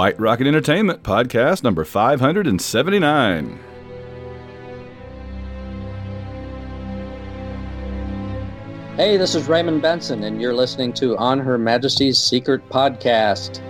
[0.00, 3.60] White Rocket Entertainment podcast number 579.
[8.96, 13.60] Hey, this is Raymond Benson, and you're listening to On Her Majesty's Secret Podcast.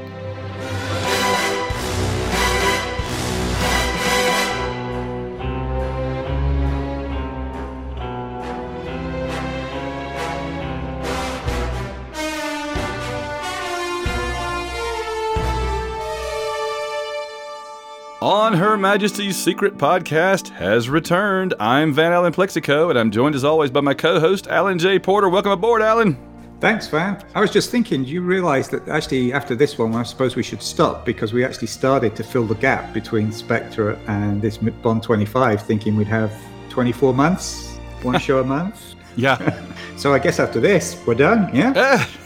[18.51, 21.55] On Her Majesty's Secret Podcast has returned.
[21.61, 24.99] I'm Van Allen Plexico, and I'm joined as always by my co host, Alan J.
[24.99, 25.29] Porter.
[25.29, 26.19] Welcome aboard, Alan.
[26.59, 27.25] Thanks, Van.
[27.37, 30.63] I was just thinking, you realize that actually after this one, I suppose we should
[30.63, 35.63] stop because we actually started to fill the gap between Spectre and this Bond 25,
[35.63, 36.33] thinking we'd have
[36.71, 38.97] 24 months, one show a month.
[39.15, 39.65] Yeah.
[39.97, 41.73] so I guess after this, we're done, yeah?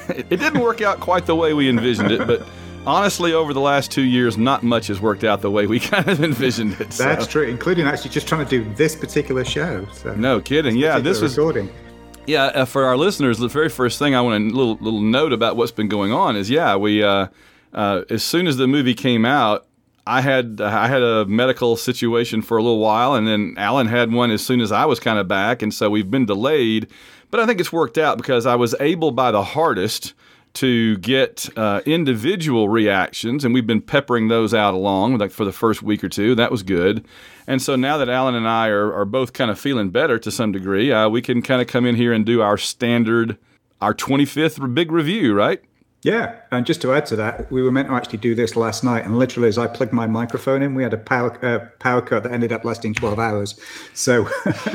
[0.09, 2.47] Eh, it didn't work out quite the way we envisioned it, but
[2.87, 6.09] honestly, over the last two years, not much has worked out the way we kind
[6.09, 6.93] of envisioned it.
[6.93, 9.87] so- That's true, including actually just trying to do this particular show.
[9.93, 10.15] So.
[10.15, 10.77] No kidding.
[10.77, 11.71] Yeah, this was recording.
[12.27, 15.33] Yeah, uh, for our listeners, the very first thing I want to little little note
[15.33, 17.27] about what's been going on is yeah, we uh,
[17.75, 19.67] uh, as soon as the movie came out,
[20.07, 24.11] I had I had a medical situation for a little while, and then Alan had
[24.11, 26.89] one as soon as I was kind of back, and so we've been delayed.
[27.31, 30.15] But I think it's worked out because I was able by the hardest
[30.55, 35.53] to get uh, individual reactions, and we've been peppering those out along like for the
[35.53, 36.35] first week or two.
[36.35, 37.05] That was good.
[37.47, 40.31] And so now that Alan and I are, are both kind of feeling better to
[40.31, 43.37] some degree, uh, we can kind of come in here and do our standard,
[43.81, 45.61] our 25th big review, right?
[46.03, 48.85] Yeah, and just to add to that, we were meant to actually do this last
[48.85, 52.03] night, and literally as I plugged my microphone in, we had a power uh, power
[52.03, 53.59] cut that ended up lasting twelve hours.
[53.95, 54.29] So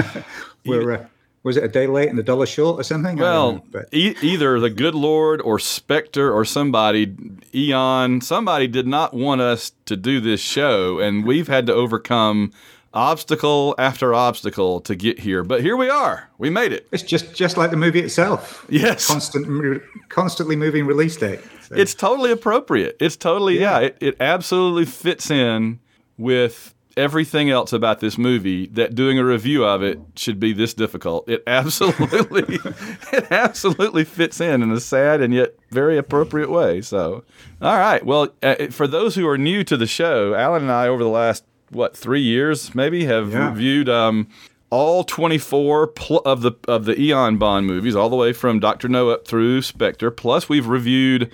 [0.66, 1.06] we're uh,
[1.44, 3.18] was it a day late and a dollar short or something?
[3.18, 7.16] Well, know, but e- either the good Lord or Spectre or somebody,
[7.56, 12.52] Eon, somebody did not want us to do this show, and we've had to overcome
[12.94, 15.44] obstacle after obstacle to get here.
[15.44, 16.30] But here we are.
[16.38, 16.88] We made it.
[16.92, 18.66] it's just just like the movie itself.
[18.70, 19.08] Yes.
[19.08, 21.40] constant, constantly moving release date.
[21.62, 22.98] So, It's totally appropriate.
[23.00, 25.80] It's totally, yeah, it, it absolutely fits in
[26.18, 30.74] with everything else about this movie that doing a review of it should be this
[30.74, 31.28] difficult.
[31.30, 32.60] It absolutely,
[33.14, 36.82] it absolutely fits in in a sad and yet very appropriate way.
[36.82, 37.24] So,
[37.62, 38.06] all right.
[38.06, 41.10] Well, uh, for those who are new to the show, Alan and I, over the
[41.10, 43.50] last, what, three years maybe, have Yeah.
[43.50, 44.28] reviewed um,
[44.70, 48.88] all 24 pl- of the of the Eon Bond movies, all the way from Doctor
[48.88, 50.12] No up through Spectre.
[50.12, 51.32] Plus, we've reviewed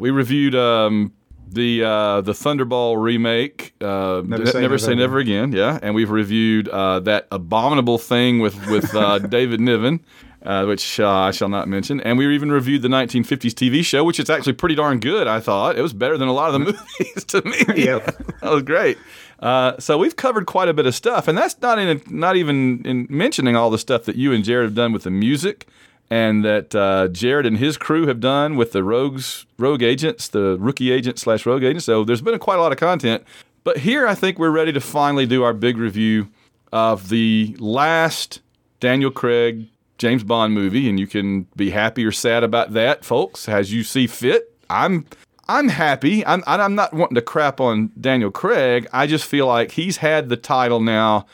[0.00, 1.12] we reviewed um,
[1.52, 5.52] the uh, the Thunderball remake, uh, Never Say Never Say Never Again.
[5.52, 10.00] Yeah, and we've reviewed uh, that abominable thing with with uh, David Niven.
[10.40, 14.04] Uh, which uh, I shall not mention, and we even reviewed the 1950s TV show,
[14.04, 15.26] which is actually pretty darn good.
[15.26, 17.84] I thought it was better than a lot of the movies to me.
[17.84, 17.98] Yeah.
[17.98, 18.98] that was great.
[19.40, 22.82] Uh, so we've covered quite a bit of stuff, and that's not in not even
[22.86, 25.66] in mentioning all the stuff that you and Jared have done with the music,
[26.10, 30.56] and that uh, Jared and his crew have done with the rogues, rogue agents, the
[30.58, 31.82] rookie agent slash rogue agent.
[31.82, 33.24] So there's been quite a lot of content.
[33.64, 36.28] But here, I think we're ready to finally do our big review
[36.72, 38.40] of the last
[38.80, 43.48] Daniel Craig James Bond movie, and you can be happy or sad about that, folks,
[43.48, 44.54] as you see fit.
[44.70, 45.06] I'm
[45.48, 46.24] I'm happy.
[46.24, 48.86] I'm I'm not wanting to crap on Daniel Craig.
[48.92, 51.26] I just feel like he's had the title now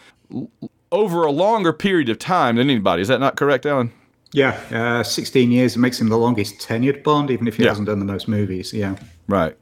[0.91, 3.03] over a longer period of time than anybody.
[3.03, 3.93] Is that not correct, Alan?
[4.35, 7.71] Yeah, uh, 16 years it makes him the longest tenured Bond, even if he Yeah.
[7.71, 8.73] hasn't done the most movies.
[8.73, 8.97] Yeah.
[9.29, 9.57] Right.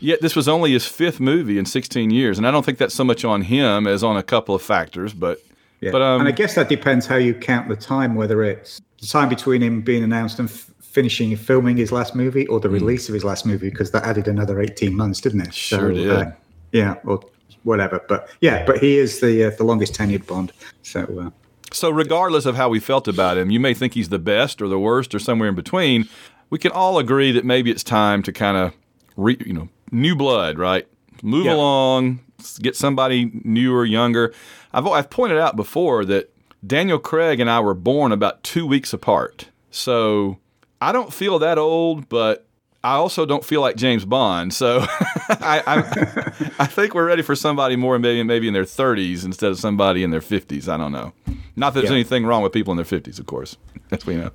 [0.00, 2.94] Yet this was only his fifth movie in 16 years, and I don't think that's
[2.94, 5.12] so much on him as on a couple of factors.
[5.12, 5.40] But
[5.80, 5.90] Yeah.
[5.90, 9.06] But, um, and I guess that depends how you count the time, whether it's the
[9.06, 13.08] time between him being announced and f- finishing filming his last movie or the release
[13.08, 15.46] of his last movie, because that added another 18 months, didn't it?
[15.48, 15.52] Hmm.
[15.52, 16.08] Sure did.
[16.10, 16.30] uh,
[16.72, 17.20] yeah, or
[17.64, 18.00] whatever.
[18.08, 20.52] But yeah, but he is the uh, the longest tenured Bond.
[20.82, 21.30] So uh,
[21.74, 24.68] So, regardless of how we felt about him, you may think he's the best or
[24.68, 26.08] the worst or somewhere in between.
[26.50, 28.72] We can all agree that maybe it's time to kind of,
[29.16, 30.86] re, you know, new blood, right?
[31.22, 31.54] Move Yeah.
[31.54, 32.20] along,
[32.60, 34.32] get somebody newer, younger.
[34.72, 36.30] I've I've pointed out before that
[36.64, 40.38] Daniel Craig and I were born about two weeks apart, so
[40.80, 42.46] I don't feel that old, but
[42.84, 44.52] I also don't feel like James Bond.
[44.54, 44.78] So
[45.28, 45.76] I, I,
[46.60, 50.02] I think we're ready for somebody more maybe maybe in their 30s instead of somebody
[50.04, 50.68] in their 50s.
[50.68, 51.12] I don't know.
[51.56, 51.96] Not that there's Yeah.
[51.96, 53.56] anything wrong with people in their 50s, of course,
[53.90, 54.30] as we know.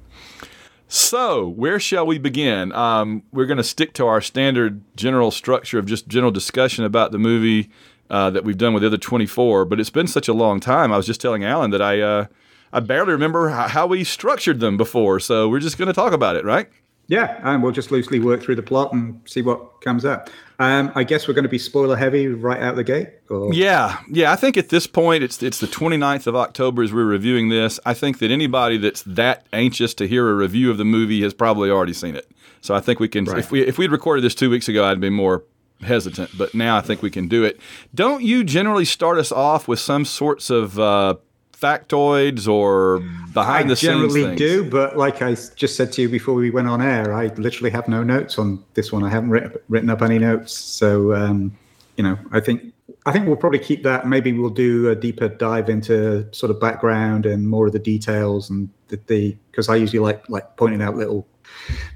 [0.87, 2.71] So, where shall we begin?
[2.71, 7.11] Um, we're going to stick to our standard general structure of just general discussion about
[7.11, 7.69] the movie
[8.09, 9.65] uh, that we've done with the other 24.
[9.65, 10.91] But it's been such a long time.
[10.91, 12.25] I was just telling Alan that I uh,
[12.73, 15.19] I barely remember how, how we structured them before.
[15.19, 16.67] So we're just going to talk about it, right?
[17.07, 20.29] yeah, and we'll just loosely work through the plot and see what comes up.
[20.59, 23.07] Um, I guess we're going to be spoiler heavy right out the gate.
[23.29, 23.53] Or?
[23.53, 24.31] Yeah, yeah.
[24.33, 27.79] I think at this point, it's it's the 29th of October as we're reviewing this.
[27.85, 31.33] I think that anybody that's that anxious to hear a review of the movie has
[31.33, 32.29] probably already seen it.
[32.59, 33.23] So I think we can.
[33.23, 33.39] Right.
[33.39, 35.45] If we if we'd recorded this two weeks ago, I'd be more
[35.81, 36.37] hesitant.
[36.37, 37.57] But now I think we can do it.
[37.95, 41.15] Don't you generally start us off with some sorts of uh,
[41.59, 42.99] factoids or
[43.33, 46.49] behind I the scenes generally do, but like I just said to you before we
[46.49, 49.03] went on air, I literally have no notes on this one.
[49.03, 51.57] I haven't written, written up any notes, so um,
[51.97, 52.73] you know, I think
[53.05, 54.07] I think we'll probably keep that.
[54.07, 58.49] Maybe we'll do a deeper dive into sort of background and more of the details
[58.49, 61.27] and the the because I usually like like pointing out little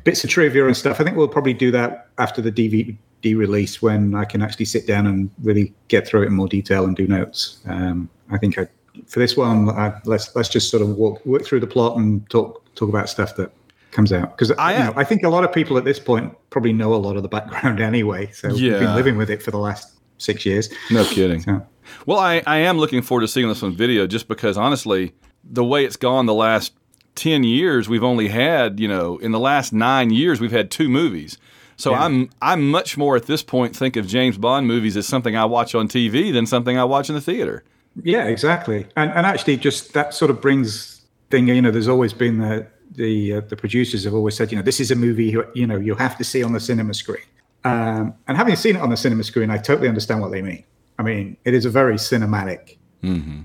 [0.04, 1.00] bits of trivia and stuff.
[1.00, 2.98] I think we'll probably do that after the DVD
[3.38, 6.86] release when I can actually sit down and really get through it in more detail
[6.86, 7.62] and do notes.
[7.66, 8.68] Um, I think I,
[9.08, 12.28] for this one, I, let's let's just sort of walk work through the plot and
[12.30, 13.52] talk talk about stuff that
[13.92, 16.00] comes out because I you know, uh, I think a lot of people at this
[16.00, 18.30] point probably know a lot of the background anyway.
[18.32, 18.80] So we've Yeah.
[18.80, 20.70] been living with it for the last six years.
[20.90, 21.42] No kidding.
[21.42, 21.66] So,
[22.06, 25.14] Well, I, I am looking forward to seeing this on video just because honestly,
[25.44, 26.74] the way it's gone the last
[27.16, 30.90] 10 years, we've only had, you know, in the last nine years, we've had two
[30.90, 31.38] movies.
[31.78, 32.04] So Yeah.
[32.06, 35.46] I'm I'm much more at this point think of James Bond movies as something I
[35.46, 37.64] watch on TV than something I watch in the theater.
[38.02, 38.88] Yeah, exactly.
[38.96, 41.48] And and actually, just that sort of brings thing.
[41.48, 44.64] You know, there's always been the the uh, the producers have always said, you know,
[44.64, 47.24] this is a movie you, you know you have to see on the cinema screen.
[47.66, 50.64] Um, and having seen it on the cinema screen, I totally understand what they mean.
[51.00, 52.78] I mean, it is a very cinematic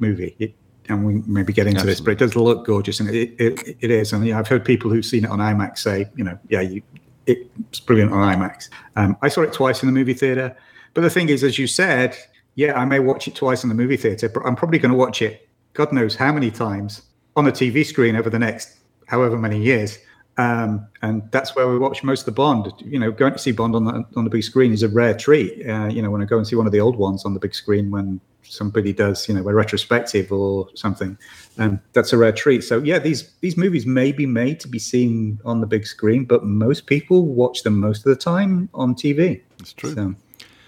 [0.01, 0.35] movie.
[0.39, 0.55] It,
[0.89, 3.91] and we maybe get into this, but it does look gorgeous, and it, it, it
[3.91, 4.13] is.
[4.13, 6.83] And yeah, I've heard people who've seen it on IMAX say, you know, yeah, you,
[7.27, 8.71] it's brilliant on IMAX.
[8.97, 10.57] Um, I saw it twice in the movie theater,
[10.95, 12.17] but the thing is, as you said,
[12.59, 14.99] yeah, I may watch it twice in the movie theater, but I'm probably going to
[14.99, 17.03] watch it, God knows how many times,
[17.37, 19.97] on the TV screen over the next however many years.
[20.39, 22.73] Um, and that's where we watch most of the Bond.
[22.81, 25.15] You know, going to see Bond on the on the big screen is a rare
[25.15, 25.65] treat.
[25.69, 27.39] Uh, you know, when I go and see one of the old ones on the
[27.39, 31.17] big screen, when somebody does, you know, a retrospective or something,
[31.59, 32.65] um, that's a rare treat.
[32.65, 36.25] So yeah, these these movies may be made to be seen on the big screen,
[36.25, 39.43] but most people watch them most of the time on TV.
[39.61, 39.95] It's true.
[39.95, 40.15] So,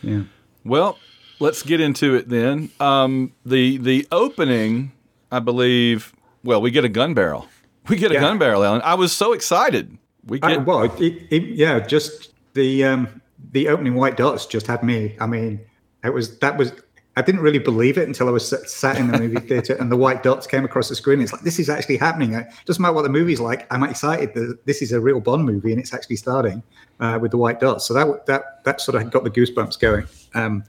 [0.03, 0.23] yeah.
[0.65, 0.97] Well,
[1.41, 2.71] let's get into it then.
[2.79, 4.93] Um, the the opening,
[5.33, 6.15] I believe.
[6.45, 7.47] Well, we get a gun barrel.
[7.89, 8.21] We get a Yeah.
[8.21, 8.83] gun barrel, Alan.
[8.85, 9.97] I was so excited.
[10.27, 11.01] We I, get well, it,
[11.31, 13.21] it, yeah, just the um,
[13.53, 15.17] the opening white dots just had me.
[15.19, 15.59] I mean,
[16.05, 16.73] it was that was.
[17.17, 19.91] I didn't really believe it until I was sat, sat in the movie theater and
[19.91, 21.21] the white dots came across the screen.
[21.21, 22.35] It's like this is actually happening.
[22.35, 23.67] It doesn't matter what the movie's like.
[23.73, 26.63] I'm excited that this is a real Bond movie and it's actually starting
[27.01, 27.87] uh, with the white dots.
[27.87, 30.07] So that that that sort of got the goosebumps going.
[30.35, 30.65] Um,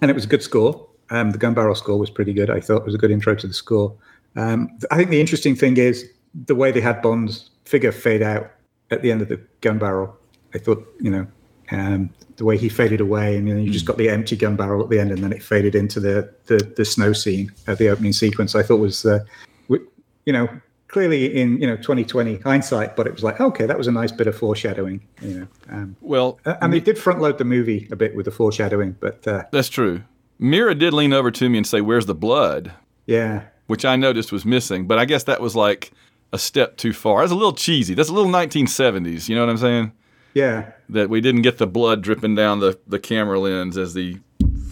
[0.00, 0.86] and it was a good score.
[1.10, 2.50] Um, the gun barrel score was pretty good.
[2.50, 3.94] I thought it was a good intro to the score.
[4.36, 6.08] Um, I think the interesting thing is
[6.46, 8.50] the way they had Bond's figure fade out
[8.90, 10.16] at the end of the gun barrel.
[10.54, 11.26] I thought, you know,
[11.70, 14.56] um, the way he faded away, and you, know, you just got the empty gun
[14.56, 17.78] barrel at the end, and then it faded into the the, the snow scene at
[17.78, 18.54] the opening sequence.
[18.54, 19.20] I thought was, uh,
[19.68, 20.48] you know,
[20.94, 24.12] clearly in you know 2020 hindsight, but it was like, okay, that was a nice
[24.12, 25.02] bit of foreshadowing.
[25.20, 26.38] You know, um, well.
[26.46, 29.68] and they did front load the movie a bit with the foreshadowing, but uh, That's
[29.68, 30.04] true.
[30.38, 32.72] Mira did lean over to me and say, "Where's the blood?"
[33.06, 35.90] yeah, which I noticed was missing, but I guess that was like
[36.32, 37.20] a step too far.
[37.20, 37.94] That's a little cheesy.
[37.94, 39.28] That's a little 1970s.
[39.28, 39.92] You know what I'm saying?
[40.34, 44.18] yeah, That we didn't get the blood dripping down the, the camera lens as they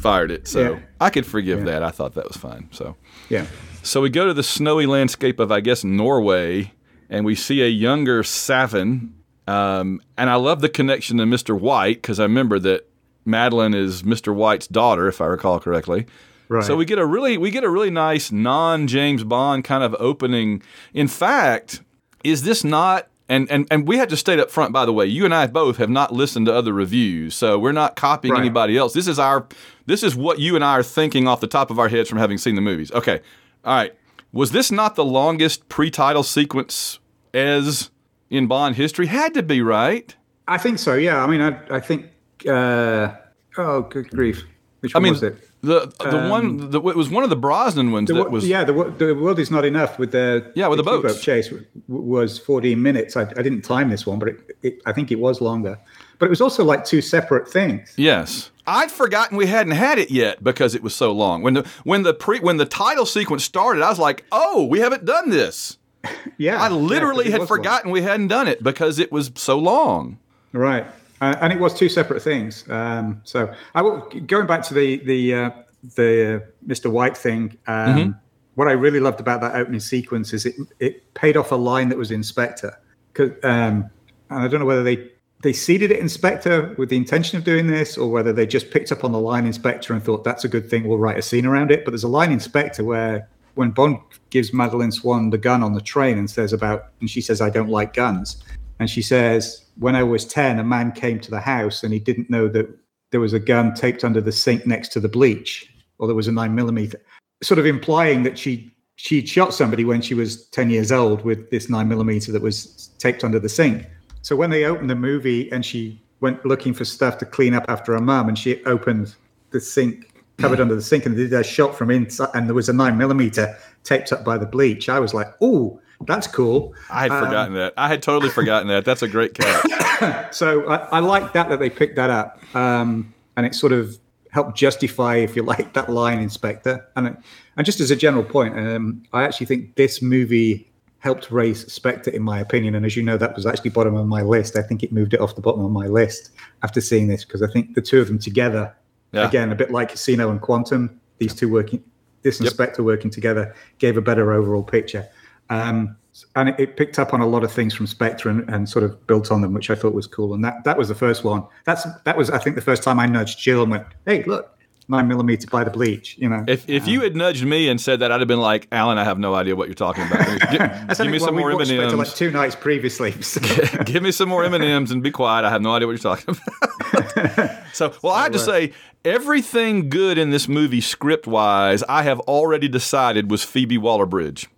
[0.00, 0.48] fired it.
[0.48, 0.78] So Yeah.
[1.00, 1.82] I could forgive that.
[1.84, 2.68] I thought that was fine.
[2.72, 2.96] So
[3.28, 3.46] yeah.
[3.82, 6.72] So we go to the snowy landscape of I guess Norway,
[7.10, 9.10] and we see a younger Safin.
[9.48, 11.58] Um, and I love the connection to Mr.
[11.58, 12.88] White because I remember that
[13.24, 14.34] Madeleine is Mr.
[14.34, 16.06] White's daughter, if I recall correctly.
[16.48, 16.64] Right.
[16.64, 19.96] So we get a really we get a really nice non James Bond kind of
[19.98, 20.62] opening.
[20.92, 21.80] In fact,
[22.22, 25.06] is this not and, and and we had to state up front, by the way,
[25.06, 28.40] you and I both have not listened to other reviews, so we're not copying Right.
[28.40, 28.92] anybody else.
[28.92, 29.46] This is our
[29.86, 32.18] this is what you and I are thinking off the top of our heads from
[32.18, 32.92] having seen the movies.
[32.92, 33.20] Okay.
[33.64, 33.94] All right.
[34.32, 36.98] Was this not the longest pre-title sequence
[37.34, 37.90] as
[38.30, 39.06] in Bond history?
[39.06, 40.14] Had to be, right?
[40.48, 40.94] I think so.
[40.94, 41.22] Yeah.
[41.22, 42.06] I mean, I I think.
[42.48, 43.14] Uh,
[43.56, 44.44] oh, good grief!
[44.80, 45.48] Which I one mean, was it?
[45.62, 48.64] the the one the, it was one of the Brosnan ones The, that was yeah,
[48.64, 51.22] the, the world is not enough with the Yeah, with the U-boat boats.
[51.22, 51.52] chase
[51.86, 53.16] was 14 minutes.
[53.16, 55.78] I, I didn't time this one, but it, it, I think it was longer.
[56.18, 57.94] But it was also like two separate things.
[57.96, 58.50] Yes.
[58.66, 61.42] I'd forgotten we hadn't had it yet because it was so long.
[61.42, 64.80] When the when the pre when the title sequence started, I was like, "Oh, we
[64.80, 65.78] haven't done this."
[66.38, 67.58] Yeah, I yeah, literally it had was long.
[67.58, 70.18] forgotten we hadn't done it because it was so long.
[70.52, 70.84] Right,
[71.20, 72.64] uh, and it was two separate things.
[72.68, 75.50] Um, so I will going back to the the uh,
[75.96, 76.90] the uh, Mr.
[76.90, 77.56] White thing.
[77.66, 78.10] Um, Mm-hmm.
[78.54, 81.88] What I really loved about that opening sequence is it it paid off a line
[81.88, 82.78] that was in Spectre.
[83.14, 83.88] 'Cause, Um,
[84.30, 85.10] and I don't know whether they
[85.42, 88.70] they seeded it in Spectre with the intention of doing this, or whether they just
[88.70, 91.18] picked up on the line in Spectre and thought that's a good thing, we'll write
[91.18, 91.84] a scene around it.
[91.84, 93.98] But there's a line in Spectre where when Bond
[94.30, 97.50] gives Madeleine Swann the gun on the train and says about, and she says, I
[97.50, 98.42] don't like guns.
[98.78, 101.98] And she says, when I was 10, a man came to the house and he
[101.98, 102.68] didn't know that
[103.10, 105.68] there was a gun taped under the sink next to the bleach,
[105.98, 107.00] or there was a nine millimeter,
[107.42, 111.50] sort of implying that she she'd shot somebody when she was 10 years old with
[111.50, 113.86] this nine millimeter that was taped under the sink.
[114.22, 117.64] So when they opened the movie and she went looking for stuff to clean up
[117.68, 119.14] after her mum and she opened
[119.50, 122.54] the sink covered under the sink and they did a shot from inside and there
[122.54, 126.74] was a nine millimeter taped up by the bleach, I was like, oh, that's cool.
[126.90, 127.74] I had um, forgotten that.
[127.76, 128.84] I had totally forgotten that.
[128.84, 130.34] That's a great catch.
[130.34, 133.98] so I, I like that that they picked that up, um, and it sort of
[134.30, 136.86] helped justify, if you like, that line, in Spectre.
[136.96, 137.16] And
[137.56, 140.71] and just as a general point, um, I actually think this movie
[141.02, 142.76] helped raise Spectre, in my opinion.
[142.76, 144.56] And as you know, that was actually bottom of my list.
[144.56, 146.30] I think it moved it off the bottom of my list
[146.62, 148.72] after seeing this because I think the two of them together,
[149.10, 149.26] yeah.
[149.26, 151.82] again, a bit like Casino and Quantum, these two working,
[152.22, 152.54] this and yep.
[152.54, 155.08] Spectre working together, gave a better overall picture.
[155.50, 155.96] Um,
[156.36, 158.84] and it, it, picked up on a lot of things from Spectre and, and, sort
[158.84, 160.34] of built on them, which I thought was cool.
[160.34, 161.44] And that that was the first one.
[161.64, 164.56] That's that was I think the first time I nudged Jill and went, "Hey, look,
[164.88, 166.44] nine millimeter by the bleach." You know.
[166.46, 168.98] If if um, you had nudged me and said that, I'd have been like, "Alan,
[168.98, 170.26] I have no idea what you're talking about.
[170.50, 173.14] Give, give me some more M and M's." Like two nights previously.
[173.22, 173.40] So.
[173.84, 175.44] give me some more M and M's and be quiet.
[175.44, 177.64] I have no idea what you're talking about.
[177.72, 178.72] so, well, so, I have to uh, say,
[179.04, 184.48] everything good in this movie, script wise, I have already decided was Phoebe Waller Bridge.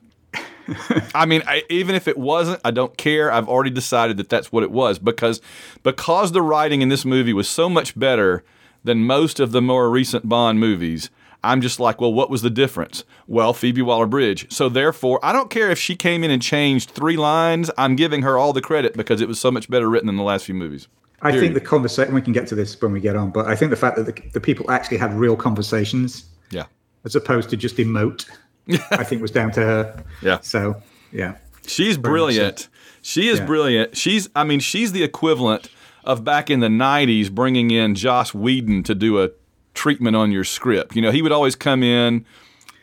[1.15, 3.31] I mean, I, even if it wasn't, I don't care.
[3.31, 5.41] I've already decided that that's what it was because
[5.83, 8.45] because the writing in this movie was so much better
[8.85, 11.11] than most of the more recent Bond movies.
[11.43, 13.05] I'm just like, well, what was the difference?
[13.27, 14.51] Well, Phoebe Waller Bridge.
[14.51, 17.71] So therefore, I don't care if she came in and changed three lines.
[17.77, 20.23] I'm giving her all the credit because it was so much better written than the
[20.23, 20.89] last few movies.
[21.21, 21.41] I Period.
[21.41, 23.71] think the conversation, we can get to this when we get on, but I think
[23.71, 26.25] the fact that the, the people actually had real conversations.
[26.51, 26.65] Yeah.
[27.05, 28.27] As opposed to just emote.
[28.91, 30.05] I think was down to her.
[30.23, 30.41] Yeah.
[30.41, 31.37] So yeah,
[31.67, 32.69] she's brilliant.
[33.03, 33.47] She is yeah.
[33.47, 33.97] brilliant.
[33.97, 35.69] She's I mean she's the equivalent
[36.05, 39.31] of back in the '90s bringing in Joss Whedon to do a
[39.75, 40.95] treatment on your script.
[40.95, 42.25] You know, he would always come in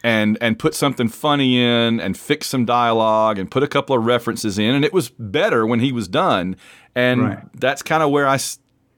[0.04, 4.06] and and put something funny in and fix some dialogue and put a couple of
[4.06, 6.56] references in and it was better when he was done
[6.96, 7.40] and right.
[7.54, 8.40] that's kind of where I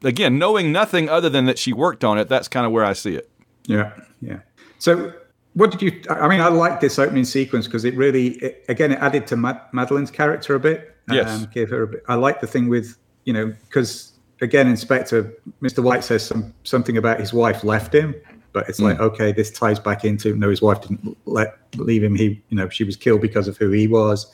[0.01, 2.93] again knowing nothing other than that she worked on it that's kind of where I
[2.93, 3.29] see it
[3.67, 4.39] yeah yeah
[4.79, 5.13] so
[5.53, 6.01] what did you?
[6.09, 9.37] I mean, I like this opening sequence because it really, it, again, it added to
[9.37, 10.95] Mad, Madeleine's character a bit.
[11.09, 11.29] Yes.
[11.29, 12.03] Um, gave her a bit.
[12.07, 14.12] I like the thing with you know because
[14.43, 15.83] again, in Spectre Mr.
[15.83, 18.13] White says some something about his wife left him,
[18.51, 18.85] but it's mm.
[18.85, 22.15] like okay, this ties back into no, his wife didn't let leave him.
[22.15, 24.31] He you know she was killed because of who he was.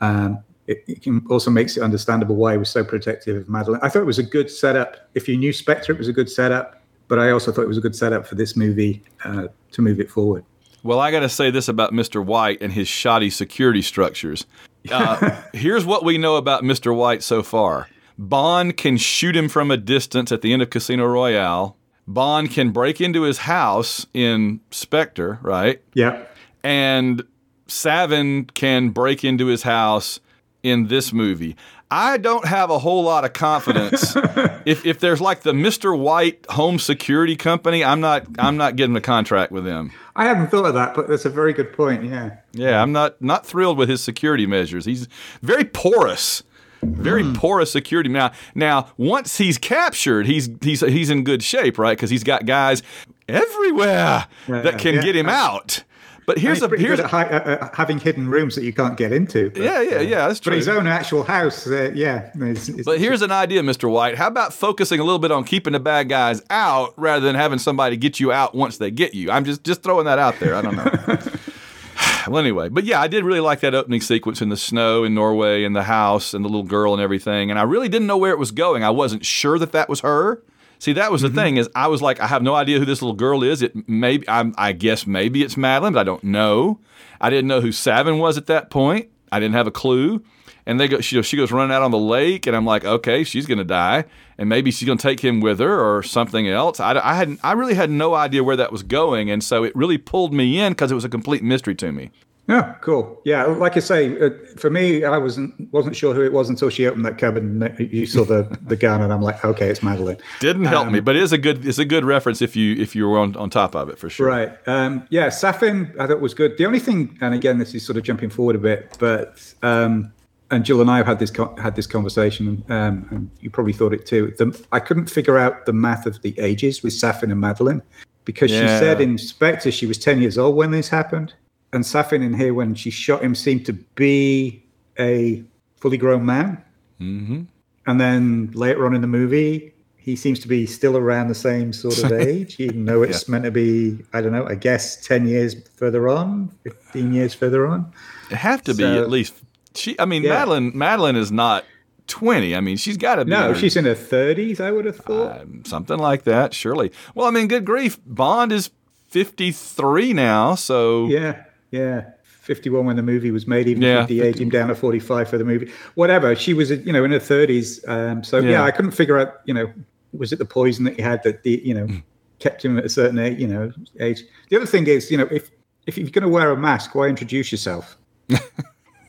[0.00, 3.80] Um, it, it can also makes it understandable why he was so protective of Madeleine.
[3.82, 5.08] I thought it was a good setup.
[5.14, 6.82] If you knew Spectre, it was a good setup.
[7.08, 9.98] But I also thought it was a good setup for this movie uh, to move
[9.98, 10.44] it forward.
[10.84, 12.24] Well, I got to say this about Mr.
[12.24, 14.46] White and his shoddy security structures.
[14.88, 16.94] Uh, here's what we know about Mr.
[16.94, 17.88] White so far
[18.20, 21.74] Bond can shoot him from a distance at the end of Casino Royale.
[22.06, 25.80] Bond can break into his house in Spectre, right?
[25.94, 26.24] Yeah.
[26.62, 27.22] And
[27.66, 30.20] Safin can break into his house
[30.62, 31.56] in this movie.
[31.90, 34.14] I don't have a whole lot of confidence.
[34.66, 35.98] if, if there's like the Mr.
[35.98, 39.92] White Home Security Company, I'm not I'm not getting a contract with them.
[40.14, 42.04] I hadn't thought of that, but that's a very good point.
[42.04, 42.36] Yeah.
[42.52, 44.84] Yeah, I'm not not thrilled with his security measures.
[44.84, 45.08] He's
[45.40, 46.42] very porous.
[46.82, 47.36] Very mm.
[47.36, 48.08] porous security.
[48.08, 51.96] Now, now once he's captured, he's he's he's in good shape, right?
[51.96, 52.82] Because he's got guys
[53.28, 55.02] everywhere yeah, that can yeah.
[55.02, 55.84] get him out.
[56.26, 59.12] But here's a here's a, hi- uh, uh, having hidden rooms that you can't get
[59.12, 59.50] into.
[59.50, 60.28] But, yeah, yeah, uh, yeah.
[60.28, 60.52] That's true.
[60.52, 62.30] But his own actual house, uh, yeah.
[62.36, 63.90] It's, it's, but here's an idea, Mr.
[63.90, 64.16] White.
[64.16, 67.58] How about focusing a little bit on keeping the bad guys out rather than having
[67.58, 69.30] somebody get you out once they get you?
[69.30, 70.54] I'm just just throwing that out there.
[70.54, 71.18] I don't know.
[72.28, 75.14] well, anyway, but yeah, I did really like that opening sequence in the snow in
[75.14, 77.50] Norway and the house and the little girl and everything.
[77.50, 78.84] And I really didn't know where it was going.
[78.84, 80.42] I wasn't sure that that was her.
[80.78, 81.36] See, that was the mm-hmm.
[81.36, 83.60] thing is I was like, I have no idea who this little girl is.
[83.60, 86.80] It maybe I'm, I guess maybe it's Madeleine, but I don't know.
[87.20, 89.10] I didn't know who Safin was at that point.
[89.30, 90.24] I didn't have a clue.
[90.70, 93.24] And they go, she, she goes running out on the lake, and I'm like, okay,
[93.24, 94.04] she's gonna die,
[94.38, 96.78] and maybe she's gonna take him with her or something else.
[96.78, 99.74] I, I hadn't, I really had no idea where that was going, and so it
[99.74, 102.12] really pulled me in because it was a complete mystery to me.
[102.46, 103.20] Yeah, cool.
[103.24, 106.70] Yeah, like I say, uh, for me, I wasn't wasn't sure who it was until
[106.70, 109.82] she opened that cupboard and you saw the, the gun, and I'm like, okay, it's
[109.82, 110.18] Madeleine.
[110.38, 112.76] Didn't help um, me, but it is a good it's a good reference if you
[112.76, 114.28] if you were on, on top of it for sure.
[114.28, 114.52] Right.
[114.68, 116.58] Um, yeah, Safin, I thought was good.
[116.58, 120.12] The only thing, and again, this is sort of jumping forward a bit, but um,
[120.50, 123.92] and Jill and I have had this had this conversation, um, and you probably thought
[123.92, 124.34] it too.
[124.38, 127.82] The, I couldn't figure out the math of the ages with Safin and Madeleine
[128.24, 131.34] because she said in Spectre she was ten years old when this happened,
[131.72, 134.64] and Safin in here when she shot him seemed to be
[134.98, 135.42] a
[135.76, 136.62] fully grown man,
[136.98, 137.42] hmm
[137.86, 141.72] and then later on in the movie he seems to be still around the same
[141.72, 145.26] sort of age, even though it's meant to be I don't know, I guess ten
[145.26, 147.92] years further on, fifteen years further on.
[148.30, 149.34] It have to be at least.
[149.74, 150.30] She, I mean, Yeah.
[150.30, 150.72] Madeleine.
[150.76, 151.64] Madeleine is not
[152.06, 152.56] twenty.
[152.56, 153.30] I mean, she's got to be.
[153.30, 155.40] No, her- she's in her thirties, I would have thought.
[155.42, 156.52] um, something like that.
[156.54, 156.90] Surely.
[157.14, 157.98] Well, I mean, good grief.
[158.04, 158.70] Bond is
[159.08, 162.10] fifty-three now, so Yeah, yeah.
[162.24, 165.28] 51 when the movie was made, even Yeah, if they aged him down to 45
[165.28, 165.70] for the movie.
[165.94, 166.34] Whatever.
[166.34, 167.86] She was, you know, in her 30s.
[167.88, 168.50] Um, so, yeah.
[168.50, 168.64] Yeah.
[168.64, 169.72] I couldn't figure out, you know,
[170.12, 171.96] was it the poison that he had that, the, you know, Hmm.
[172.40, 174.24] kept him at a certain age, you know, age.
[174.48, 175.50] The other thing is, you know, if,
[175.86, 177.96] if you're going to wear a mask, why introduce yourself?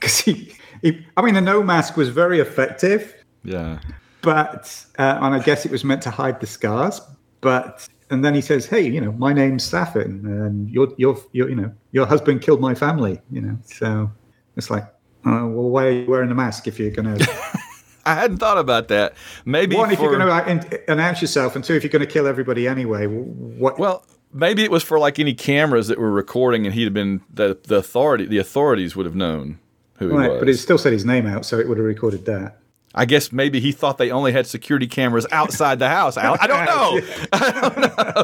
[0.01, 3.79] Because he, he, I mean, the no mask was very effective, yeah.
[4.24, 7.00] but, uh, and I guess it was meant to hide the scars,
[7.39, 11.50] but, and then he says, "Hey, you know, my name's Safin, and your your your
[11.50, 14.12] you know your husband killed my family." You know, so
[14.58, 14.84] it's like,
[15.25, 17.60] uh, well, why are you wearing a mask if you're going to?
[18.05, 19.13] I hadn't thought about that.
[19.46, 22.27] Maybe One, if you're going to announce yourself, and two, if you're going to kill
[22.27, 23.77] everybody anyway, what?
[23.77, 24.03] well,
[24.34, 27.58] maybe it was for like any cameras that were recording, and he'd have been the
[27.63, 28.25] the authority.
[28.25, 29.60] The authorities would have known
[30.01, 32.25] who he right, but it still said his name out, so it would have recorded
[32.25, 32.58] that.
[32.93, 36.17] I guess maybe he thought they only had security cameras outside the house.
[36.17, 36.38] Al.
[36.41, 37.00] I don't know.
[37.34, 37.77] I don't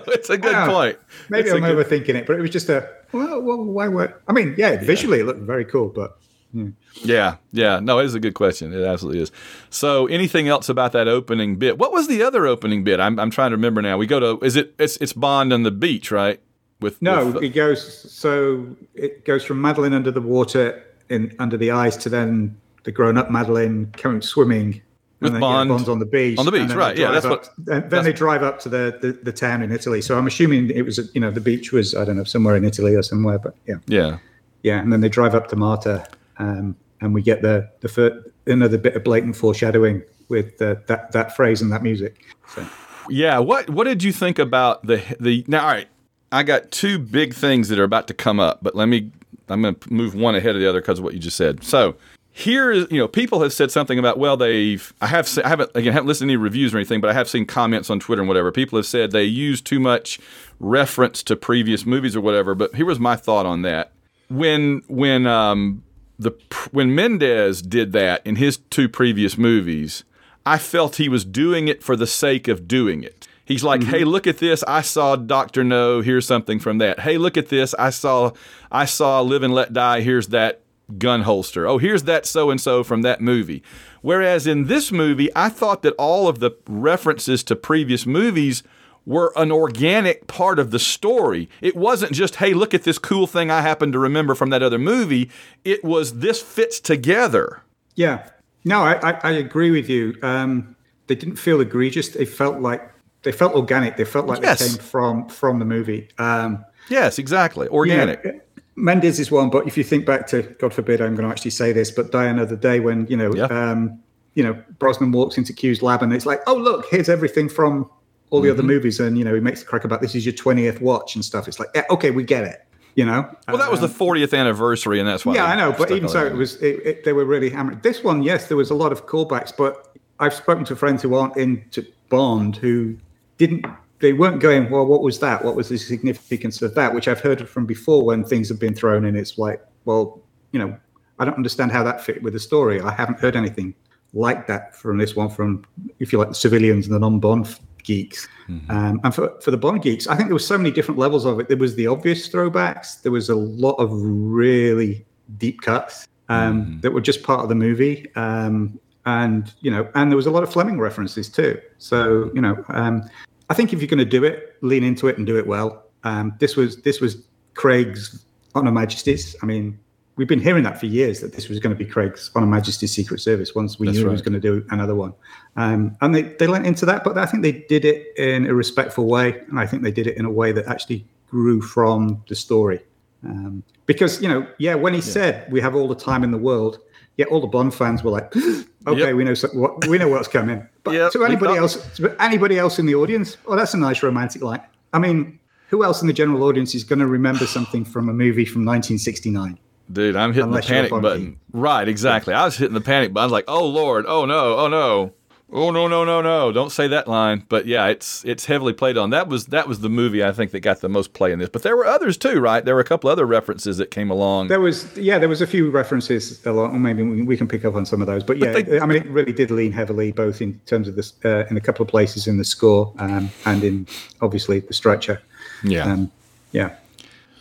[0.07, 0.13] know.
[0.13, 0.67] It's a good Yeah.
[0.67, 0.97] point.
[1.29, 4.13] Maybe It's I'm good- overthinking it, but it was just a well, well why were?
[4.27, 6.17] I mean, yeah, visually it looked very cool, but
[6.51, 6.71] hmm.
[6.95, 7.79] Yeah, yeah.
[7.79, 8.73] No, it is a good question.
[8.73, 9.31] It absolutely is.
[9.69, 11.77] So, anything else about that opening bit?
[11.77, 12.99] What was the other opening bit?
[12.99, 13.97] I'm, I'm trying to remember now.
[13.97, 16.41] We go to is it it's it's Bond on the beach, right?
[16.81, 21.57] With No, with- it goes so it goes from Madeleine under the water in under
[21.57, 24.81] the ice to then the grown-up Madeleine coming swimming.
[25.19, 26.37] With and then, Bond Bond's on the beach.
[26.37, 29.13] on the beach, right, yeah, that's up- Then, then they drive up to the, the
[29.13, 29.99] the town in Italy.
[29.99, 32.63] So I'm assuming it was you know the beach was I don't know somewhere in
[32.63, 34.19] Italy or somewhere, but yeah, yeah,
[34.61, 34.79] yeah.
[34.79, 36.05] And then they drive up to Matera,
[36.37, 41.11] um, and we get the the fir- another bit of blatant foreshadowing with uh, that
[41.13, 42.23] that phrase and that music.
[42.53, 42.67] So.
[43.09, 43.39] yeah.
[43.39, 45.61] What what did you think about the the now?
[45.61, 45.87] All right,
[46.31, 49.11] I got two big things that are about to come up, but let me.
[49.49, 51.63] I'm going to move one ahead of the other because of what you just said.
[51.63, 51.95] So
[52.31, 55.49] here is, you know, people have said something about, well, they've, I have, se- I
[55.49, 57.99] haven't, again, haven't listened to any reviews or anything, but I have seen comments on
[57.99, 58.51] Twitter and whatever.
[58.51, 60.19] People have said they use too much
[60.59, 62.53] reference to previous movies or whatever.
[62.53, 63.91] But here was my thought on that.
[64.29, 65.83] When, when, um,
[66.19, 66.31] the,
[66.71, 70.03] when Mendes did that in his two previous movies,
[70.45, 73.27] I felt he was doing it for the sake of doing it.
[73.47, 74.63] He's like, "Hey, look at this!
[74.67, 76.01] I saw Doctor No.
[76.01, 76.99] Here's something from that.
[76.99, 77.73] Hey, look at this!
[77.75, 78.31] I saw,
[78.71, 80.01] I saw Live and Let Die.
[80.01, 80.61] Here's that
[80.97, 81.65] gun holster.
[81.67, 83.63] Oh, here's that so and so from that movie."
[84.01, 88.63] Whereas in this movie, I thought that all of the references to previous movies
[89.05, 91.49] were an organic part of the story.
[91.61, 94.61] It wasn't just, "Hey, look at this cool thing I happen to remember from that
[94.61, 95.31] other movie."
[95.63, 97.63] It was this fits together.
[97.95, 98.27] Yeah.
[98.65, 100.15] No, I, I, I agree with you.
[100.21, 100.75] Um,
[101.07, 102.09] they didn't feel egregious.
[102.09, 102.91] They felt like
[103.23, 103.97] they felt organic.
[103.97, 104.59] They felt like Yes.
[104.59, 106.09] they came from from the movie.
[106.17, 107.67] Um, Yes, exactly.
[107.67, 108.43] Organic.
[108.75, 111.51] Mendes is one, but if you think back to God forbid, I'm going to actually
[111.51, 113.45] say this, but Die Another Day, when you know, Yeah.
[113.45, 113.99] um,
[114.35, 117.89] you know, Brosnan walks into Q's lab and it's like, oh look, here's everything from
[118.29, 118.67] all the other Mm-hmm.
[118.67, 121.25] movies, and you know, he makes a crack about this is your 20th watch and
[121.25, 121.47] stuff.
[121.47, 122.63] It's like, yeah, okay, we get it.
[122.95, 123.29] You know.
[123.47, 125.35] Well, that was the 40th anniversary, and that's why.
[125.35, 127.79] Yeah, I know, but even so, it was it, it, they were really hammering.
[127.83, 131.13] This one, yes, there was a lot of callbacks, but I've spoken to friends who
[131.15, 132.97] aren't into Bond who
[133.37, 133.65] didn't.
[133.99, 135.43] They weren't going, well, what was that?
[135.43, 136.93] What was the significance of that?
[136.93, 139.15] Which I've heard from before when things have been thrown in.
[139.15, 140.21] It's like, well,
[140.51, 140.77] you know,
[141.17, 142.79] I don't understand how that fit with the story.
[142.79, 143.73] I haven't heard anything
[144.13, 145.65] like that from this one, from
[145.97, 148.27] if you like the civilians and the non-Bond geeks.
[148.69, 151.25] Um, and for, for the Bond geeks, I think there were so many different levels
[151.25, 151.47] of it.
[151.47, 153.01] There was the obvious throwbacks.
[153.01, 155.05] There was a lot of really
[155.37, 158.13] deep cuts um, that were just part of the movie.
[158.15, 161.59] Um, and, you know, and there was a lot of Fleming references too.
[161.77, 163.09] So, you know, um,
[163.49, 165.85] I think if you're going to do it, lean into it and do it well.
[166.03, 169.33] Um, this was this was Craig's On Her Majesty's.
[169.41, 169.79] I mean,
[170.17, 172.47] we've been hearing that for years that this was going to be Craig's On Her
[172.49, 173.55] Majesty's Secret Service.
[173.55, 175.13] Once we That's knew he was going to do another one,
[175.55, 178.53] um, and they they went into that, but I think they did it in a
[178.53, 182.21] respectful way, and I think they did it in a way that actually grew from
[182.27, 182.81] the story.
[183.23, 186.37] Um, because you know, yeah, when he said we have all the time in the
[186.37, 186.79] world,
[187.17, 188.35] yeah, all the Bond fans were like,
[188.87, 189.15] okay, Yep.
[189.15, 190.67] we know so, what, we know what's coming.
[190.83, 194.01] But Yep, to anybody else, to anybody else in the audience, oh, that's a nice
[194.01, 194.61] romantic line.
[194.93, 198.13] I mean, who else in the general audience is going to remember something from a
[198.13, 199.59] movie from 1969?
[199.91, 201.39] Dude, I'm hitting Unless the panic button.
[201.53, 202.33] Right, exactly.
[202.33, 203.23] I was hitting the panic button.
[203.23, 205.13] I was like, "Oh Lord, oh no, oh no,
[205.51, 207.43] oh no, no, no, no!" Don't say that line.
[207.49, 209.09] But yeah, it's it's heavily played on.
[209.11, 211.49] That was that was the movie I think that got the most play in this.
[211.49, 212.63] But there were others too, right?
[212.63, 214.47] There were a couple other references that came along.
[214.49, 217.75] There was, yeah, there was a few references along, or maybe we, can pick up
[217.75, 218.23] on some of those.
[218.23, 221.13] But yeah, they- I mean, it really did lean heavily both in terms of this,
[221.23, 223.87] uh, in a couple of places in the score, um, and in
[224.21, 225.21] obviously the structure.
[225.63, 225.83] yeah.
[225.91, 226.11] Um,
[226.51, 226.75] yeah,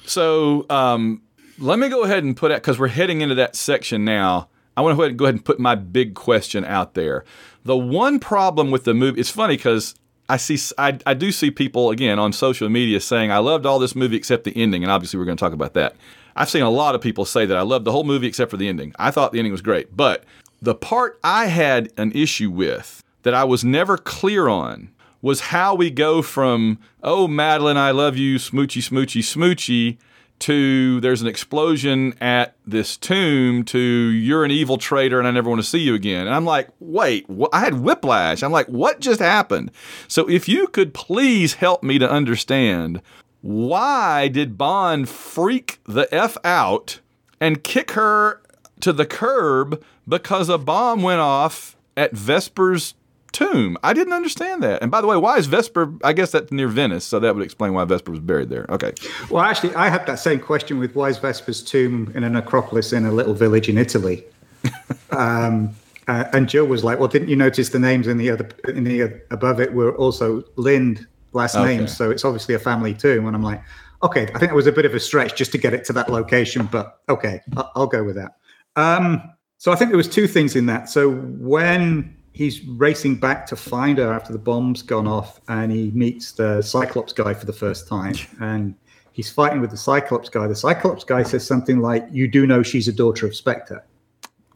[0.04, 1.22] So um,
[1.58, 4.48] let me go ahead and put out because we're heading into that section now.
[4.76, 7.24] I want to go ahead and put my big question out there.
[7.66, 9.96] The one problem with the movie, it's funny because
[10.28, 13.80] I see, I, I do see people again on social media saying I loved all
[13.80, 15.96] this movie except the ending, and obviously we're going to talk about that.
[16.36, 18.56] I've seen a lot of people say that I loved the whole movie except for
[18.56, 18.94] the ending.
[19.00, 20.22] I thought the ending was great, but
[20.62, 25.74] the part I had an issue with that I was never clear on was how
[25.74, 29.98] we go from oh Madeleine, I love you, smoochy, smoochy, smoochy,
[30.40, 35.48] to there's an explosion at this tomb to you're an evil traitor and I never
[35.48, 36.26] want to see you again.
[36.26, 38.42] And I'm like, wait, wh- I had whiplash.
[38.42, 39.70] I'm like, what just happened?
[40.08, 43.00] So if you could please help me to understand
[43.40, 47.00] why did Bond freak the f out
[47.40, 48.42] and kick her
[48.80, 52.94] to the curb because a bomb went off at Vesper's
[53.32, 53.76] tomb.
[53.82, 54.82] I didn't understand that.
[54.82, 55.92] And by the way, why is Vesper?
[56.04, 58.66] I guess that's near Venice, so that would explain why Vesper was buried there.
[58.68, 58.92] Okay.
[59.30, 62.92] Well, actually, I had that same question with why is Vesper's tomb in a necropolis
[62.92, 64.24] in a little village in Italy?
[65.10, 65.74] um,
[66.08, 68.84] uh, and Joe was like, "Well, didn't you notice the names in the other in
[68.84, 71.76] the uh, above it were also Lynd last Okay.
[71.78, 71.96] names?
[71.96, 73.62] So it's obviously a family tomb." And I'm like,
[74.02, 75.92] "Okay, I think it was a bit of a stretch just to get it to
[75.94, 78.36] that location, but okay, I'll, I'll go with that."
[78.76, 79.22] Um,
[79.58, 80.88] so I think there was two things in that.
[80.88, 85.90] So when he's racing back to find her after the bomb's gone off, and he
[85.92, 88.74] meets the Cyclops guy for the first time, and
[89.12, 90.46] he's fighting with the Cyclops guy.
[90.46, 93.82] The Cyclops guy says something like, "You do know she's a daughter of Spectre."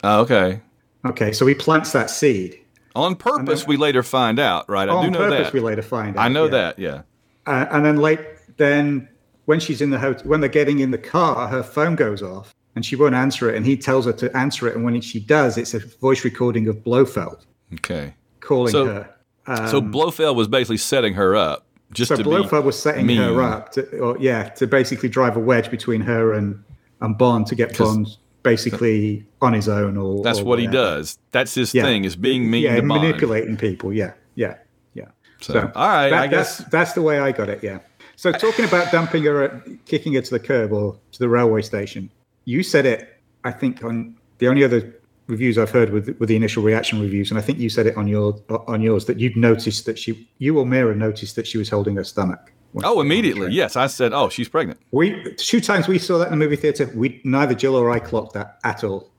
[0.04, 0.60] Uh, okay.
[1.06, 2.58] Okay, so he plants that seed.
[2.94, 4.88] On purpose, we later find out, right?
[4.88, 5.54] I do On know purpose, that.
[5.54, 6.22] we later find out.
[6.22, 6.50] I know yeah.
[6.50, 6.78] that.
[6.78, 7.02] Yeah.
[7.46, 8.20] Uh, and then late,
[8.58, 9.08] then
[9.46, 12.54] when she's in the hotel, when they're getting in the car, her phone goes off,
[12.74, 13.56] and she won't answer it.
[13.56, 16.68] And he tells her to answer it, and when she does, it's a voice recording
[16.68, 18.14] of Blofeld Okay.
[18.40, 19.11] calling So- her.
[19.46, 23.16] Um, so Blofeld was basically setting her up just so to Blofeld was setting mean.
[23.18, 26.62] her up, to, or yeah, to basically drive a wedge between her and
[27.00, 28.06] and Bond to get Bond
[28.42, 31.18] basically on his own, or That's or what he does.
[31.30, 31.85] That's his Yeah.
[31.85, 33.02] thing is being mean yeah, to Bond.
[33.02, 33.92] manipulating people.
[33.92, 34.56] Yeah, yeah,
[34.94, 35.06] yeah.
[35.40, 36.59] So, all right, that- I guess.
[36.59, 37.61] that's that's the way I got it.
[37.62, 37.78] Yeah.
[38.16, 42.11] So talking about dumping her, kicking her to the curb or to the railway station,
[42.44, 43.09] you said it.
[43.44, 44.94] I think on the only other
[45.30, 47.96] reviews I've heard with with the initial reaction reviews, and I think you said it
[47.96, 48.38] on your
[48.68, 51.96] on yours that you'd noticed that she, you or Mira noticed that she was holding
[51.96, 52.52] her stomach.
[52.52, 53.52] Oh, was on the immediately.
[53.52, 56.56] Yes, I said, "Oh, she's pregnant." We two times we saw that in the movie
[56.56, 56.90] theater.
[56.94, 59.10] We neither Jill or I clocked that at all.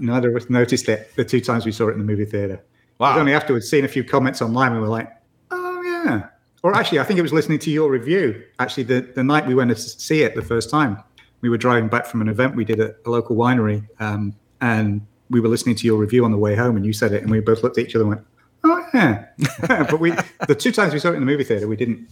[0.00, 2.54] Neither of us noticed it the two times we saw it in the movie theater.
[2.54, 2.60] It
[2.98, 3.18] was Wow.
[3.20, 5.10] only afterwards seeing a few comments online, we were like,
[5.50, 6.26] "Oh yeah."
[6.62, 8.42] Or actually, I think it was listening to your review.
[8.58, 10.98] Actually, the, the night we went to see it the first time,
[11.40, 15.00] we were driving back from an event we did at a local winery, um, and
[15.30, 17.30] we were listening to your review on the way home, and you said it, and
[17.30, 18.26] we both looked at each other and went,
[18.64, 19.26] "Oh yeah."
[19.90, 20.12] but we
[20.48, 22.08] the two times we saw it in the movie theater, we didn't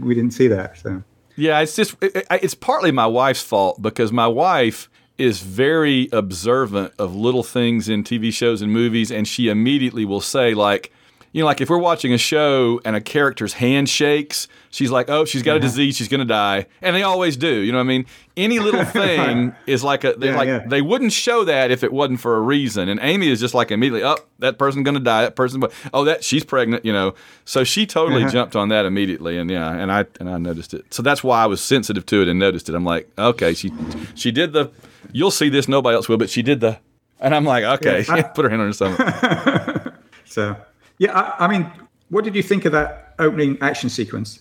[0.00, 0.78] we didn't see that.
[0.78, 1.02] So
[1.36, 6.08] Yeah, it's just it, it- it's partly my wife's fault because my wife is very
[6.12, 10.92] observant of little things in TV shows and movies, and she immediately will say like.
[11.32, 15.10] You know, like if we're watching a show and a character's hand shakes, she's like,
[15.10, 17.48] "Oh, she's got a disease, she's gonna die," and they always do.
[17.60, 18.06] You know what I mean?
[18.36, 20.64] Any little thing is like a Yeah, like yeah.
[20.66, 22.88] they wouldn't show that if it wasn't for a reason.
[22.88, 25.22] And Amy is just like immediately, "Oh, that person's gonna die.
[25.22, 25.62] That person,
[25.92, 27.14] oh, that she's pregnant." You know,
[27.44, 28.32] so she totally Uh-huh.
[28.32, 30.86] jumped on that immediately, and yeah, and I and I noticed it.
[30.94, 32.74] So that's why I was sensitive to it and noticed it.
[32.74, 33.70] I'm like, okay, she
[34.14, 34.70] she did the.
[35.12, 35.68] You'll see this.
[35.68, 36.78] Nobody else will, but she did the.
[37.20, 39.94] And I'm like, okay, Yeah, I- put her hand on her stomach.
[40.24, 40.56] So,
[40.98, 41.70] yeah, I, I mean,
[42.10, 44.38] what did you think of that opening action sequence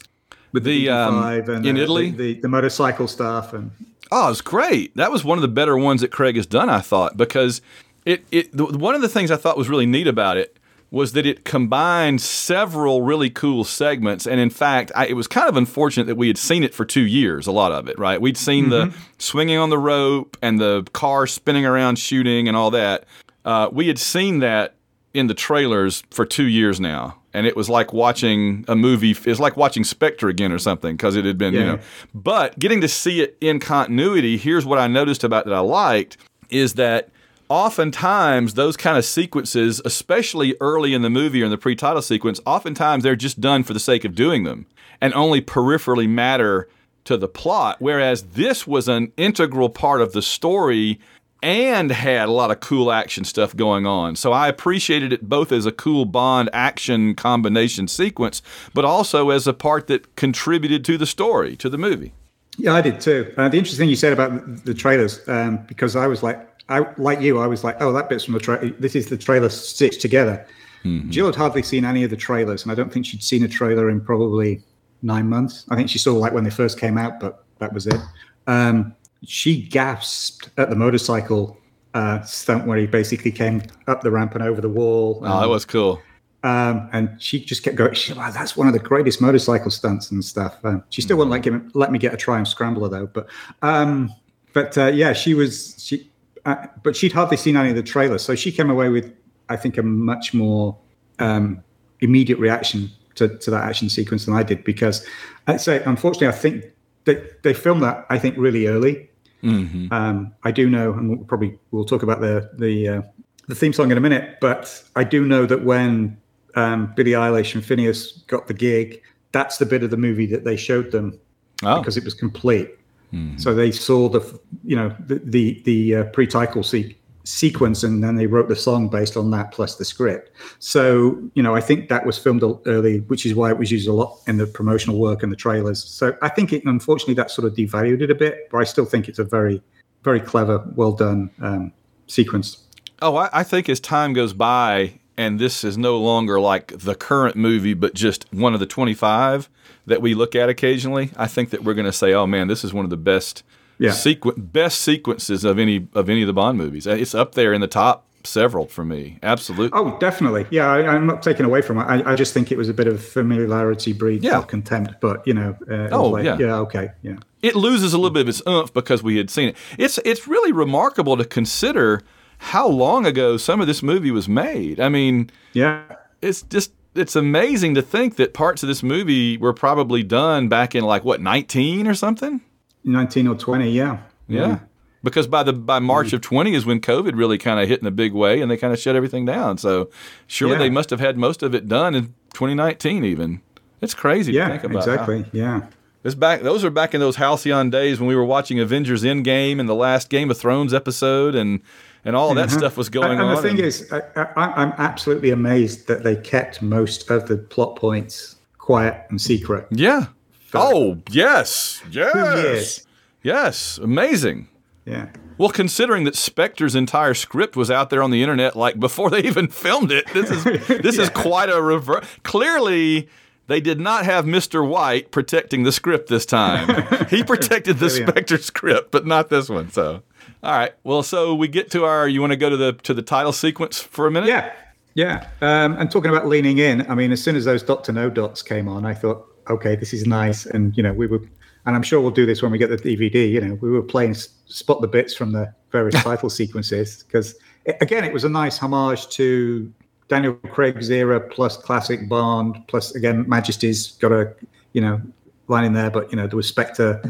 [0.51, 2.11] with The, the, um, DB5 and in uh, Italy?
[2.11, 3.71] the, the, the motorcycle stuff and
[4.11, 4.95] Oh, it's great.
[4.95, 7.61] That was one of the better ones that Craig has done, I thought, because
[8.05, 10.57] it it the, one of the things I thought was really neat about it
[10.89, 15.49] was that it combined several really cool segments, and in fact, I, it was kind
[15.49, 17.45] of unfortunate that we had seen it for two years.
[17.47, 18.21] A lot of it, right?
[18.21, 22.71] We'd seen the swinging on the rope and the car spinning around shooting and all
[22.71, 23.03] that.
[23.43, 24.75] Uh, we had seen that
[25.17, 27.17] in the trailers for two years now.
[27.34, 29.12] And it was like watching a movie.
[29.12, 31.80] It's like watching Spectre again or something because it had been, you know.
[32.13, 36.17] But getting to see it in continuity, here's what I noticed about that I liked
[36.49, 37.10] is that
[37.49, 42.39] oftentimes those kind of sequences, especially early in the movie or in the pre-title sequence,
[42.45, 44.65] oftentimes they're just done for the sake of doing them
[44.99, 46.67] and only peripherally matter
[47.06, 50.99] to the plot, whereas this was an integral part of the story
[51.43, 54.15] and had a lot of cool action stuff going on.
[54.15, 58.41] So I appreciated it both as a cool Bond action combination sequence,
[58.73, 62.13] but also as a part that contributed to the story, to the movie.
[62.58, 63.34] Yeah, I did too.
[63.38, 66.86] Uh, the interesting thing you said about the trailers, um, because I was like, I
[66.97, 68.69] like you, I was like, oh, that bit's from the trailer.
[68.71, 70.45] This is the trailer stitched together.
[70.84, 71.10] Mm-hmm.
[71.10, 73.47] Jill had hardly seen any of the trailers, and I don't think she'd seen a
[73.47, 74.62] trailer in probably
[75.02, 75.65] nine months.
[75.69, 78.00] I think she saw like when they first came out, but that was it.
[78.47, 81.58] Um, she gasped at the motorcycle
[81.93, 85.19] uh, stunt where he basically came up the ramp and over the wall.
[85.23, 86.01] oh, that was cool.
[86.43, 87.93] Um, and she just kept going.
[87.95, 90.63] She, wow, that's one of the greatest motorcycle stunts and stuff.
[90.63, 93.08] Um, she still wouldn't like him, let me get a Triumph Scrambler though.
[93.08, 93.27] But
[93.62, 94.13] um,
[94.53, 96.10] but uh, yeah, she was she.
[96.45, 99.13] Uh, but she'd hardly seen any of the trailers, so she came away with,
[99.49, 100.77] I think, a much more
[101.19, 101.62] um,
[101.99, 105.06] immediate reaction to, to that action sequence than I did because
[105.47, 106.65] I'd say, unfortunately, I think
[107.07, 109.09] they, they filmed that, I think, really early.
[109.41, 109.91] Mm-hmm.
[109.91, 113.01] Um, I do know, and we'll probably we'll talk about the the uh,
[113.47, 116.17] the theme song in a minute, but I do know that when
[116.55, 120.43] um, Billie Eilish and Finneas got the gig, that's the bit of the movie that
[120.43, 121.17] they showed them
[121.63, 121.79] oh.
[121.79, 122.71] because it was complete.
[123.13, 123.37] Mm-hmm.
[123.37, 126.96] So they saw the you know the the, the uh, pre-title se-
[127.27, 130.31] sequence and then they wrote the song based on that plus the script.
[130.59, 133.87] So you know i think that was filmed early which is why it was used
[133.87, 135.83] a lot in the promotional work and the trailers.
[135.83, 138.85] So i think it unfortunately that sort of devalued it a bit but i still
[138.85, 139.61] think it's a very
[140.03, 141.73] very clever well done um,
[142.07, 142.63] sequence.
[143.01, 146.95] Oh I, I think as time goes by and this is no longer like the
[146.95, 149.49] current movie but just one of the 25
[149.85, 152.63] that we look at occasionally i think that we're going to say oh man this
[152.63, 153.43] is one of the best
[153.79, 153.91] yeah.
[153.91, 156.87] Sequ- best sequences of any of any of the Bond movies.
[156.87, 159.17] It's up there in the top several for me.
[159.23, 159.77] Absolutely.
[159.77, 160.45] Oh, definitely.
[160.51, 161.83] Yeah, I, am not taking away from it.
[161.83, 164.41] I, I, just think it was a bit of familiarity breeds yeah.
[164.41, 164.95] contempt.
[165.01, 167.17] But you know, uh, oh like, yeah, yeah, okay, yeah.
[167.41, 169.57] It loses a little bit of its oomph because we had seen it.
[169.77, 172.01] It's it's really remarkable to consider
[172.39, 174.79] how long ago some of this movie was made.
[174.79, 175.83] I mean, yeah,
[176.21, 180.75] it's just it's amazing to think that parts of this movie were probably done back
[180.75, 182.41] in like what 19 or something
[182.88, 184.00] 19 or 20, yeah.
[184.28, 184.60] Yeah.
[185.04, 187.88] Because by the by March of 20 is when COVID really kind of hit in
[187.88, 189.58] a big way and they kind of shut everything down.
[189.58, 189.89] So
[190.26, 190.60] surely yeah.
[190.60, 193.41] they must have had most of it done in 2019 even.
[193.80, 194.80] It's crazy yeah, to think about.
[194.80, 195.21] Exactly.
[195.21, 195.30] How.
[195.32, 195.67] Yeah.
[196.04, 196.41] It's back.
[196.41, 199.76] Those are back in those halcyon days when we were watching Avengers Endgame and the
[199.76, 201.62] last Game of Thrones episode, and
[202.06, 202.58] and all that mm-hmm.
[202.58, 203.30] stuff was going and, on.
[203.30, 207.38] And the thing and, is, I, am absolutely amazed that they kept most of the
[207.38, 209.67] plot points quiet and secret.
[209.69, 210.06] Yeah,
[210.53, 211.83] Oh, yes.
[211.91, 212.86] Yes.
[213.23, 213.77] Yes.
[213.77, 214.47] Amazing.
[214.86, 215.10] Yeah.
[215.38, 219.19] Well, considering that Spectre's entire script was out there on the internet like before they
[219.23, 221.03] even filmed it, this is this yeah.
[221.03, 222.05] is quite a reverse.
[222.23, 223.07] Clearly,
[223.47, 224.67] they did not have Mr.
[224.67, 226.86] White protecting the script this time.
[227.10, 229.71] he protected the Spectre script, but not this one.
[229.71, 230.01] So,
[230.41, 230.73] all right.
[230.83, 232.07] Well, so we get to our.
[232.07, 234.29] You want to go to the to the title sequence for a minute?
[234.29, 234.53] Yeah.
[234.95, 235.27] Yeah.
[235.41, 238.41] Um, and talking about leaning in, I mean, as soon as those Doctor No dots
[238.41, 240.45] came on, I thought, okay, this is nice.
[240.45, 241.21] And, you know, we were,
[241.65, 243.81] and I'm sure we'll do this when we get the DVD, you know, we were
[243.81, 247.36] playing spot the bits from the various title sequences because,
[247.81, 249.71] again, it was a nice homage to
[250.07, 254.33] Daniel Craig's era plus classic Bond, plus, again, Majesty's got a,
[254.73, 255.01] you know,
[255.47, 257.01] line in there, but, you know, there was Spectre,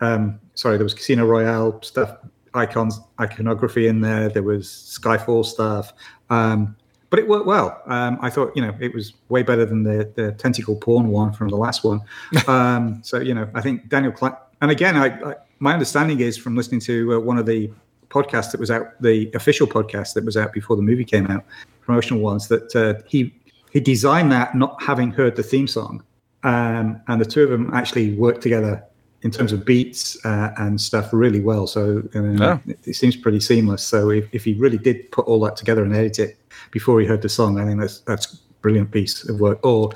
[0.00, 2.16] um, sorry, there was Casino Royale stuff,
[2.54, 5.92] icons, iconography in there, there was Skyfall stuff.
[6.30, 6.76] Um,
[7.10, 7.82] but it worked well.
[7.86, 11.32] Um, I thought, you know, it was way better than the the tentacle porn one
[11.32, 12.00] from the last one.
[12.46, 16.36] Um, so, you know, I think Daniel Klein, and again, I, I, my understanding is
[16.36, 17.70] from listening to uh, one of the
[18.08, 21.44] podcasts that was out, the official podcast that was out before the movie came out,
[21.80, 23.32] promotional ones, that uh, he
[23.70, 26.02] he designed that not having heard the theme song,
[26.42, 28.82] um, and the two of them actually worked together
[29.22, 31.66] in terms of beats uh, and stuff really well.
[31.66, 32.58] So yeah.
[32.66, 33.86] it, it, seems pretty seamless.
[33.86, 36.39] So if, if he really did put all that together and edit it
[36.70, 39.64] before he heard the song, I think that's that's a brilliant piece of work.
[39.64, 39.90] Or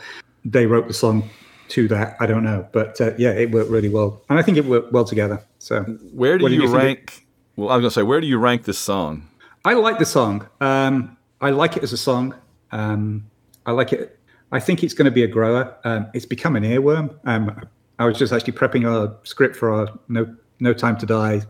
[0.45, 1.29] they wrote the song
[1.69, 2.17] to that.
[2.21, 4.93] I don't know, but uh, yeah, it worked really well, and I think it worked
[4.93, 5.43] well together.
[5.59, 5.83] So
[6.13, 7.27] where do you, you rank?
[7.57, 9.29] Well, I was gonna say, where do you rank this song?
[9.65, 10.47] I like the song.
[10.61, 12.35] Um, I like it as a song.
[12.71, 13.27] Um,
[13.67, 14.19] I like it.
[14.53, 15.75] I think it's going to be a grower.
[15.85, 17.15] Um, it's become an earworm.
[17.25, 17.67] Um,
[17.99, 21.43] I was just actually prepping a script for our No No Time to Die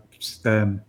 [0.44, 0.80] um,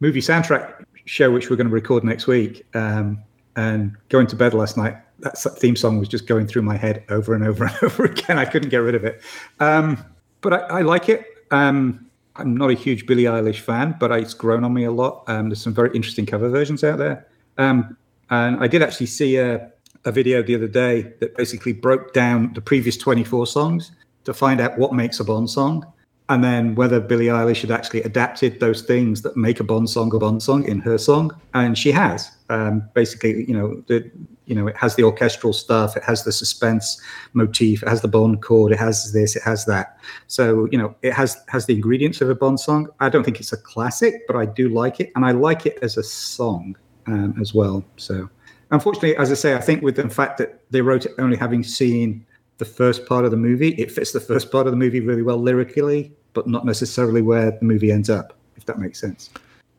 [0.00, 2.64] movie soundtrack show, which we're going to record next week.
[2.74, 3.22] Um,
[3.56, 7.04] and going to bed last night, that theme song was just going through my head
[7.08, 8.38] over and over and over again.
[8.38, 9.20] I couldn't get rid of it.
[9.60, 10.04] Um,
[10.40, 11.24] but I, I, like it.
[11.50, 15.24] Um, I'm not a huge Billie Eilish fan, but it's grown on me a lot.
[15.28, 17.26] Um, there's some very interesting cover versions out there.
[17.58, 17.96] Um,
[18.30, 19.70] and I did actually see a,
[20.04, 23.92] a video the other day that basically broke down the previous 24 songs
[24.24, 25.91] to find out what makes a Bond song.
[26.32, 30.14] And then whether Billie Eilish had actually adapted those things that make a Bond song
[30.14, 32.30] a Bond song in her song, and she has.
[32.48, 34.10] Um, basically, you know, the,
[34.46, 36.98] you know, it has the orchestral stuff, it has the suspense
[37.34, 39.98] motif, it has the Bond chord, it has this, it has that.
[40.26, 42.88] So, you know, it has has the ingredients of a Bond song.
[42.98, 45.78] I don't think it's a classic, but I do like it, and I like it
[45.82, 46.76] as a song
[47.08, 47.84] um, as well.
[47.98, 48.30] So,
[48.70, 51.62] unfortunately, as I say, I think with the fact that they wrote it only having
[51.62, 52.24] seen
[52.56, 55.22] the first part of the movie, it fits the first part of the movie really
[55.22, 58.34] well lyrically, but not necessarily where the movie ends up.
[58.56, 59.30] If that makes sense.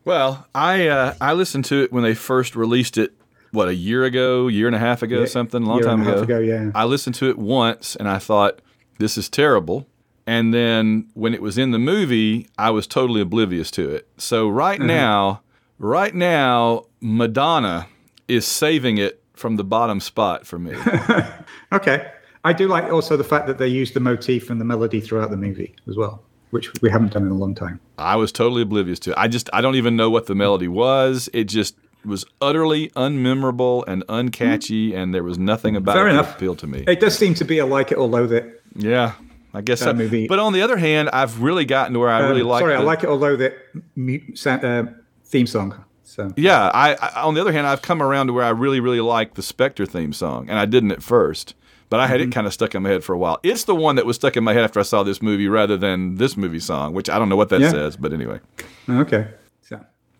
[0.06, 3.14] Well, I uh, I listened to it when they first released it.
[3.52, 6.00] What a year ago, year and a half ago, Yeah, something, a long year time
[6.02, 6.38] and a half ago.
[6.38, 6.72] ago, yeah.
[6.74, 8.60] I listened to it once and I thought
[8.98, 9.88] this is terrible.
[10.26, 14.08] And then when it was in the movie, I was totally oblivious to it.
[14.18, 14.88] So right Mm-hmm.
[14.88, 15.42] now,
[15.78, 17.88] right now, Madonna
[18.28, 20.74] is saving it from the bottom spot for me.
[21.72, 22.12] Okay.
[22.44, 25.30] I do like also the fact that they use the motif and the melody throughout
[25.30, 26.22] the movie as well,
[26.54, 27.80] which we haven't done in a long time.
[27.98, 29.18] I was totally oblivious to it.
[29.18, 31.28] I just I don't even know what the melody was.
[31.34, 36.28] It just was utterly unmemorable and uncatchy, and there was nothing about Fair it enough.
[36.28, 36.84] that appealed to me.
[36.88, 38.62] It does seem to be a like it or loathe it.
[38.76, 39.14] Yeah,
[39.54, 39.86] I guess so.
[39.86, 42.48] That movie- But on the other hand, I've really gotten to where I really Um,
[42.48, 42.62] like.
[42.62, 43.58] Sorry, the, I like it or loathe it
[44.48, 44.84] uh,
[45.26, 45.84] theme song.
[46.04, 48.80] So Yeah, I, I on the other hand, I've come around to where I really,
[48.80, 51.56] really like the Spectre theme song, and I didn't at first,
[51.94, 52.30] but I had Mm-hmm.
[52.30, 53.40] it kind of stuck in my head for a while.
[53.44, 55.78] It's the one that was stuck in my head after I saw this movie, rather
[55.78, 57.70] than this movie song, which I don't know what that Yeah.
[57.70, 58.40] says, but anyway.
[58.90, 59.28] okay.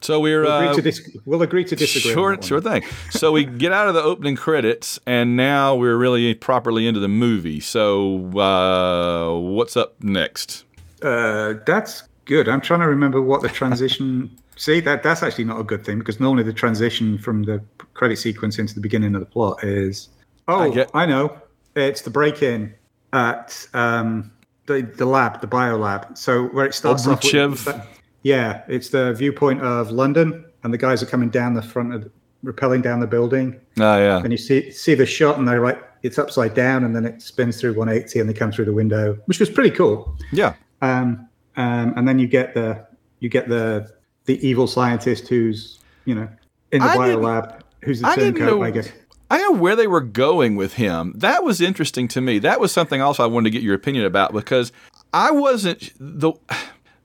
[0.02, 2.12] So we're we'll uh, agree to dis- we'll agree to disagree.
[2.12, 2.42] Sure, one.
[2.42, 2.84] sure thing.
[3.10, 7.08] So we get out of the opening credits, and now we're really properly into the
[7.08, 7.60] movie.
[7.62, 10.66] So uh, what's up next?
[11.02, 12.50] Uh, that's good.
[12.50, 14.30] I'm trying to remember what the transition.
[14.58, 17.64] See that that's actually not a good thing because normally the transition from the
[17.96, 20.10] credit sequence into the beginning of the plot is.
[20.50, 21.34] Oh, I get- I, know.
[21.76, 22.74] It's the break-in
[23.14, 24.32] at um,
[24.66, 26.18] the the lab, the bio lab.
[26.18, 27.22] So where it starts off.
[27.66, 27.88] With,
[28.24, 32.10] yeah, it's the viewpoint of London, and the guys are coming down the front of,
[32.46, 35.82] rappelling down the building, Oh yeah, and you see see the shot, and they're like,
[36.04, 39.18] it's upside down, and then it spins through 180, and they come through the window,
[39.26, 40.18] which was pretty cool.
[40.32, 40.54] yeah.
[40.82, 42.86] Um, um, and then you get the
[43.20, 43.90] you get the
[44.26, 46.28] the evil scientist who's you know
[46.72, 48.92] in the I bio lab who's the I turncoat, know- I guess.
[49.34, 51.12] I know where they were going with him.
[51.16, 52.38] That was interesting to me.
[52.38, 54.72] That was something also I wanted to get your opinion about because
[55.12, 56.34] I wasn't the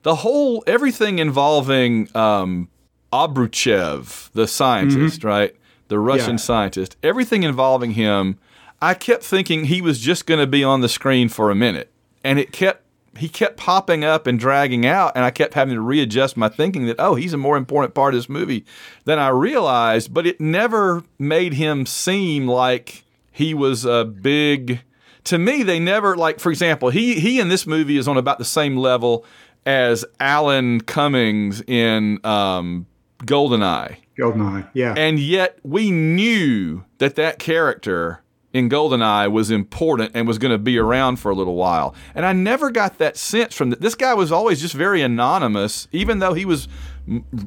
[0.02, 2.68] the whole everything involving um,
[3.12, 5.56] Obruchev, the scientist, right?
[5.88, 6.36] The Russian Yeah.
[6.36, 6.96] scientist.
[7.02, 8.38] Everything involving him,
[8.82, 11.90] I kept thinking he was just going to be on the screen for a minute,
[12.22, 12.82] and it kept
[13.18, 16.86] he kept popping up and dragging out, and I kept having to readjust my thinking
[16.86, 18.64] that oh, he's a more important part of this movie
[19.04, 20.12] than I realized.
[20.14, 24.80] But it never made him seem like he was a big.
[25.24, 26.40] To me, they never like.
[26.40, 29.24] For example, he he in this movie is on about the same level
[29.66, 32.86] as Alan Cummings in um,
[33.20, 33.96] Goldeneye.
[34.18, 34.94] Goldeneye, yeah.
[34.96, 40.58] And yet we knew that that character in Goldeneye was important and was going to
[40.58, 41.94] be around for a little while.
[42.14, 45.86] And I never got that sense from th- this guy was always just very anonymous,
[45.92, 46.66] even though he was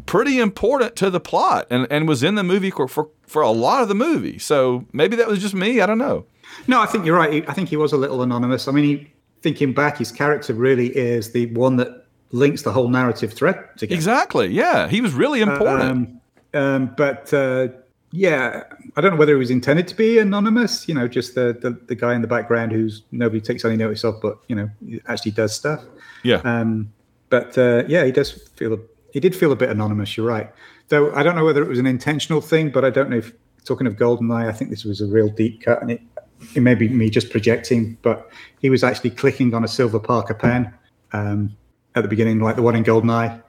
[0.06, 3.52] pretty important to the plot and, and was in the movie for, for, for a
[3.52, 4.38] lot of the movie.
[4.38, 5.82] So maybe that was just me.
[5.82, 6.26] I don't know.
[6.68, 7.48] no, I think you're right.
[7.48, 8.68] I think he was a little anonymous.
[8.68, 12.88] I mean, he, thinking back, his character really is the one that links the whole
[12.88, 13.96] narrative thread together.
[13.96, 14.48] Exactly.
[14.48, 14.88] Yeah.
[14.88, 15.82] He was really important.
[15.82, 16.22] Um,
[16.54, 17.70] um, but uh,
[18.12, 18.64] yeah,
[18.96, 20.88] I don't know whether it was intended to be anonymous.
[20.88, 24.04] You know, just the, the the guy in the background who's nobody takes any notice
[24.04, 24.70] of, but you know,
[25.08, 25.84] actually does stuff.
[26.24, 26.42] yeah.
[26.44, 26.92] Um,
[27.30, 28.78] but uh, yeah, he does feel a,
[29.14, 30.18] he did feel a bit anonymous.
[30.18, 30.52] You're right.
[30.90, 33.32] Though I don't know whether it was an intentional thing, but I don't know if
[33.64, 36.02] talking of Goldeneye, I think this was a real deep cut, and it
[36.56, 40.34] it may be me just projecting, but he was actually clicking on a silver Parker
[40.34, 40.74] pen
[41.14, 41.56] um,
[41.96, 43.42] at the beginning, like the one in Goldeneye.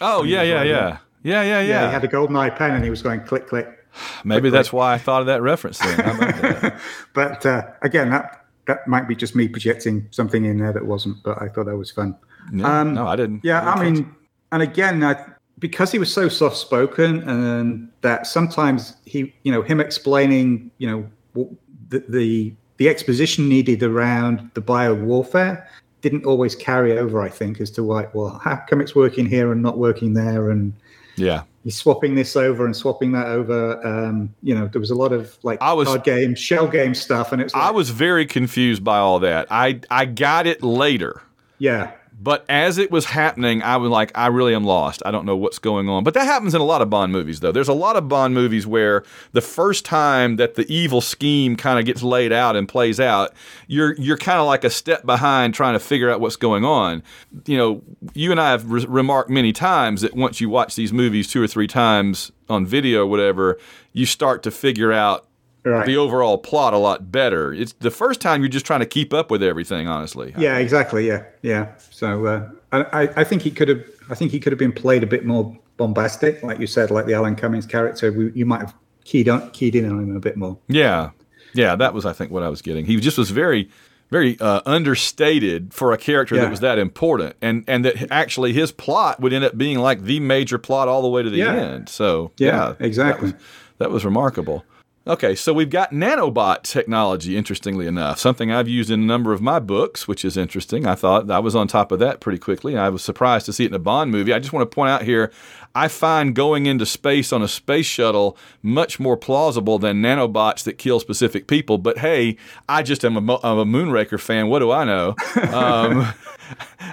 [0.00, 0.98] oh, yeah, yeah, yeah.
[1.22, 1.86] Yeah, yeah, Yeah, yeah.
[1.86, 3.77] he had a Goldeneye pen, and he was going click click.
[4.24, 6.78] Maybe that's why I thought of that reference then.
[7.14, 11.22] But uh, again, that that might be just me projecting something in there that wasn't.
[11.22, 12.16] But I thought that was fun.
[12.52, 12.80] Yeah.
[12.80, 13.44] Um, no, I didn't.
[13.44, 14.14] Yeah, I mean,
[14.52, 15.16] and again, I,
[15.58, 20.88] because he was so soft spoken, and that sometimes he, you know, him explaining, you
[20.88, 21.46] know,
[21.88, 25.68] the the, the exposition needed around the bio warfare
[26.00, 27.20] didn't always carry over.
[27.20, 30.50] I think as to why, well, how come it's working here and not working there,
[30.50, 30.72] and
[31.16, 31.42] yeah.
[31.68, 33.78] He's swapping this over and swapping that over.
[33.86, 36.94] Um, you know, there was a lot of like I was- card game, shell game
[36.94, 39.48] stuff, and it's like, I was very confused by all that.
[39.50, 41.20] I I got it later,
[41.58, 41.90] yeah,
[42.20, 45.02] But as it was happening, I was like, I really am lost.
[45.06, 46.02] I don't know what's going on.
[46.02, 47.52] But that happens in a lot of Bond movies, though.
[47.52, 51.78] There's a lot of Bond movies where the first time that the evil scheme kind
[51.78, 53.34] of gets laid out and plays out,
[53.68, 57.04] you're you're kind of like a step behind trying to figure out what's going on.
[57.46, 57.82] You know,
[58.14, 61.40] you and I have re- remarked many times that once you watch these movies two
[61.40, 63.58] or three times on video or whatever,
[63.92, 65.27] you start to figure out
[65.64, 65.84] Right.
[65.86, 67.52] the overall plot a lot better.
[67.52, 70.32] It's the first time you're just trying to keep up with everything, honestly.
[70.38, 71.06] Yeah, exactly.
[71.06, 71.72] Yeah, yeah.
[71.90, 73.84] So uh, I, I think he could have.
[74.10, 77.06] I think he could have been played a bit more bombastic, like you said, like
[77.06, 78.10] the Alan Cummings character.
[78.12, 80.58] We, you might have keyed on, keyed in on him a bit more.
[80.68, 81.10] Yeah,
[81.54, 82.86] yeah, that was I think what I was getting.
[82.86, 83.68] He just was very,
[84.10, 88.72] very uh, understated for a character that was that important, and and that actually his
[88.72, 91.54] plot would end up being like the major plot all the way to the Yeah.
[91.54, 91.88] end.
[91.88, 93.32] So Yeah, that exactly.
[93.32, 93.40] was,
[93.78, 94.64] that was remarkable.
[95.08, 99.40] Okay, so we've got nanobot technology, interestingly enough, something I've used in a number of
[99.40, 100.86] my books, which is interesting.
[100.86, 102.76] I thought I was on top of that pretty quickly.
[102.76, 104.34] I was surprised to see it in a Bond movie.
[104.34, 105.32] I just want to point out here
[105.74, 110.76] I find going into space on a space shuttle much more plausible than nanobots that
[110.76, 111.78] kill specific people.
[111.78, 112.36] But hey,
[112.68, 114.48] I just am a, I'm a Moonraker fan.
[114.48, 115.14] What do I know?
[115.48, 116.12] Um,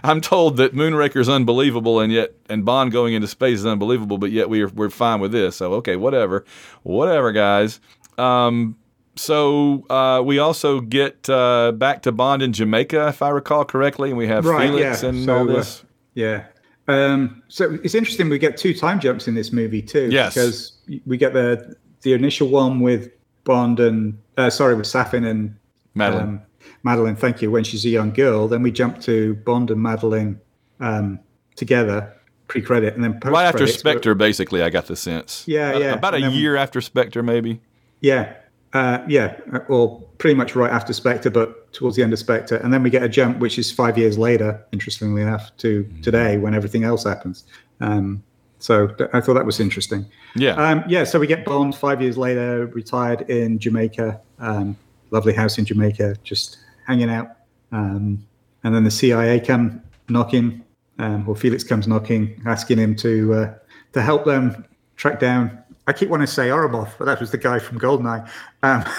[0.04, 4.18] I'm told that Moonraker is unbelievable, and yet and Bond going into space is unbelievable,
[4.18, 5.58] but yet we're we're fine with this.
[5.58, 6.46] So okay, whatever,
[6.84, 7.80] whatever, guys.
[8.18, 8.78] Um,
[9.16, 14.10] so uh, we also get uh, back to Bond in Jamaica, if I recall correctly,
[14.10, 15.10] and we have Right, Felix yeah.
[15.10, 15.84] and So, all uh, this.
[16.14, 16.46] Yeah.
[16.88, 18.30] Um, so it's interesting.
[18.30, 20.10] We get two time jumps in this movie too.
[20.12, 20.34] Yes.
[20.34, 20.74] Because
[21.06, 23.10] we get the the initial one with
[23.44, 25.56] Bond and uh, sorry with Safin and
[25.96, 26.24] Madeleine.
[26.28, 26.42] Um,
[26.84, 27.50] Madeleine, thank you.
[27.50, 30.40] When she's a young girl, then we jump to Bond and Madeleine
[30.80, 31.20] um,
[31.56, 32.14] together,
[32.48, 35.44] pre-credit, and then right after Spectre, basically, I got the sense.
[35.48, 35.94] Yeah, Uh, yeah.
[35.94, 37.62] About a then- year after Spectre, maybe.
[38.02, 38.34] Yeah,
[38.74, 42.58] uh, yeah, uh, or pretty much right after Spectre, but towards the end of Spectre,
[42.58, 44.64] and then we get a jump, which is five years later.
[44.72, 46.02] Interestingly enough, to Mm-hmm.
[46.02, 47.46] today when everything else happens.
[47.82, 48.24] Um,
[48.60, 50.06] so th- I thought that was interesting.
[50.36, 50.52] Yeah.
[50.56, 54.76] Um, yeah, so we get Bond five years later, retired in Jamaica, um,
[55.12, 57.28] lovely house in Jamaica, just hanging out.
[57.72, 58.26] Um,
[58.64, 60.64] and then the CIA come knocking,
[61.00, 63.54] um, or Felix comes knocking, asking him to uh,
[63.94, 64.66] to help them
[64.96, 65.60] track down.
[65.88, 68.28] I keep wanting to say Ourumov, but that was the guy from Goldeneye.
[68.64, 68.84] Um,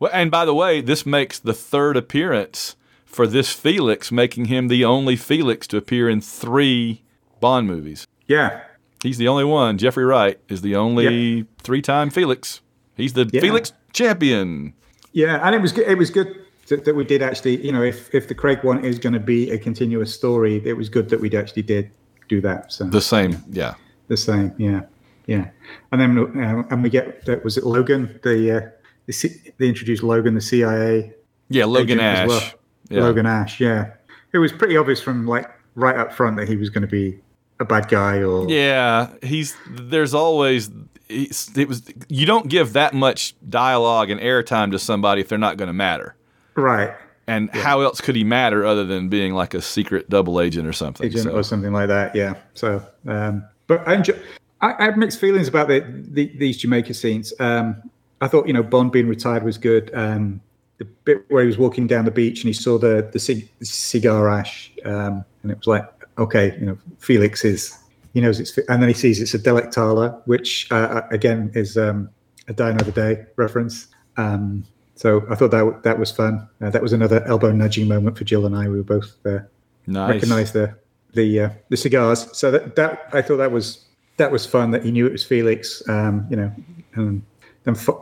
[0.00, 4.66] Well, and by the way, this makes the third appearance for this Felix, making him
[4.68, 7.02] the only Felix to appear in three
[7.40, 8.06] Bond movies.
[8.26, 8.62] yeah,
[9.02, 9.76] He's the only one.
[9.78, 12.60] Jeffrey Wright is the only three-time Felix.
[12.96, 13.40] He's the Yeah.
[13.40, 14.74] Felix champion.
[15.12, 15.86] yeah, and it was good.
[15.86, 16.34] It was good
[16.68, 17.64] that, that we did actually.
[17.64, 20.76] You know, if if the Craig one is going to be a continuous story, it
[20.76, 21.90] was good that we actually did
[22.28, 22.72] do that.
[22.72, 23.74] So The same, yeah.
[24.08, 24.82] The same, yeah,
[25.26, 25.50] yeah.
[25.92, 28.68] And then uh, and we get that was it Logan the uh,
[29.06, 31.12] the C- they introduced Logan the CIA
[31.48, 32.28] Yeah, Logan as Ash.
[32.28, 32.50] well.
[32.90, 33.00] Yeah.
[33.00, 33.92] Logan Ash, yeah.
[34.32, 37.18] It was pretty obvious from like right up front that he was going to be
[37.60, 40.70] a bad guy or Yeah, he's there's always
[41.08, 45.56] it was you don't give that much dialogue and airtime to somebody if they're not
[45.56, 46.16] going to matter.
[46.54, 46.94] right
[47.26, 50.72] And how else could he matter other than being like a secret double agent or
[50.72, 51.06] something?
[51.06, 52.14] agent So- or something like that.
[52.14, 52.34] Yeah.
[52.54, 54.18] So, um, but I enjoy.
[54.64, 57.32] I, I have mixed feelings about the, the these Jamaica scenes.
[57.38, 57.90] Um,
[58.20, 59.90] I thought you know Bond being retired was good.
[59.94, 60.40] Um,
[60.78, 63.48] the bit where he was walking down the beach and he saw the the cig-
[63.62, 65.84] cigar ash, um, and it was like,
[66.16, 67.78] okay, you know, Felix is
[68.14, 72.08] he knows it's, and then he sees it's a Delectados, which uh, again is um,
[72.48, 73.88] a Die Another Day reference.
[74.16, 76.48] Um, so I thought that that was fun.
[76.62, 78.68] Uh, that was another elbow nudging moment for Jill and I.
[78.68, 79.40] We were both uh,
[79.86, 80.14] nice.
[80.14, 80.74] recognize the
[81.12, 82.26] the uh, the cigars.
[82.32, 83.83] So that that I thought that was
[84.16, 84.70] that was fun.
[84.70, 85.86] That he knew it was Felix.
[85.88, 86.52] Um, you know,
[86.94, 87.22] and
[87.64, 88.00] them fo-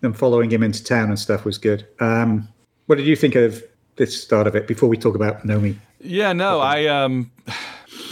[0.00, 1.86] them following him into town and stuff was good.
[2.00, 2.48] Um,
[2.86, 3.62] what did you think of
[3.96, 4.66] this start of it?
[4.66, 7.30] Before we talk about Nomi, Yeah, no, I um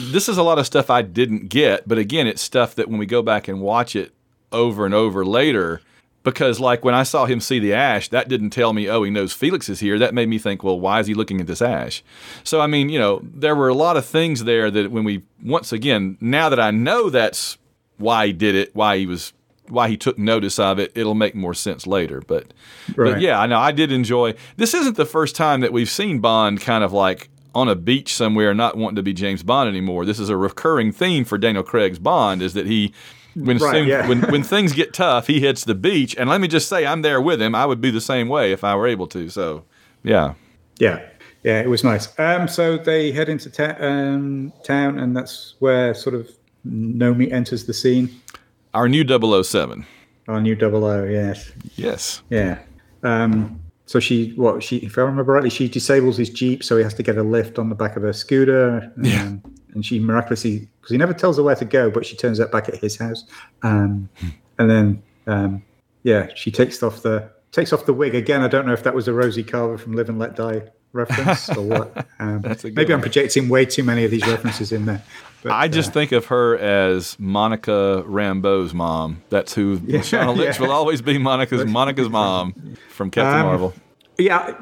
[0.01, 2.99] this is a lot of stuff I didn't get, but again, it's stuff that when
[2.99, 4.13] we go back and watch it
[4.53, 5.81] over and over later
[6.23, 9.11] because like when I saw him see the ash, that didn't tell me, oh, he
[9.11, 9.99] knows Felix is here.
[9.99, 12.03] That made me think, well, why is he looking at this ash?
[12.45, 15.23] So I mean, you know, there were a lot of things there that when we
[15.43, 17.57] once again, now that I know that's
[17.97, 19.33] why he did it, why he was
[19.69, 22.21] why he took notice of it, it'll make more sense later.
[22.27, 22.53] But
[22.97, 24.35] but yeah, I know I did enjoy.
[24.57, 28.15] This isn't the first time that we've seen Bond kind of like on a beach
[28.15, 30.05] somewhere, not wanting to be James Bond anymore.
[30.05, 32.93] This is a recurring theme for Daniel Craig's Bond is that he.
[33.35, 34.09] When, Right, soon- yeah.
[34.09, 37.03] when when things get tough, he hits the beach, and let me just say, I'm
[37.03, 37.55] there with him.
[37.55, 39.29] I would be the same way if I were able to.
[39.29, 39.65] So,
[40.03, 40.35] yeah,
[40.79, 41.01] yeah,
[41.45, 42.09] yeah, it was nice.
[42.19, 46.29] Um, so they head into ta- um, town, and that's where sort of
[46.67, 48.11] Nomi enters the scene.
[48.75, 49.87] our new 007.
[50.29, 51.51] Our new double O, yes.
[51.77, 52.59] Yes, Yeah.
[53.03, 56.85] Um, so she, what she, if I remember rightly, she disables his jeep, so he
[56.85, 58.93] has to get a lift on the back of her scooter.
[59.03, 59.33] Yeah.
[59.75, 62.51] And she miraculously, because he never tells her where to go, but she turns up
[62.51, 63.25] back at his house.
[63.63, 64.09] Um,
[64.59, 65.63] and then, um,
[66.03, 68.43] yeah, she takes off the takes off the wig again.
[68.43, 70.63] I don't know if that was a Rosie Carver from Live and Let Die
[70.93, 72.07] reference or what.
[72.19, 75.03] Um, That's a good maybe I'm projecting way too many of these references in there.
[75.43, 79.23] But, I just uh, think of her as Monica Rambeau's mom.
[79.31, 80.67] That's who Lashana Lynch yeah.
[80.67, 81.19] will always be.
[81.19, 83.75] Monica's Monica's mom from Captain Um, Marvel.
[84.19, 84.55] Yeah,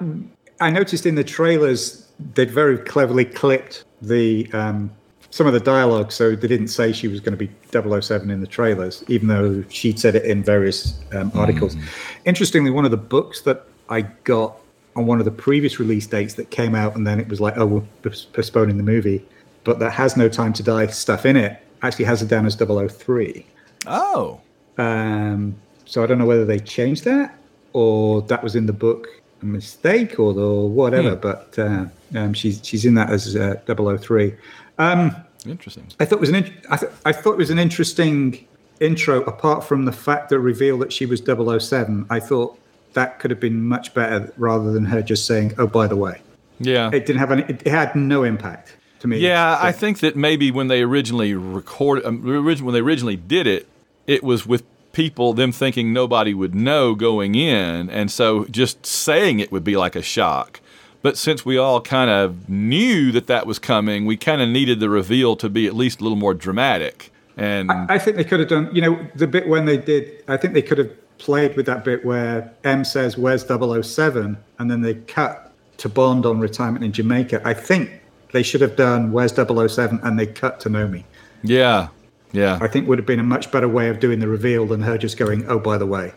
[0.61, 4.91] I noticed in the trailers they'd very cleverly clipped the um,
[5.39, 8.41] some of the dialogue, so they didn't say she was going to be 007 in
[8.41, 11.77] the trailers, even though she'd said it in various um, articles.
[12.25, 14.57] Interestingly, one of the books that I got
[14.97, 17.57] on one of the previous release dates that came out, and then it was like,
[17.57, 19.25] oh, we're pos- postponing the movie,
[19.63, 21.57] but that has no time to die stuff in it.
[21.83, 23.47] Actually, has it down as 003.
[23.87, 24.41] Oh,
[24.77, 27.39] Um, so I don't know whether they changed that
[27.75, 29.07] or that was in the book
[29.41, 31.15] a mistake or, or whatever.
[31.15, 31.87] But uh,
[32.17, 34.35] um, she's she's in that as uh, 003.
[34.79, 35.15] Um,
[35.47, 35.87] interesting.
[36.01, 38.47] I thought it was an in- I, th- I thought it was an interesting
[38.81, 39.23] intro.
[39.23, 42.59] Apart from the fact that reveal that she was 007, I thought
[42.95, 46.21] that could have been much better rather than her just saying, "Oh, by the way."
[46.61, 46.91] Yeah.
[46.93, 47.43] It didn't have any.
[47.43, 49.19] It had no impact to me.
[49.19, 53.69] Yeah, I think that maybe when they originally recorded, um, when they originally did it,
[54.07, 59.39] it was with people them thinking nobody would know going in, and so just saying
[59.39, 60.61] it would be like a shock.
[61.03, 64.81] But since we all kind of knew that that was coming, we kind of needed
[64.81, 67.13] the reveal to be at least a little more dramatic.
[67.37, 70.37] And I think they could have done, you know, the bit when they did, I
[70.37, 74.37] think they could have played with that bit where M says, Where's 007?
[74.59, 77.43] And then they cut to Bond on retirement in Jamaica.
[77.45, 78.01] I think
[78.33, 80.01] they should have done Where's 007?
[80.03, 81.05] And they cut to Nomi.
[81.45, 81.89] yeah,
[82.33, 84.83] yeah, I think would have been a much better way of doing the reveal than
[84.83, 86.13] her just going, Oh, by the way,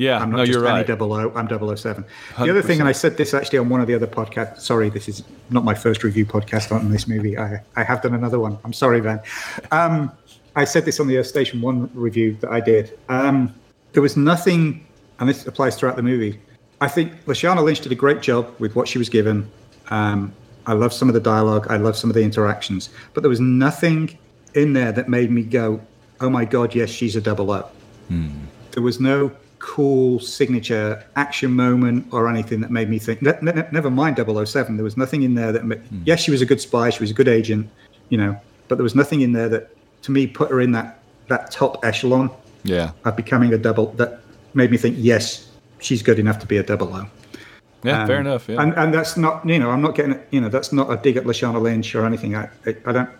[0.00, 0.18] yeah.
[0.18, 0.86] I'm not no, just you're any right.
[0.86, 2.04] double O, I'm 007.
[2.38, 4.88] The other thing, and I said this actually on one of the other podcasts, sorry,
[4.88, 7.38] this is not my first review podcast on this movie.
[7.38, 8.58] I, I have done another one.
[8.64, 9.20] I'm sorry, Van.
[9.70, 10.12] Um,
[10.56, 12.98] I said this on the uh, Station 1 review that I did.
[13.08, 13.54] Um,
[13.92, 14.86] there was nothing,
[15.18, 16.40] and this applies throughout the movie.
[16.80, 19.50] I think Lashana Lynch did a great job with what she was given.
[19.90, 20.32] Um,
[20.66, 23.40] I love some of the dialogue, I love some of the interactions, but there was
[23.40, 24.16] nothing
[24.54, 25.80] in there that made me go,
[26.20, 27.68] oh my God, yes, she's a double O
[28.72, 29.30] there was no
[29.60, 34.76] cool signature action moment or anything that made me think ne- ne- never mind 007
[34.76, 37.10] there was nothing in there that ma- yes she was a good spy she was
[37.10, 37.68] a good agent
[38.08, 38.38] you know
[38.68, 39.70] but there was nothing in there that
[40.02, 42.30] to me put her in that that top echelon
[42.64, 44.20] Yeah, of becoming a double that
[44.54, 45.48] made me think yes
[45.78, 47.06] she's good enough to be a double O
[47.84, 48.06] yeah.
[48.06, 48.48] fair um, enough.
[48.48, 48.62] Yeah.
[48.62, 51.16] and and that's not you know I'm not getting you know that's not a dig
[51.16, 53.10] at Lashana Lynch or anything I I, I don't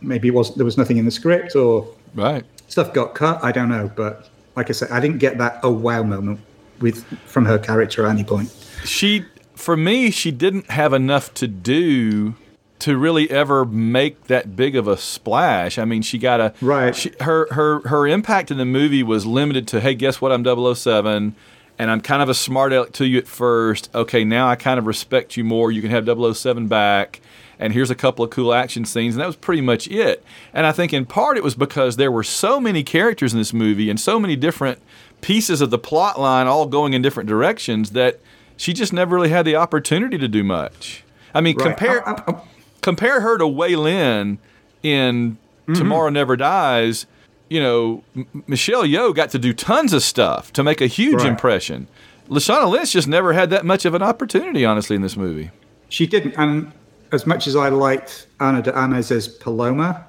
[0.00, 2.44] maybe it was there was nothing in the script or right.
[2.68, 3.42] stuff got cut.
[3.42, 4.28] I don't know, but
[4.58, 6.40] like I said, I didn't get that oh wow moment
[6.80, 8.54] with from her character at any point.
[8.84, 12.34] she for me she didn't have enough to do
[12.80, 15.78] to really ever make that big of a splash.
[15.78, 16.94] I mean, she got a Right.
[16.94, 20.32] She, her her her impact in the movie was limited to hey, guess what?
[20.32, 21.34] I'm 007
[21.78, 23.88] and I'm kind of a smart aleck to you at first.
[23.94, 25.70] Okay, now I kind of respect you more.
[25.70, 27.20] You can have 007 back.
[27.60, 30.24] And here's a couple of cool action scenes, and that was pretty much it.
[30.54, 33.52] And I think in part it was because there were so many characters in this
[33.52, 34.80] movie and so many different
[35.20, 38.20] pieces of the plot line all going in different directions that
[38.56, 41.02] she just never really had the opportunity to do much.
[41.34, 41.64] I mean, Right.
[41.76, 42.40] compare I- I- I-
[42.80, 44.38] compare her to Wai Lin
[44.82, 45.36] in
[45.66, 45.74] Mm-hmm.
[45.74, 47.04] Tomorrow Never Dies.
[47.50, 51.16] You know, M- Michelle Yeoh got to do tons of stuff to make a huge
[51.16, 51.26] Right.
[51.26, 51.88] impression.
[52.30, 55.50] Lashana Lynch just never had that much of an opportunity, honestly, in this movie.
[55.90, 56.72] She didn't, and
[57.12, 60.04] as much as I liked Ana de Armas as Paloma,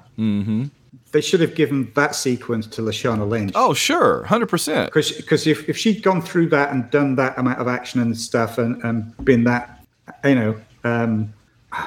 [1.12, 3.52] they should have given that sequence to Lashana Lynch.
[3.54, 4.92] Oh, sure, hundred percent.
[4.92, 8.58] because if, if she'd gone through that and done that amount of action and stuff
[8.58, 9.84] and, and been that,
[10.24, 11.32] you know, um,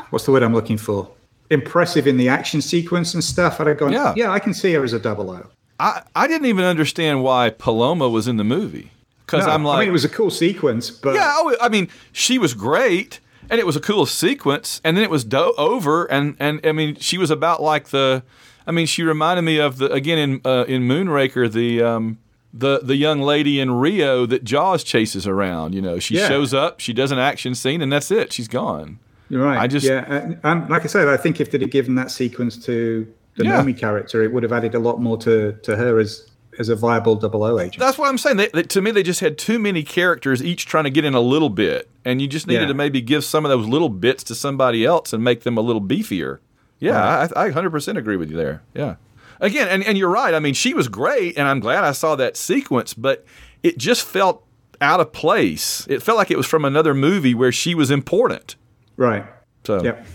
[0.10, 1.10] what's the word I'm looking for?
[1.50, 4.14] Impressive in the action sequence and stuff, I'd have gone, Yeah.
[4.16, 5.46] yeah, I can see her as a double O.
[5.80, 8.92] I, I didn't even understand why Paloma was in the movie
[9.26, 11.70] because No, I'm like, I mean, it was a cool sequence, but Yeah, oh, I
[11.70, 13.20] mean, she was great,
[13.50, 16.72] and it was a cool sequence, and then it was do- over, and and I
[16.72, 18.24] mean, she was about like the,
[18.68, 22.20] I mean, she reminded me of the again in uh, in Moonraker the um
[22.54, 25.74] the the young lady in Rio that Jaws chases around.
[25.74, 26.28] You know, she Yeah.
[26.28, 28.32] shows up, she does an action scene, and that's it.
[28.34, 29.00] She's gone.
[29.30, 29.58] You're right.
[29.60, 32.12] I just- yeah, and, and like I said, I think if they'd have given that
[32.12, 33.62] sequence to the Yeah.
[33.64, 36.30] Nomi character, it would have added a lot more to, to her as
[36.60, 37.80] as a viable double O agent.
[37.80, 38.38] That's what I'm saying.
[38.38, 41.14] They, they, to me, they just had too many characters, each trying to get in
[41.14, 42.68] a little bit, and you just needed Yeah.
[42.68, 45.62] to maybe give some of those little bits to somebody else and make them a
[45.62, 46.40] little beefier.
[46.80, 48.62] Yeah, I, I 100% agree with you there.
[48.74, 48.96] Yeah.
[49.40, 50.34] Again, and, and you're right.
[50.34, 53.26] I mean, she was great, and I'm glad I saw that sequence, but
[53.62, 54.46] it just felt
[54.82, 55.86] out of place.
[55.90, 58.56] It felt like it was from another movie where she was important.
[58.98, 59.26] Right.
[59.66, 60.06] So Yep.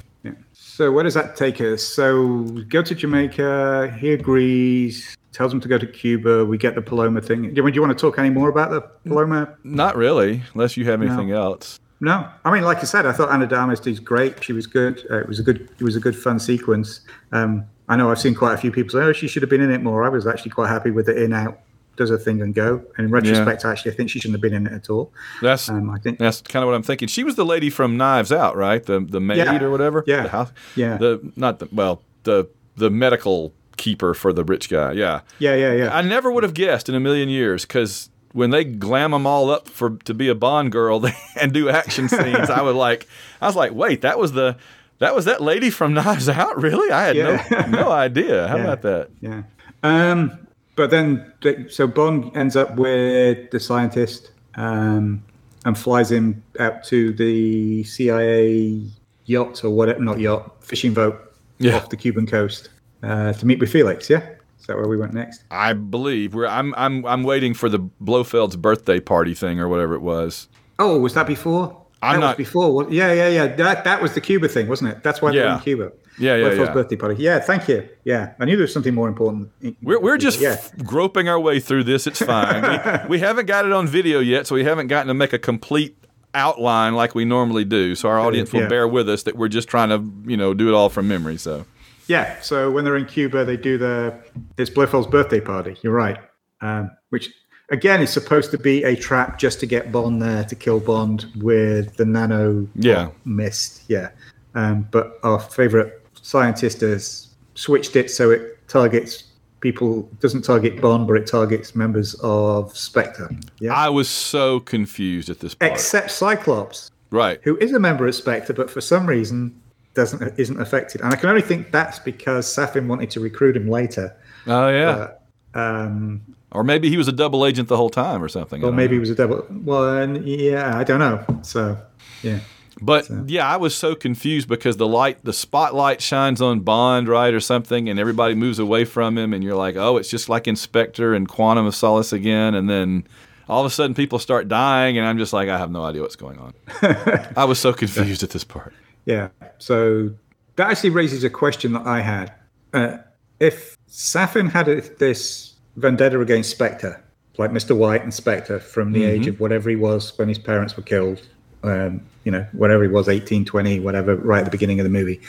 [0.79, 1.83] So where does that take us?
[1.83, 3.97] So go to Jamaica.
[3.99, 5.17] He agrees.
[5.33, 6.45] Tells him to go to Cuba.
[6.45, 7.53] We get the Paloma thing.
[7.53, 9.57] Do you, do you want to talk any more about the Paloma?
[9.65, 11.81] not really, unless you have anything else.
[11.99, 12.29] No.
[12.45, 14.45] I mean, like I said, I thought Ana de Armas is great.
[14.45, 15.05] She was good.
[15.11, 15.69] Uh, it was a good.
[15.81, 17.01] It was a good fun sequence.
[17.33, 19.61] Um, I know I've seen quite a few people say, "Oh, she should have been
[19.61, 21.59] in it more." I was actually quite happy with the in out,
[21.99, 22.83] does her thing and go.
[22.97, 25.13] And in retrospect, actually, I think she shouldn't have been in it at all.
[25.43, 27.09] That's Um, I think that's kind of what I'm thinking.
[27.09, 28.83] She was the lady from Knives Out, right?
[28.85, 29.63] The the maid Yeah.
[29.63, 30.05] or whatever.
[30.07, 30.23] Yeah.
[30.23, 30.53] The house.
[30.77, 30.97] Yeah.
[30.97, 34.93] The not the well the the medical keeper for the rich guy.
[34.93, 35.21] Yeah.
[35.39, 35.97] Yeah, yeah, yeah.
[35.97, 39.51] I never would have guessed in a million years because when they glam them all
[39.51, 41.05] up for to be a Bond girl
[41.41, 43.07] and do action scenes, I was like,
[43.41, 44.57] I was like, wait, that was the
[44.99, 46.91] that was that lady from Knives Out, really?
[46.91, 47.47] I had Yeah.
[47.51, 48.49] no no idea.
[48.49, 48.63] How Yeah.
[48.65, 49.09] about that?
[49.21, 49.43] Yeah.
[49.85, 50.39] Um,
[50.79, 55.23] but then, they- so Bond ends up with the scientist um,
[55.67, 58.83] and flies him out to the CIA
[59.27, 61.17] yacht or whatever, not yacht, fishing boat
[61.59, 61.77] Yeah.
[61.77, 62.71] off the Cuban coast
[63.03, 64.09] uh, to meet with Felix.
[64.09, 64.23] Yeah.
[64.61, 65.45] Is that where we went next?
[65.51, 66.47] I believe we're.
[66.47, 70.49] I'm I'm I'm waiting for the Blofeld's birthday party thing or whatever it was.
[70.79, 71.81] Oh, was that before?
[72.03, 72.73] I'm that not- was before.
[72.75, 73.47] wa- Yeah, yeah, yeah.
[73.57, 75.03] That that was the Cuba thing, wasn't it?
[75.03, 75.55] That's why they were Yeah.
[75.57, 75.93] in Cuba.
[76.21, 76.73] Yeah, yeah, yeah.
[76.73, 77.23] birthday party.
[77.23, 77.89] Yeah, thank you.
[78.05, 79.51] Yeah, I knew there was something more important.
[79.83, 80.57] We're, we're just yeah.
[80.85, 82.09] groping our way through this.
[82.09, 82.63] It's fine.
[82.63, 85.39] we, we haven't got it on video yet, so we haven't gotten to make a
[85.39, 85.97] complete
[86.35, 87.95] outline like we normally do.
[87.95, 88.69] So our audience will Yeah.
[88.69, 91.37] bear with us that we're just trying to, you know, do it all from memory.
[91.37, 91.67] So
[92.09, 94.15] Yeah, so when they're in Cuba, they do the
[94.57, 95.77] it's Blofeld's birthday party.
[95.83, 96.19] You're right,
[96.61, 97.31] um, which
[97.71, 101.27] again is supposed to be a trap just to get Bond there to kill Bond
[101.37, 103.11] with the nano Yeah.
[103.25, 103.83] mist.
[103.89, 104.11] Yeah,
[104.55, 109.25] um, but our favorite scientist has switched it so it targets
[109.61, 113.29] people doesn't target Bond, but it targets members of Spectre.
[113.59, 115.73] Yeah, I was so confused at this part.
[115.73, 117.41] except Cyclops right.
[117.43, 119.61] who is a member of Spectre, but for some reason
[119.95, 121.01] doesn't isn't affected.
[121.01, 124.15] And I can only think that's because Safin wanted to recruit him later.
[124.47, 125.09] Oh yeah.
[125.55, 126.21] Um,
[126.53, 128.65] or maybe he was a double agent the whole time or something.
[128.65, 128.95] Or maybe know.
[128.95, 129.47] he was a double.
[129.51, 131.25] Well, and yeah, I don't know.
[131.43, 131.77] So,
[132.23, 132.41] yeah,
[132.81, 137.35] But yeah, I was so confused because the light, the spotlight shines on Bond, right,
[137.35, 140.49] or something, and everybody moves away from him, and you're like, oh, it's just like
[140.49, 143.07] in Spectre and Quantum of Solace again, and then
[143.49, 146.03] all of a sudden people start dying, and I'm just like, I have no idea
[146.03, 146.55] what's going on.
[147.37, 148.73] I was so confused at this part.
[149.05, 149.29] yeah.
[149.59, 150.11] So
[150.57, 152.33] that actually raises a question that I had.
[152.73, 152.99] Uh,
[153.41, 154.67] if Safin had
[154.99, 155.48] this
[155.79, 157.03] vendetta against Spectre,
[157.39, 157.77] like Mr.
[157.77, 161.23] White and Spectre from the age of whatever he was when his parents were killed,
[161.63, 164.91] um, you know, whatever he was, 18, 20, whatever, right at the beginning of the
[164.91, 165.21] movie.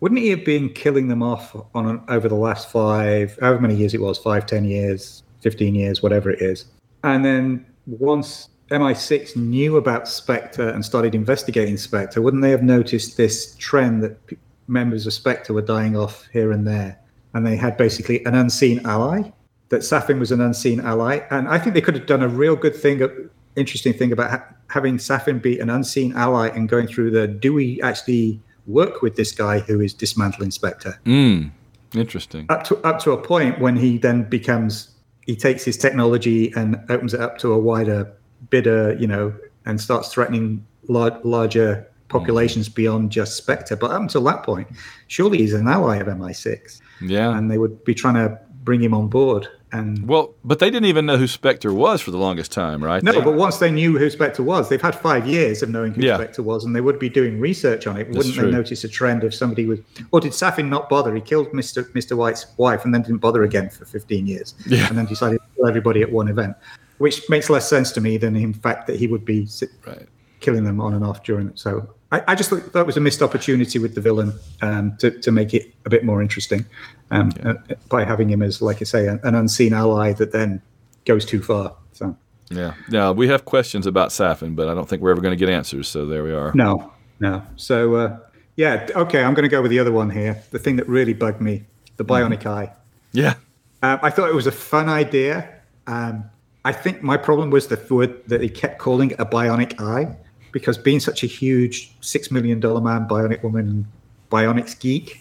[0.00, 3.74] Wouldn't he have been killing them off on an, over the last five, however many
[3.74, 6.66] years it was, five, ten years, 15 years, whatever it is?
[7.04, 13.16] And then once MI6 knew about Spectre and started investigating Spectre, wouldn't they have noticed
[13.16, 14.36] this trend that p-
[14.68, 16.98] members of Spectre were dying off here and there?
[17.34, 19.32] And they had basically an unseen ally,
[19.68, 21.20] that Safin was an unseen ally.
[21.30, 23.08] And I think they could have done a real good thing, a
[23.56, 27.52] interesting thing about ha- having Safin be an unseen ally and going through the do
[27.52, 30.98] we actually work with this guy who is dismantle in Spectre?
[31.04, 31.50] Mm,
[31.94, 32.46] interesting.
[32.48, 34.90] up to up to a point when he then becomes
[35.26, 38.12] he takes his technology and opens it up to a wider
[38.50, 42.74] bidder, you know, and starts threatening lar- larger populations mm.
[42.74, 43.76] beyond just Spectre.
[43.76, 44.68] But up until that point,
[45.08, 47.36] surely he's an ally of MI6, Yeah.
[47.36, 49.48] and they would be trying to bring him on board.
[49.72, 53.02] And Well, but they didn't even know who Spectre was for the longest time, right?
[53.02, 55.92] no, They- but once they knew who Spectre was, they've had five years of knowing
[55.92, 56.14] who Yeah.
[56.16, 58.08] Spectre was, and they would be doing research on it.
[58.10, 59.80] Wouldn't they notice a trend if somebody was,
[60.12, 61.12] or did Safin not bother?
[61.12, 61.82] He killed Mr.
[61.92, 62.16] Mr.
[62.16, 64.86] White's wife and then didn't bother again for 15 years, Yeah.
[64.88, 66.54] and then decided to kill everybody at one event,
[66.98, 69.48] which makes less sense to me than in fact that he would be
[69.86, 70.06] right.
[70.38, 71.58] killing them on and off during it.
[71.58, 74.32] So I, I just thought that was a missed opportunity with the villain
[74.62, 76.64] um, to, to make it a bit more interesting
[77.10, 77.54] um, uh,
[77.88, 80.62] by having him as, like I say, an, an unseen ally that then
[81.04, 81.74] goes too far.
[81.92, 82.16] So
[82.50, 82.74] Yeah.
[82.88, 83.10] Yeah.
[83.10, 85.88] We have questions about Safin, but I don't think we're ever going to get answers.
[85.88, 86.52] So there we are.
[86.54, 87.42] no, no.
[87.56, 88.18] So uh,
[88.56, 89.22] yeah, okay.
[89.22, 90.42] I'm going to go with the other one here.
[90.50, 91.64] The thing that really bugged me,
[91.96, 92.72] the bionic eye.
[93.12, 93.34] Yeah.
[93.82, 95.48] Um, I thought it was a fun idea.
[95.86, 96.24] Um,
[96.64, 100.16] I think my problem was the word that he kept calling it a bionic eye,
[100.54, 103.86] because being such a huge six million dollar man, bionic woman,
[104.30, 105.20] bionics geek,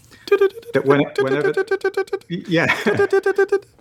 [0.74, 1.52] that when, whenever,
[2.30, 2.68] yeah,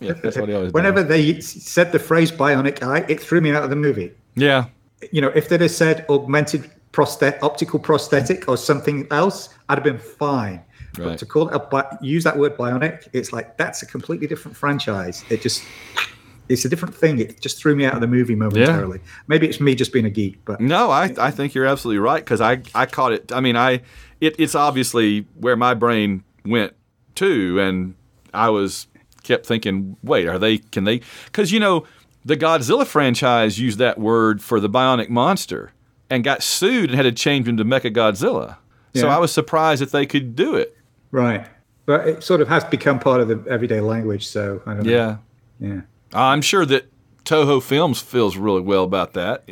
[0.01, 0.15] Yeah.
[0.15, 3.63] That's what he always whenever they said the phrase bionic eye, it threw me out
[3.63, 4.13] of the movie.
[4.35, 4.65] Yeah.
[5.13, 9.85] You know, if they'd have said augmented prosthetic, optical prosthetic or something else, I'd have
[9.85, 10.63] been fine.
[10.95, 14.27] But to call it a bi- use that word bionic, it's like that's a completely
[14.27, 15.23] different franchise.
[15.29, 15.65] It just
[16.53, 17.19] it's a different thing.
[17.19, 19.01] It just threw me out of the movie momentarily.
[19.27, 22.23] Maybe it's me just being a geek, but No, I, I think you're absolutely right
[22.25, 23.33] because I, I caught it.
[23.33, 23.83] I mean, I
[24.21, 26.75] it, it's obviously where my brain went
[27.17, 27.95] to, and
[28.33, 28.87] I was
[29.23, 30.59] kept thinking, wait, are they?
[30.59, 31.01] Can they?
[31.27, 31.87] Because you know,
[32.25, 35.73] the Godzilla franchise used that word for the bionic monster
[36.11, 38.57] and got sued and had to change him to Mecha Godzilla.
[38.95, 40.77] So I was surprised that they could do it.
[41.11, 41.47] right.
[41.85, 44.29] But it sort of has become part of the everyday language.
[44.29, 44.93] So I don't know.
[44.93, 45.17] Yeah,
[45.59, 45.81] Yeah.
[46.13, 46.93] I'm sure that
[47.25, 49.47] Toho Films feels really well about that.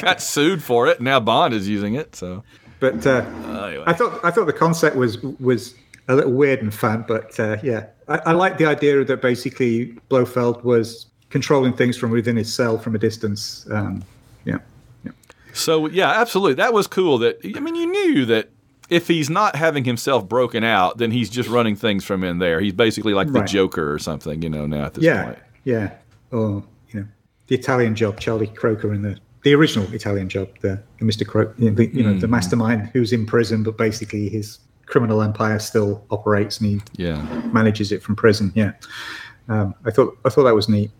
[0.02, 1.00] got sued for it.
[1.00, 2.14] Now Bond is using it.
[2.14, 2.44] So
[2.80, 3.84] But uh, anyway.
[3.86, 5.74] I thought I thought the concept was was
[6.08, 9.92] a little weird and fun, but uh, yeah, I, I like the idea that basically
[10.08, 13.66] Blofeld was controlling things from within his cell from a distance.
[13.70, 14.04] Um,
[14.44, 14.58] yeah,
[15.04, 15.12] yeah,
[15.54, 16.54] So yeah, absolutely.
[16.54, 17.18] That was cool.
[17.18, 18.50] That I mean, you knew that
[18.88, 22.60] if he's not having himself broken out, then he's just running things from in there.
[22.60, 23.48] He's basically like the Right.
[23.48, 24.66] Joker or something, you know.
[24.66, 25.92] Now at this yeah, point, yeah.
[26.30, 27.06] Or you know,
[27.46, 31.26] the Italian job, Charlie Croker in the the original Italian job, the, the Mr.
[31.26, 35.20] Croker, you know, the, you know, the mastermind who's in prison, but basically his criminal
[35.20, 37.20] empire still operates and he yeah.
[37.52, 38.52] manages it from prison.
[38.54, 38.72] Yeah,
[39.48, 40.90] um, I thought I thought that was neat.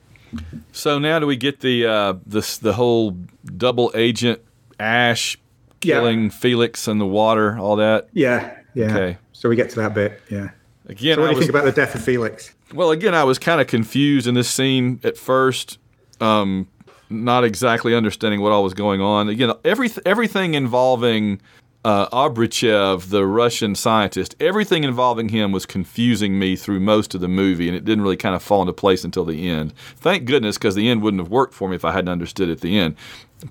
[0.72, 3.12] So now do we get the uh, this the whole
[3.56, 4.40] double agent
[4.80, 5.38] Ash
[5.84, 5.96] Yeah.
[5.96, 8.08] killing Felix in the water, all that?
[8.12, 8.84] Yeah, yeah.
[8.86, 9.18] Okay.
[9.32, 10.20] So we get to that bit.
[10.30, 10.50] Yeah.
[10.86, 12.54] Again, So what I do you was, think about the death of Felix?
[12.74, 15.78] Well, again, I was kind of confused in this scene at first,
[16.20, 16.68] um,
[17.10, 19.28] not exactly understanding what all was going on.
[19.28, 21.40] Again, every everything involving
[21.84, 27.28] uh, Obruchev, the Russian scientist, everything involving him was confusing me through most of the
[27.28, 29.74] movie, and it didn't really kind of fall into place until the end.
[29.96, 32.60] Thank goodness, because the end wouldn't have worked for me if I hadn't understood at
[32.60, 32.96] the end.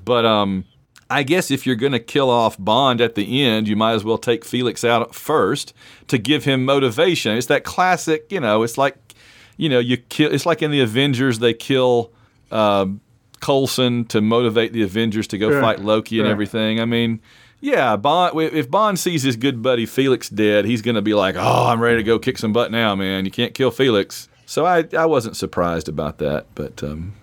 [0.06, 0.66] But um,
[1.20, 4.04] I guess if you're going to kill off Bond at the end, you might as
[4.04, 5.74] well take Felix out first
[6.08, 7.36] to give him motivation.
[7.38, 8.96] It's that classic, you know, it's like,
[9.58, 10.34] you know, you kill.
[10.34, 12.12] It's like in the Avengers, they kill
[12.52, 13.02] um
[13.42, 15.62] Coulson to motivate the Avengers to go Sure.
[15.62, 16.32] fight Loki and Sure.
[16.32, 16.80] everything.
[16.80, 17.20] I mean,
[17.60, 18.40] yeah, Bond.
[18.40, 21.80] If Bond sees his good buddy Felix dead, he's going to be like, "Oh, I'm
[21.80, 23.26] ready to go kick some butt now, man.
[23.26, 27.14] You can't kill Felix." So I, I wasn't surprised about that, but um,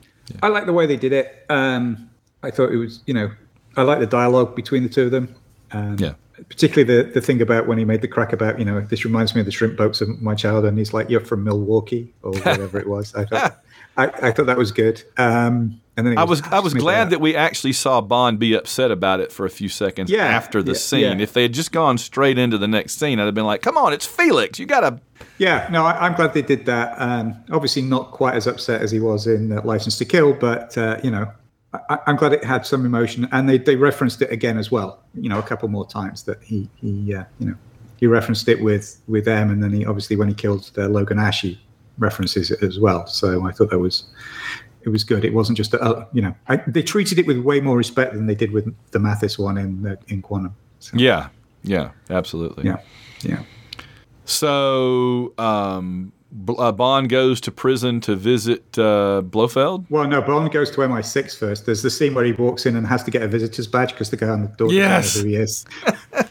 [0.42, 1.44] I like the way they did it.
[1.50, 2.08] Um,
[2.42, 3.30] I thought it was, you know,
[3.78, 5.34] I like the dialogue between the two of them.
[5.72, 6.14] Um, Yeah.
[6.48, 9.34] Particularly the, the thing about when he made the crack about, you know, this reminds
[9.34, 10.66] me of the shrimp boats of my childhood.
[10.66, 13.12] And he's like, "You're from Milwaukee" or whatever it was.
[13.16, 13.60] I thought,
[13.96, 15.02] I, I thought that was good.
[15.16, 18.54] Um, and then I was I was glad out." that we actually saw Bond be
[18.54, 21.18] upset about it for a few seconds Yeah, after the yeah, scene.
[21.18, 21.24] yeah.
[21.24, 23.76] If they had just gone straight into the next scene, I'd have been like, "Come
[23.76, 24.60] on, it's Felix.
[24.60, 25.00] You gotta."
[25.38, 26.94] Yeah, no, I, I'm glad they did that.
[27.00, 30.78] Um, obviously, not quite as upset as he was in uh, License to Kill, but
[30.78, 31.32] uh, you know,
[31.72, 35.02] I, I'm glad it had some emotion, and they, they referenced it again as well.
[35.14, 37.54] You know, a couple more times that he he uh, you know
[37.98, 41.18] he referenced it with with them, and then he obviously when he killed uh, Logan
[41.18, 41.60] Ash, he
[41.98, 43.06] references it as well.
[43.06, 44.04] So I thought that was
[44.82, 45.24] it was good.
[45.24, 48.14] It wasn't just a, uh, you know I, they treated it with way more respect
[48.14, 50.54] than they did with the Mathis one in in Quantum.
[50.78, 51.28] So, Yeah,
[51.64, 52.64] yeah, absolutely.
[52.64, 52.76] yeah,
[53.22, 53.42] yeah.
[54.24, 56.12] So um,
[56.58, 59.86] uh, Bond goes to prison to visit uh, Blofeld.
[59.88, 61.66] Well, no, Bond goes to MI6 first.
[61.66, 64.10] There's the scene where he walks in and has to get a visitor's badge because
[64.10, 65.16] the guy on the door Yes.
[65.20, 65.64] who he is.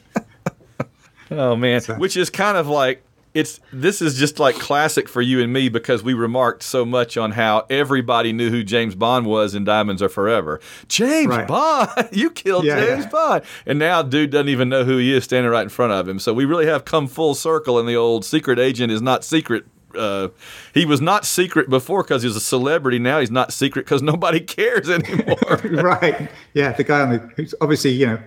[1.29, 5.21] Oh man, So- which is kind of like it's this is just like classic for
[5.21, 9.25] you and me because we remarked so much on how everybody knew who James Bond
[9.27, 10.61] was in Diamonds Are Forever.
[10.87, 11.45] James Right.
[11.47, 13.09] Bond, you killed Yeah, James yeah.
[13.09, 16.07] Bond, and now dude doesn't even know who he is standing right in front of
[16.07, 16.17] him.
[16.17, 19.65] So we really have come full circle, and the old secret agent is not secret.
[19.97, 20.29] Uh,
[20.73, 22.99] he was not secret before because he was a celebrity.
[22.99, 25.37] Now he's not secret because nobody cares anymore.
[25.83, 26.29] right.
[26.53, 28.19] Yeah, the guy on the who's obviously, you know,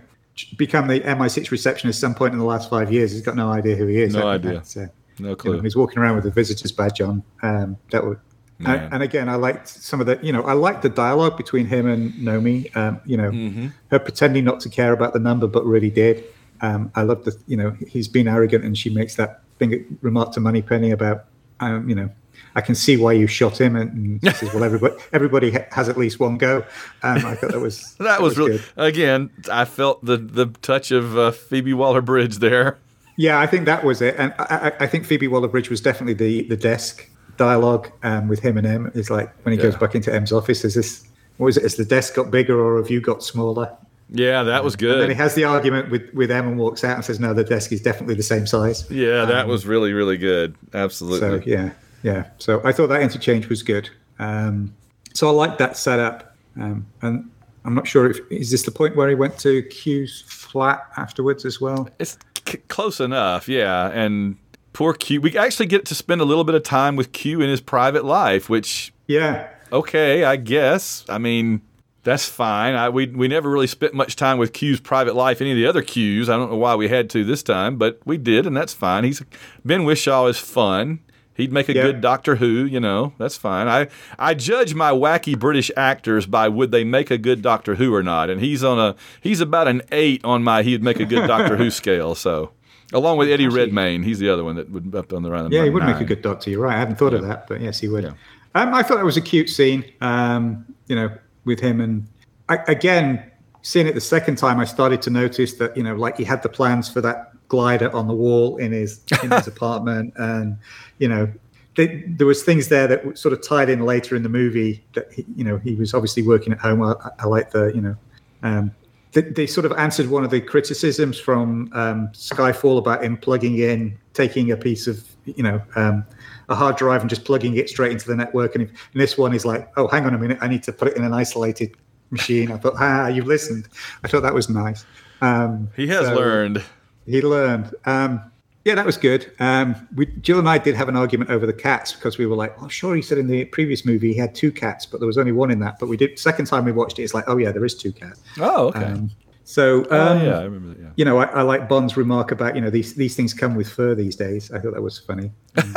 [0.56, 3.12] become the MI6 receptionist at some point in the last five years.
[3.12, 4.14] He's got no idea who he is.
[4.14, 4.58] No idea.
[4.58, 5.60] uh, no you know, clue.
[5.60, 7.22] he's walking around with a visitor's badge on.
[7.42, 8.18] Um, that would.
[8.62, 11.64] And, and again, I liked some of the, you know, I liked the dialogue between
[11.64, 12.74] him and Nomi.
[12.76, 13.68] Um, you know, Mm-hmm.
[13.90, 16.24] her pretending not to care about the number, but really did.
[16.60, 20.32] Um, I love the, you know, he's been arrogant, and she makes that thing remark
[20.32, 21.24] to Moneypenny about,
[21.60, 22.10] um, you know,
[22.54, 25.88] I can see why you shot him, and, and she says, well, everybody, everybody has
[25.88, 26.64] at least one go.
[27.02, 28.64] Um, I thought that was That was really good.
[28.76, 29.30] again.
[29.50, 32.78] I felt the the touch of uh, Phoebe Waller Bridge there.
[33.16, 34.44] Yeah, I think that was it, and I,
[34.78, 38.66] I I think Phoebe Waller-Bridge was definitely the the desk dialogue um, with him and
[38.66, 38.90] M.
[38.94, 40.64] Is like when he goes back into M's office.
[40.64, 41.06] Is this
[41.36, 41.62] what was it?
[41.64, 43.76] Has the desk got bigger or have you got smaller?
[44.12, 44.92] Yeah, that was good.
[44.94, 47.32] And then he has the argument with with M and walks out and says, "No,
[47.32, 50.56] the desk is definitely the same size." Yeah, that was really really good.
[50.74, 51.20] Absolutely.
[51.20, 51.70] So yeah,
[52.02, 52.26] yeah.
[52.38, 53.88] So I thought that interchange was good.
[54.18, 54.74] Um,
[55.14, 57.30] so I like that setup, um, and
[57.64, 61.44] I'm not sure if is this the point where he went to Q's flat afterwards
[61.44, 61.88] as well.
[61.98, 63.90] It's c- close enough, yeah.
[63.90, 64.36] And
[64.72, 67.48] poor Q, we actually get to spend a little bit of time with Q in
[67.48, 69.48] his private life, which Yeah.
[69.72, 71.04] Okay, I guess.
[71.08, 71.60] I mean,
[72.02, 72.74] that's fine.
[72.74, 75.40] I, we we never really spent much time with Q's private life.
[75.40, 78.00] Any of the other Q's, I don't know why we had to this time, but
[78.04, 79.04] we did, and that's fine.
[79.04, 79.22] He's
[79.64, 81.00] Ben Whishaw is fun.
[81.34, 81.82] He'd make a Yeah.
[81.82, 83.14] good Doctor Who, you know.
[83.18, 83.66] That's fine.
[83.68, 83.88] I
[84.18, 88.02] I judge my wacky British actors by would they make a good Doctor Who or
[88.02, 91.26] not, and he's on a he's about an eight on my he'd make a good
[91.26, 92.14] Doctor Who scale.
[92.14, 92.50] So,
[92.92, 95.52] along with Eddie Redmayne, he's the other one that would up on the round.
[95.52, 96.50] Yeah, he would make a good doctor.
[96.50, 96.76] You're right.
[96.76, 98.04] I hadn't thought of that, but yes, he would.
[98.04, 98.12] Yeah.
[98.54, 99.84] Um, I thought that was a cute scene.
[100.02, 101.08] Um, you know,
[101.44, 102.06] with him and
[102.50, 103.30] I, again,
[103.62, 106.42] seeing it the second time, I started to notice that you know, like he had
[106.42, 110.58] the plans for that glider on the wall in his in his apartment, and
[110.98, 111.32] you know,
[111.76, 115.12] they, there was things there that sort of tied in later in the movie that
[115.12, 116.82] he, you know he was obviously working at home.
[116.82, 117.96] I, I like the you know.
[118.42, 118.72] Um,
[119.12, 123.58] they, they sort of answered one of the criticisms from um, Skyfall about him plugging
[123.58, 126.04] in, taking a piece of, you know, um,
[126.48, 128.54] a hard drive and just plugging it straight into the network.
[128.54, 130.72] And, if, and this one is like, oh, hang on a minute, I need to
[130.72, 131.76] put it in an isolated
[132.10, 132.52] machine.
[132.52, 133.68] I thought, ah, you've listened.
[134.04, 134.84] I thought that was nice.
[135.20, 136.62] Um, He has so learned.
[137.06, 137.74] He learned.
[137.84, 138.30] Um,
[138.64, 139.32] yeah, that was good.
[139.38, 142.36] Um, we, Jill and I did have an argument over the cats because we were
[142.36, 145.06] like, "Oh, sure." He said in the previous movie he had two cats, but there
[145.06, 145.78] was only one in that.
[145.78, 147.02] But we did second time we watched it.
[147.02, 148.20] It's like, oh yeah, there is two cats.
[148.38, 148.84] Oh, okay.
[148.84, 149.10] Um,
[149.44, 150.80] so oh, um, yeah, I remember that.
[150.80, 150.90] Yeah.
[150.96, 153.68] you know, I, I like Bond's remark about you know these these things come with
[153.68, 154.52] fur these days.
[154.52, 155.32] I thought that was funny.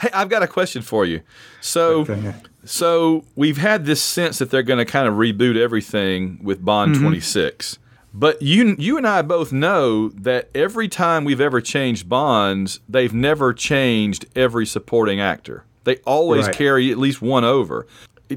[0.00, 1.20] Hey, I've got a question for you.
[1.60, 2.34] So, uh, yeah.
[2.64, 6.94] so we've had this sense that they're going to kind of reboot everything with Bond
[6.94, 7.04] Mm-hmm.
[7.04, 7.78] 26.
[8.18, 13.14] But you, you and I both know that every time we've ever changed Bonds, they've
[13.14, 15.64] never changed every supporting actor.
[15.84, 16.54] They always Right.
[16.56, 17.86] carry at least one over.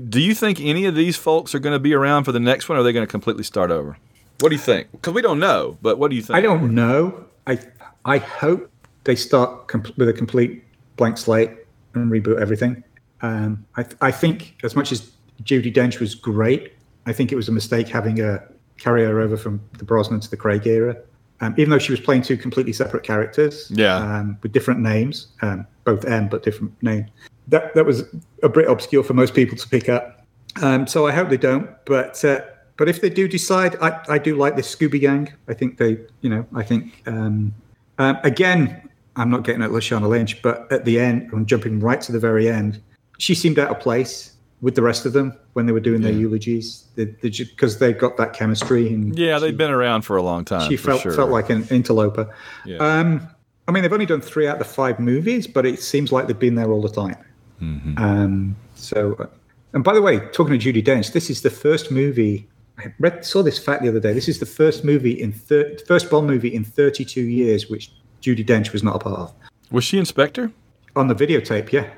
[0.07, 2.69] Do you think any of these folks are going to be around for the next
[2.69, 3.97] one, or are they going to completely start over?
[4.39, 4.91] What do you think?
[4.91, 6.37] Because we don't know, but what do you think?
[6.37, 7.25] I don't know.
[7.47, 7.57] I
[8.05, 8.69] I hope
[9.03, 10.63] they start com- with a complete
[10.95, 11.49] blank slate
[11.95, 12.83] and reboot everything.
[13.23, 15.11] Um, I I think as much as
[15.43, 16.73] Judi Dench was great,
[17.07, 18.43] I think it was a mistake having a
[18.81, 20.97] carry her over from the Brosnan to the Craig era.
[21.39, 23.95] Um, even though she was playing two completely separate characters, Yeah.
[23.95, 27.05] um, with different names, um, both M but different name.
[27.47, 28.03] That that was
[28.43, 30.25] a bit obscure for most people to pick up.
[30.61, 31.69] Um, so I hope they don't.
[31.85, 32.41] But uh,
[32.77, 35.33] but if they do decide, I, I do like this Scooby Gang.
[35.47, 37.53] I think they, you know, I think um,
[37.97, 42.01] um, again, I'm not getting at Lashana Lynch, but at the end, I'm jumping right
[42.01, 42.79] to the very end.
[43.17, 44.30] She seemed out of place
[44.61, 48.33] with the rest of them when they were doing their eulogies, because they, got that
[48.33, 48.93] chemistry.
[48.93, 50.69] And Yeah, she, they've been around for a long time.
[50.69, 51.13] she felt sure.
[51.13, 52.33] felt like an interloper.
[52.65, 52.77] Yeah.
[52.77, 53.27] Um,
[53.67, 56.27] I mean, they've only done three out of the five movies, but it seems like
[56.27, 57.17] they've been there all the time.
[57.61, 57.97] Mm-hmm.
[57.97, 59.27] Um, so, uh,
[59.73, 62.47] and by the way, talking to Judi Dench, this is the first movie.
[62.77, 64.13] I read saw this fact the other day.
[64.13, 67.91] This is the first movie in thir- first Bond movie in 32 years which
[68.21, 69.33] Judi Dench was not a part of.
[69.71, 70.51] Was she in Spectre?
[70.95, 71.89] On the videotape, yeah,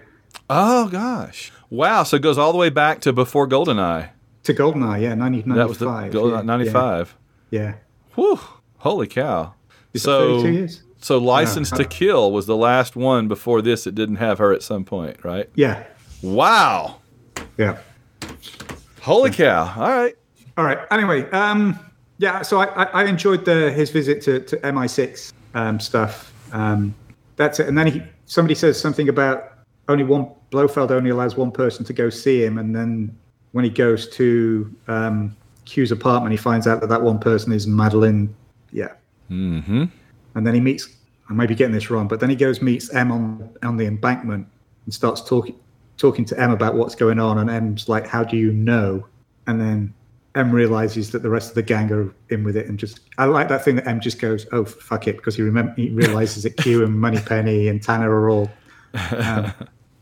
[0.49, 1.51] Oh gosh!
[1.69, 2.03] Wow!
[2.03, 4.09] So it goes all the way back to before Goldeneye.
[4.43, 5.55] to Goldeneye, yeah, 1995.
[5.55, 5.85] That was the
[6.19, 7.15] Goldeneye yeah, '95.
[7.49, 7.73] Yeah,
[8.15, 8.39] Whew!
[8.79, 9.53] Holy cow!
[9.93, 10.83] Is so 32 years?
[10.99, 11.77] so License Yeah.
[11.77, 13.87] to Kill was the last one before this.
[13.87, 15.49] It didn't have her at some point, right?
[15.55, 15.83] yeah,
[16.21, 16.97] Wow!
[17.57, 17.77] yeah.
[19.01, 19.73] Holy cow!
[19.77, 20.15] All right.
[20.57, 20.79] All right.
[20.91, 21.79] Anyway, um,
[22.19, 22.41] yeah.
[22.41, 26.31] So I, I, I enjoyed the his visit to, to MI6 um, stuff.
[26.51, 26.93] Um,
[27.37, 27.67] that's it.
[27.67, 29.52] And then he somebody says something about
[29.87, 33.15] only one Blofeld only allows one person to go see him, and then
[33.51, 37.65] when he goes to um, Q's apartment, he finds out that that one person is
[37.65, 38.33] Madeleine.
[38.71, 38.93] Yeah.
[39.31, 39.85] Mm-hmm.
[40.35, 40.89] And then he meets.
[41.29, 43.85] I may be getting this wrong, but then he goes meets M on on the
[43.85, 44.47] embankment
[44.85, 45.55] and starts talking
[45.97, 49.05] talking to M about what's going on, and M's like, "How do you know?"
[49.47, 49.93] And then
[50.35, 53.25] M realizes that the rest of the gang are in with it, and just I
[53.25, 56.43] like that thing that M just goes, "Oh fuck it," because he remember he realizes
[56.43, 58.51] that Q and Moneypenny and Tanner are all.
[58.93, 59.53] Um,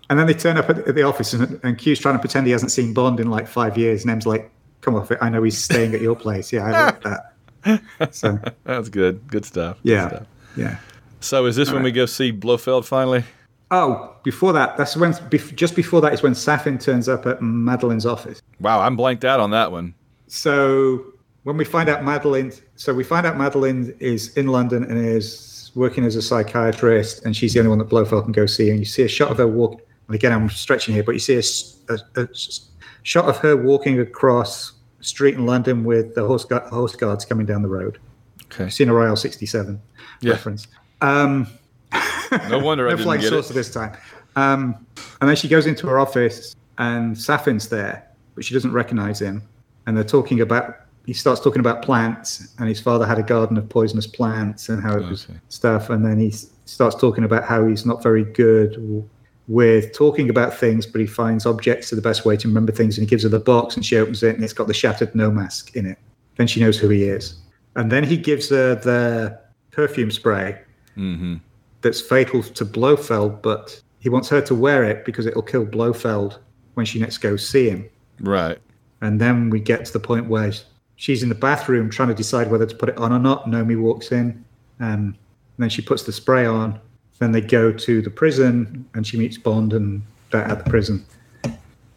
[0.09, 2.45] and then they turn up at, at the office, and, and Q's trying to pretend
[2.45, 5.17] he hasn't seen Bond in like five years, and M's like, "Come off it!
[5.21, 6.51] I know he's staying at your place.
[6.51, 7.27] Yeah, I like that."
[8.13, 9.27] So That's good.
[9.27, 9.77] Good stuff.
[9.83, 10.27] Good yeah, stuff.
[10.57, 10.77] yeah.
[11.19, 13.23] So is this when we go see Blofeld finally?
[13.69, 15.13] Oh, before that, that's when
[15.55, 18.41] just before that is when Safin turns up at Madeleine's office.
[18.59, 19.93] Wow, I'm blanked out on that one.
[20.27, 21.05] So
[21.43, 25.60] when we find out Madeleine, so we find out Madeleine is in London and is
[25.75, 28.69] working as a psychiatrist, and she's the only one that Blofeld can go see.
[28.69, 29.81] And you see a shot of her walk.
[30.07, 32.27] And again, I'm stretching here, but you see a, a- a
[33.03, 37.45] shot of her walking across street in London with the horse, gu- horse guards coming
[37.45, 37.97] down the road.
[38.45, 38.65] Okay.
[38.65, 39.81] Casino Royale 67
[40.21, 40.31] Yeah.
[40.33, 40.67] reference.
[41.01, 41.47] Um,
[42.49, 43.55] No wonder I no didn't flying get saucer it.
[43.55, 43.97] this time.
[44.35, 44.85] Um,
[45.19, 49.41] and then she goes into her office, and Safin's there, but she doesn't recognize him.
[49.87, 50.75] And they're talking about.
[51.05, 54.81] He starts talking about plants, and his father had a garden of poisonous plants, and
[54.81, 55.39] how it was Okay.
[55.49, 55.89] stuff.
[55.89, 56.31] And then he
[56.65, 59.07] starts talking about how he's not very good,
[59.47, 62.97] with talking about things, but he finds objects are the best way to remember things,
[62.97, 65.13] and he gives her the box, and she opens it, and it's got the shattered
[65.15, 65.97] Noh mask in it.
[66.37, 67.35] Then she knows who he is,
[67.75, 69.37] and then he gives her the
[69.71, 70.59] perfume spray
[70.97, 71.35] Mm-hmm.
[71.81, 76.39] that's fatal to Blofeld, but he wants her to wear it because it'll kill Blofeld
[76.75, 77.89] when she next goes see him.
[78.19, 78.59] Right.
[79.01, 80.51] And then we get to the point where
[81.01, 83.45] she's in the bathroom trying to decide whether to put it on or not.
[83.47, 84.45] Nomi walks in,
[84.79, 85.15] um, and
[85.57, 86.79] then she puts the spray on.
[87.17, 91.03] Then they go to the prison, and she meets Bond and they're at the prison.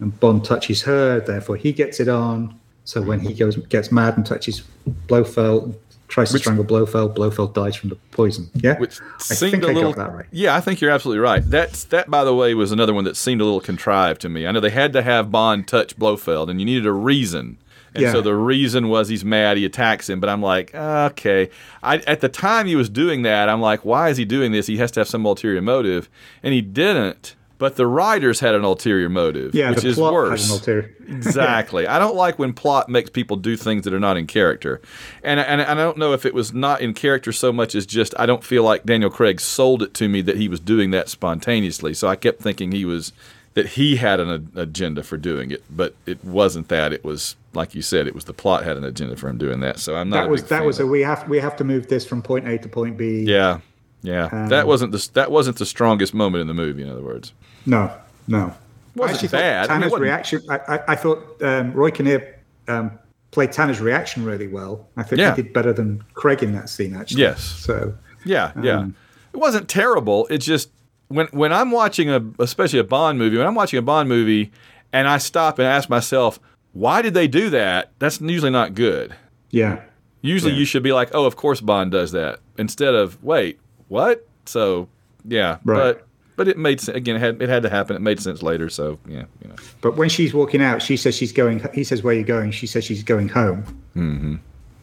[0.00, 2.58] And Bond touches her, therefore he gets it on.
[2.84, 4.62] So when he goes gets mad and touches
[5.06, 5.74] Blofeld,
[6.08, 8.50] tries to Which- strangle Blofeld, Blofeld dies from the poison.
[8.54, 9.00] Yeah, Which
[9.30, 9.92] I think a I little.
[9.92, 10.26] got that right.
[10.30, 11.42] Yeah, I think you're absolutely right.
[11.48, 12.10] That's that.
[12.10, 14.46] By the way, was another one that seemed a little contrived to me.
[14.46, 17.56] I know they had to have Bond touch Blofeld, and you needed a reason.
[17.94, 18.12] And Yeah.
[18.12, 20.20] so the reason was he's mad, he attacks him.
[20.20, 21.50] But I'm like, okay.
[21.82, 24.66] I, at the time he was doing that, I'm like, why is he doing this?
[24.66, 26.08] He has to have some ulterior motive,
[26.42, 27.36] and he didn't.
[27.56, 30.40] But the writers had an ulterior motive, Yeah, which is worse.
[30.40, 30.90] has an ulterior.
[31.08, 31.86] exactly.
[31.86, 34.80] I don't like when plot makes people do things that are not in character,
[35.22, 38.12] and and I don't know if it was not in character so much as just
[38.18, 41.08] I don't feel like Daniel Craig sold it to me that he was doing that
[41.08, 41.94] spontaneously.
[41.94, 43.12] So I kept thinking he was
[43.54, 46.92] that he had an agenda for doing it, but it wasn't that.
[46.92, 49.60] It was like you said, it was the plot had an agenda for him doing
[49.60, 49.78] that.
[49.78, 50.22] So I'm not.
[50.24, 52.58] that was that was a we have we have to move this from point A
[52.58, 53.22] to point B.
[53.26, 53.60] yeah,
[54.02, 54.28] yeah.
[54.32, 56.82] Um, that wasn't the that wasn't the strongest moment in the movie.
[56.82, 57.32] In other words,
[57.66, 57.92] No,
[58.28, 58.52] no.
[58.96, 59.66] Wasn't I bad.
[59.66, 60.40] thought I mean, Tanner's reaction.
[60.48, 62.38] I, I, I thought um, Rory Kinnear
[62.68, 62.96] um,
[63.32, 64.86] played Tanner's reaction really well.
[64.96, 65.34] I think Yeah.
[65.34, 66.94] he did better than Craig in that scene.
[66.94, 67.22] Actually.
[67.22, 67.42] Yes.
[67.42, 67.94] So
[68.24, 68.78] Yeah, yeah.
[68.78, 68.94] Um,
[69.32, 70.28] it wasn't terrible.
[70.28, 70.70] It just
[71.08, 74.50] when when I'm watching a especially a Bond movie, when I'm watching a Bond movie
[74.92, 76.38] and I stop and ask myself,
[76.72, 77.90] why did they do that?
[77.98, 79.14] That's usually not good.
[79.50, 79.80] yeah,
[80.22, 80.58] Usually Yeah.
[80.60, 84.26] you should be like, oh, of course Bond does that instead of wait, what?
[84.46, 84.88] So,
[85.26, 85.96] yeah, Right.
[85.96, 86.96] but but it made sense.
[86.96, 87.94] Again, it had, it had to happen.
[87.94, 88.68] It made sense later.
[88.68, 89.54] So, yeah, you know.
[89.80, 91.64] but when she's walking out, she says she's going.
[91.72, 93.62] He says, "Where are you going?" She says she's going home.
[93.94, 94.34] Mm-hmm.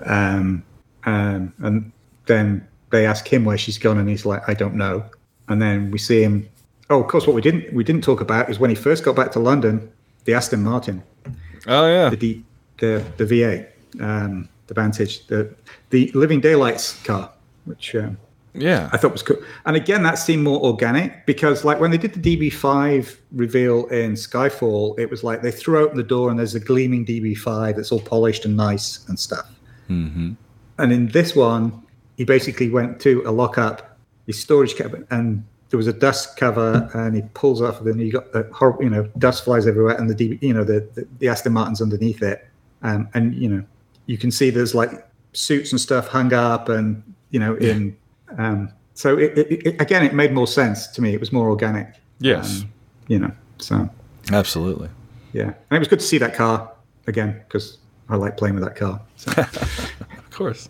[0.06, 0.64] Um,
[1.06, 1.92] um, and
[2.28, 5.04] then they ask him where she's gone, and he's like, "I don't know."
[5.52, 6.50] And then we see him.
[6.90, 9.16] Oh, of course, what we didn't we didn't talk about is when he first got
[9.16, 9.92] back to London,
[10.26, 11.04] the Aston Martin.
[11.68, 12.44] Oh yeah, the D,
[12.80, 13.68] the the V8,
[14.02, 15.54] um, the Vantage, the
[15.90, 17.32] the Living Daylights car,
[17.66, 18.18] which um,
[18.54, 18.90] yeah.
[18.92, 19.38] I thought was cool.
[19.66, 24.14] And again, that seemed more organic because, like, when they did the DB5 reveal in
[24.14, 27.92] Skyfall, it was like they threw open the door and there's a gleaming DB5 that's
[27.92, 29.50] all polished and nice and stuff.
[29.90, 30.34] Mm-hmm.
[30.78, 31.82] And in this one,
[32.18, 33.91] he basically went to a lockup,
[34.26, 38.12] his storage cabinet, and there was a dust cover, and he pulls off, and you
[38.12, 41.08] got the horrible, you know, dust flies everywhere, and the DB, you know, the the,
[41.20, 42.48] the Aston Martin's underneath it,
[42.84, 43.64] um, and you know,
[44.06, 47.96] you can see there's like suits and stuff hung up, and you know, in
[48.38, 51.14] um, so it, it, it, again, it made more sense to me.
[51.14, 51.96] It was more organic.
[52.20, 52.74] Yes, um,
[53.08, 53.90] you know, so
[54.32, 54.90] absolutely.
[55.34, 56.72] yeah, and it was good to see that car
[57.08, 57.78] again because
[58.10, 59.02] I like playing with that car.
[59.16, 59.32] So.
[60.32, 60.70] Of course.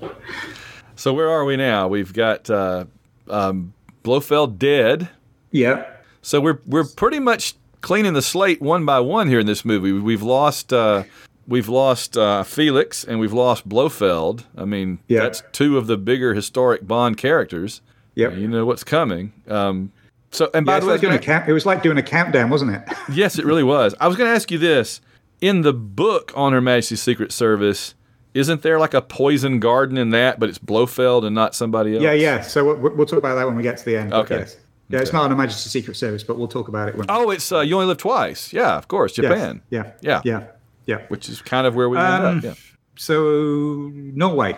[0.96, 1.88] So where are we now?
[1.88, 2.86] We've got uh,
[3.30, 5.10] um, Blofeld dead.
[5.52, 5.86] yeah.
[6.24, 9.92] So we're we're pretty much cleaning the slate one by one here in this movie.
[9.92, 11.04] We've lost uh,
[11.48, 14.46] we've lost uh, Felix and we've lost Blofeld.
[14.56, 15.22] I mean, Yeah.
[15.24, 17.82] that's two of the bigger historic Bond characters.
[18.14, 18.36] Yep.
[18.36, 19.34] You know what's coming.
[19.48, 19.92] Um,
[20.30, 22.04] so and by Yeah, the way, like doing a count, it was like doing a
[22.04, 22.84] countdown, wasn't it?
[23.12, 23.96] yes, it really was.
[24.00, 25.02] I was going to ask you this:
[25.42, 27.96] in the book on Her Majesty's Secret Service,
[28.34, 32.04] isn't there like a poison garden in that, but it's Blofeld and not somebody else?
[32.04, 32.42] yeah, yeah.
[32.42, 34.14] So we'll, we'll talk about that when we get to the end.
[34.14, 34.40] Okay.
[34.40, 34.58] Yes.
[34.90, 37.06] Yeah, it's not on a Majesty Secret Service, but we'll talk about it when.
[37.10, 38.52] Oh, it's uh, you only live twice.
[38.52, 39.30] Yeah, of course, Yes.
[39.32, 39.62] Japan.
[39.70, 39.92] Yeah.
[40.02, 40.22] Yeah.
[40.26, 40.48] Yeah.
[40.86, 41.02] Yeah.
[41.08, 42.44] Which is kind of where we end Um, up.
[42.44, 42.54] Yeah.
[42.98, 44.58] So Norway,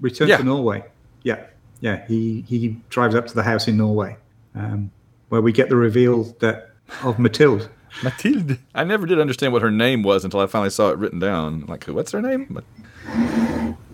[0.00, 0.36] return Yeah.
[0.38, 0.84] to Norway.
[1.22, 1.44] Yeah.
[1.80, 2.06] Yeah.
[2.06, 4.16] He he drives up to the house in Norway,
[4.54, 4.90] um,
[5.30, 6.70] where we get the reveal that
[7.02, 7.68] of Mathilde.
[8.02, 8.58] Mathilde.
[8.74, 11.64] I never did understand what her name was until I finally saw it written down.
[11.66, 12.62] Like, what's her name?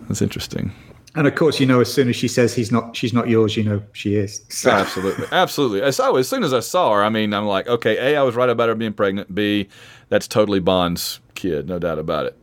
[0.07, 0.71] That's interesting.
[1.15, 3.57] And of course, you know, as soon as she says he's not, she's not yours,
[3.57, 4.41] you know, she is.
[4.49, 5.81] So, Absolutely, absolutely.
[5.81, 8.23] As, I, as soon as I saw her, I mean, I'm like, okay, a, I
[8.23, 9.33] was right about her being pregnant.
[9.33, 9.67] B,
[10.09, 12.37] that's totally Bond's kid, no doubt about it.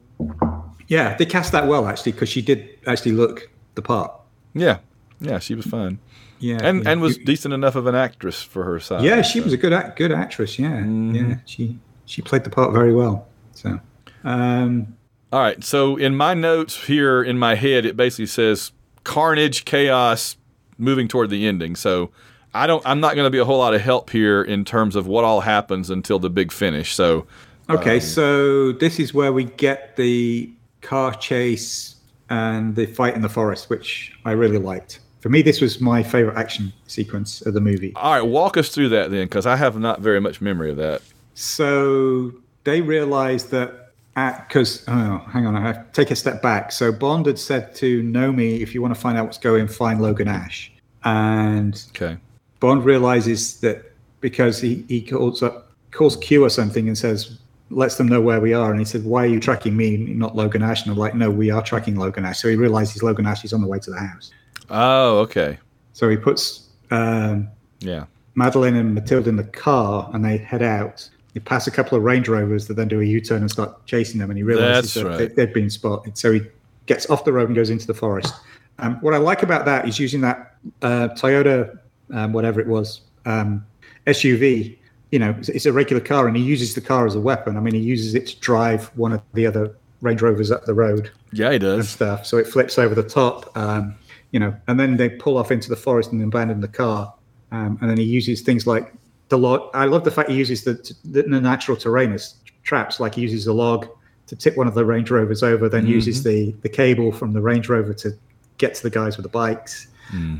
[0.88, 4.12] yeah, they cast that well actually because she did actually look the part.
[4.54, 4.78] Yeah,
[5.20, 5.98] yeah, she was fine,
[6.40, 6.58] Yeah.
[6.62, 6.90] and yeah.
[6.90, 9.02] and was decent enough of an actress for her size.
[9.04, 10.58] Yeah, she was a good act, good actress.
[10.58, 11.14] Yeah, Mm-hmm.
[11.14, 13.26] yeah, she she played the part very well.
[13.52, 13.80] So,
[14.24, 14.96] um,
[15.34, 15.64] All right.
[15.64, 18.70] So in my notes here in my head, it basically says
[19.02, 20.36] carnage, chaos,
[20.78, 21.74] moving toward the ending.
[21.74, 22.12] So
[22.54, 22.86] I don't.
[22.86, 25.24] I'm not going to be a whole lot of help here in terms of what
[25.24, 26.94] all happens until the big finish.
[26.94, 27.26] So
[27.68, 31.96] okay, um, so this is where we get the car chase
[32.30, 35.00] and the fight in the forest, which I really liked.
[35.18, 37.92] for me, this was my favorite action sequence of the movie.
[37.96, 40.76] All right, walk us through that then, because I have not very much memory of
[40.76, 41.02] that.
[41.34, 43.83] So they realize that
[44.14, 46.70] because oh, hang on, I have to take a step back.
[46.72, 50.00] So Bond had said to Nomi, "If you want to find out what's going, find
[50.00, 50.70] Logan Ash."
[51.04, 52.16] And Okay.
[52.60, 57.38] Bond realizes that because he he calls up calls Q or something and says
[57.70, 60.36] lets them know where we are, and he said, "Why are you tracking me, not
[60.36, 63.26] Logan Ash?" And I'm like, "No, we are tracking Logan Ash." So he realizes Logan
[63.26, 64.30] Ash is on the way to the house.
[64.70, 65.58] Oh, okay.
[65.92, 67.48] So he puts um,
[67.80, 68.04] Yeah.
[68.36, 71.08] Madeleine and Matilda in the car, and they head out.
[71.34, 74.20] They pass a couple of Range Rovers that then do a U-turn and start chasing
[74.20, 75.18] them, and he realizes That's that right.
[75.36, 76.16] they, they've been spotted.
[76.16, 76.42] So he
[76.86, 78.32] gets off the road and goes into the forest.
[78.78, 81.78] Um, what I like about that is using that uh, Toyota,
[82.12, 83.64] um, whatever it was, um,
[84.06, 84.78] SUV.
[85.12, 87.56] You know, it's, it's a regular car, and he uses the car as a weapon.
[87.56, 90.74] I mean, he uses it to drive one of the other Range Rovers up the
[90.74, 91.88] road Yeah, he and does.
[91.88, 92.26] stuff.
[92.26, 93.94] So it flips over the top, um,
[94.32, 97.14] you know, and then they pull off into the forest and abandon the car.
[97.52, 98.92] Um, and then he uses things like
[99.28, 99.70] the log.
[99.74, 103.22] I love the fact he uses the, the, the natural terrain as traps, like he
[103.22, 103.88] uses the log
[104.26, 107.40] to tip one of the Range Rovers over, then uses the, the cable from the
[107.40, 108.12] Range Rover to
[108.56, 109.88] get to the guys with the bikes.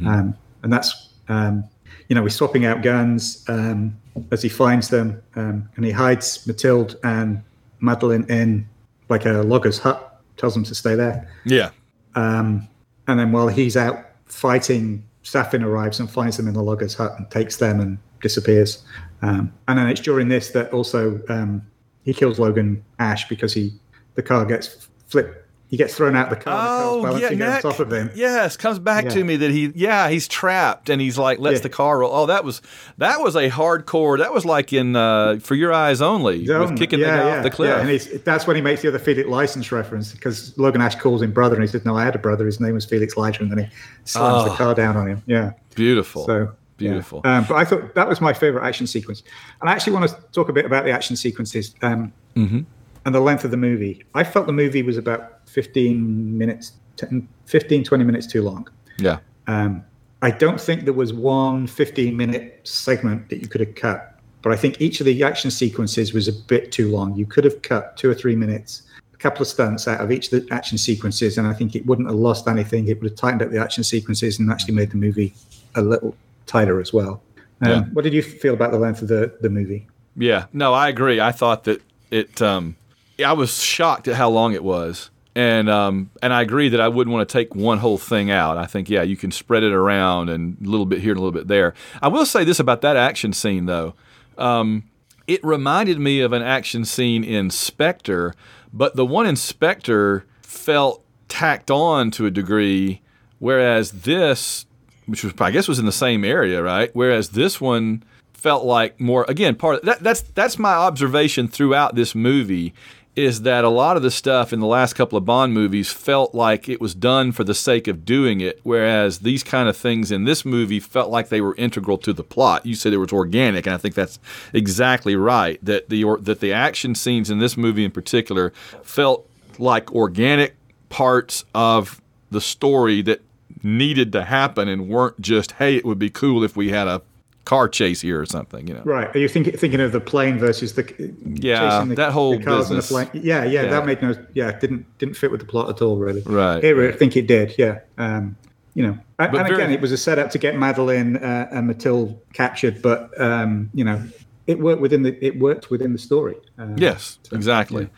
[0.06, 1.64] Um, and that's, um,
[2.08, 3.96] you know, he's swapping out guns um,
[4.30, 5.22] as he finds them.
[5.36, 7.42] Um, and he hides Mathilde and
[7.80, 8.66] Madeleine in
[9.10, 11.30] like a logger's hut, tells them to stay there.
[11.44, 11.70] Yeah.
[12.14, 12.68] Um,
[13.06, 17.14] and then while he's out fighting, Safin arrives and finds them in the logger's hut
[17.18, 18.84] and takes them and disappears.
[19.22, 21.66] Um, and then it's during this that also um,
[22.04, 23.72] he kills Logan Ash because he
[24.14, 25.43] the car gets flipped.
[25.74, 26.54] He gets thrown out of the car.
[26.84, 27.62] Oh, the car's yeah, balancing on Nick.
[27.62, 28.10] top of him.
[28.14, 29.10] Yes, comes back Yeah.
[29.10, 31.62] to me that he, yeah, he's trapped and he's like lets Yeah.
[31.64, 32.12] the car roll.
[32.14, 32.62] Oh, that was
[32.98, 34.18] that was a hardcore.
[34.18, 37.42] That was like in uh, For Your Eyes Only His with kicking the guy off
[37.42, 37.70] the cliff.
[37.70, 40.94] Yeah, and he's, that's when he makes the other Felix license reference because Logan Ash
[40.94, 42.46] calls him brother and he says, "No, I had a brother.
[42.46, 43.70] His name was Felix Leiter," and then he
[44.04, 44.50] slams Oh.
[44.50, 45.22] the car down on him.
[45.26, 45.54] Yeah.
[45.74, 46.24] Beautiful.
[46.26, 46.46] So yeah.
[46.76, 47.20] Beautiful.
[47.24, 49.24] Um, but I thought that was my favorite action sequence,
[49.60, 52.60] and I actually want to talk a bit about the action sequences um, Mm-hmm.
[53.06, 54.04] and the length of the movie.
[54.14, 58.68] I felt the movie was about 15 minutes, 10, 15, 20 minutes too long.
[58.98, 59.18] yeah.
[59.46, 59.84] Um,
[60.22, 64.52] I don't think there was one 15 minute segment that you could have cut, but
[64.52, 67.14] I think each of the action sequences was a bit too long.
[67.14, 68.82] You could have cut two or three minutes,
[69.12, 71.84] a couple of stunts out of each of the action sequences, and I think it
[71.84, 72.88] wouldn't have lost anything.
[72.88, 75.34] It would have tightened up the action sequences and actually made the movie
[75.74, 77.22] a little tighter as well.
[77.60, 77.80] Um, Yeah.
[77.92, 79.86] What did you feel about the length of the, the movie?
[80.16, 81.20] Yeah, no, I agree.
[81.20, 82.40] I thought that it.
[82.40, 82.76] Um,
[83.24, 86.88] I was shocked at how long it was, and um, and I agree that I
[86.88, 88.56] wouldn't want to take one whole thing out.
[88.56, 91.22] I think yeah, you can spread it around and a little bit here and a
[91.22, 91.74] little bit there.
[92.00, 93.94] I will say this about that action scene though.
[94.38, 94.84] Um,
[95.26, 98.34] it reminded me of an action scene in Spectre,
[98.72, 103.00] but the one in Spectre felt tacked on to a degree,
[103.38, 104.66] whereas this,
[105.06, 106.90] which was I guess was in the same area, right?
[106.92, 108.04] Whereas this one
[108.34, 112.72] felt like more again part of that, that's that's my observation throughout this movie
[113.16, 116.34] is that a lot of the stuff in the last couple of Bond movies felt
[116.34, 120.10] like it was done for the sake of doing it, whereas these kind of things
[120.10, 122.66] in this movie felt like they were integral to the plot.
[122.66, 124.18] You said it was organic, and I think that's
[124.52, 125.64] exactly right.
[125.64, 128.52] That the or, that the action scenes in this movie in particular
[128.82, 130.56] felt like organic
[130.88, 132.00] parts of
[132.32, 133.22] the story that
[133.62, 137.00] needed to happen and weren't just hey, it would be cool if we had a
[137.44, 138.82] car chase here or something, you know.
[138.84, 139.14] Right.
[139.14, 140.84] Are you think, thinking of the plane versus the
[141.24, 143.10] Yeah, the, that whole the cars and the business.
[143.10, 143.22] plane?
[143.24, 143.70] Yeah, yeah, Yeah.
[143.70, 144.14] that made no.
[144.34, 146.22] Yeah, didn't didn't fit with the plot at all, really.
[146.22, 146.62] Right.
[146.62, 147.54] Here, I think it did.
[147.58, 147.80] Yeah.
[147.98, 148.36] Um,
[148.74, 151.66] you know, But and very- again, it was a setup to get Madeleine uh, and
[151.68, 154.02] Mathilde captured, but um, you know,
[154.46, 156.36] it worked within the it worked within the story.
[156.58, 157.84] Um, Yes, so, exactly.
[157.84, 157.88] yeah,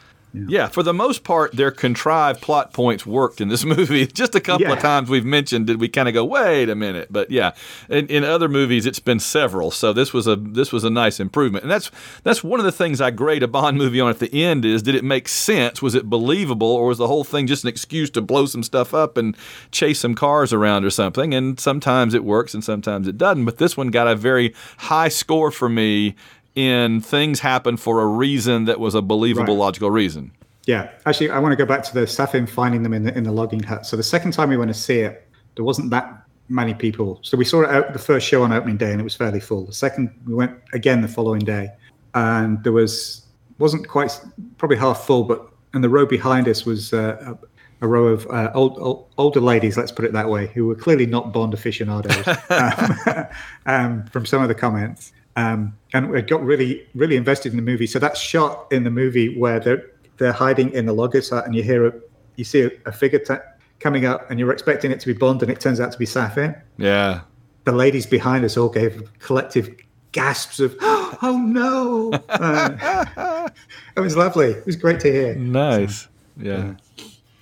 [0.49, 0.69] Yeah.
[0.69, 4.07] for the most part, their contrived plot points worked in this movie.
[4.07, 7.09] Just a couple of times we've mentioned did we kind of go, wait a minute,
[7.11, 7.53] but yeah,
[7.89, 9.71] in, in other movies it's been several.
[9.71, 11.91] So this was a this was a nice improvement, and that's
[12.23, 14.83] that's one of the things I grade a Bond movie on at the end is
[14.83, 15.81] did it make sense?
[15.81, 18.93] Was it believable, or was the whole thing just an excuse to blow some stuff
[18.95, 19.37] up and
[19.71, 21.35] chase some cars around or something?
[21.35, 23.45] And sometimes it works, and sometimes it doesn't.
[23.45, 26.15] But this one got a very high score for me.
[26.57, 29.61] In things happen for a reason that was a believable, Right.
[29.61, 30.33] logical reason.
[30.67, 33.25] Yeah, actually, I want to go back to the Safin finding them in the in
[33.25, 33.87] the logging hut.
[33.87, 37.21] So the second time we went to see it, there wasn't that many people.
[37.23, 39.39] So we saw it out the first show on opening day, and it was fairly
[39.39, 39.67] full.
[39.67, 41.69] The second we went again the following day,
[42.15, 43.27] and there was
[43.59, 44.19] wasn't quite
[44.57, 47.35] probably half full, but and the row behind us was uh,
[47.83, 50.67] a, a row of uh, old, old older ladies, let's put it that way, who
[50.67, 53.27] were clearly not Bond aficionados um,
[53.67, 55.13] um, from some of the comments.
[55.37, 57.87] Um, and we got really, really invested in the movie.
[57.87, 61.55] So that shot in the movie where they're they're hiding in the loggers hut, and
[61.55, 61.93] you hear a,
[62.37, 63.43] you see a, a figure ta-
[63.81, 66.05] coming up, and you're expecting it to be Bond, and it turns out to be
[66.05, 66.61] Safin.
[66.77, 67.23] Yeah.
[67.65, 69.75] The ladies behind us all gave collective
[70.13, 73.49] gasps of "Oh no!" Uh,
[73.97, 74.51] it was lovely.
[74.51, 75.35] It was great to hear.
[75.35, 76.09] Nice.
[76.37, 76.75] Yeah.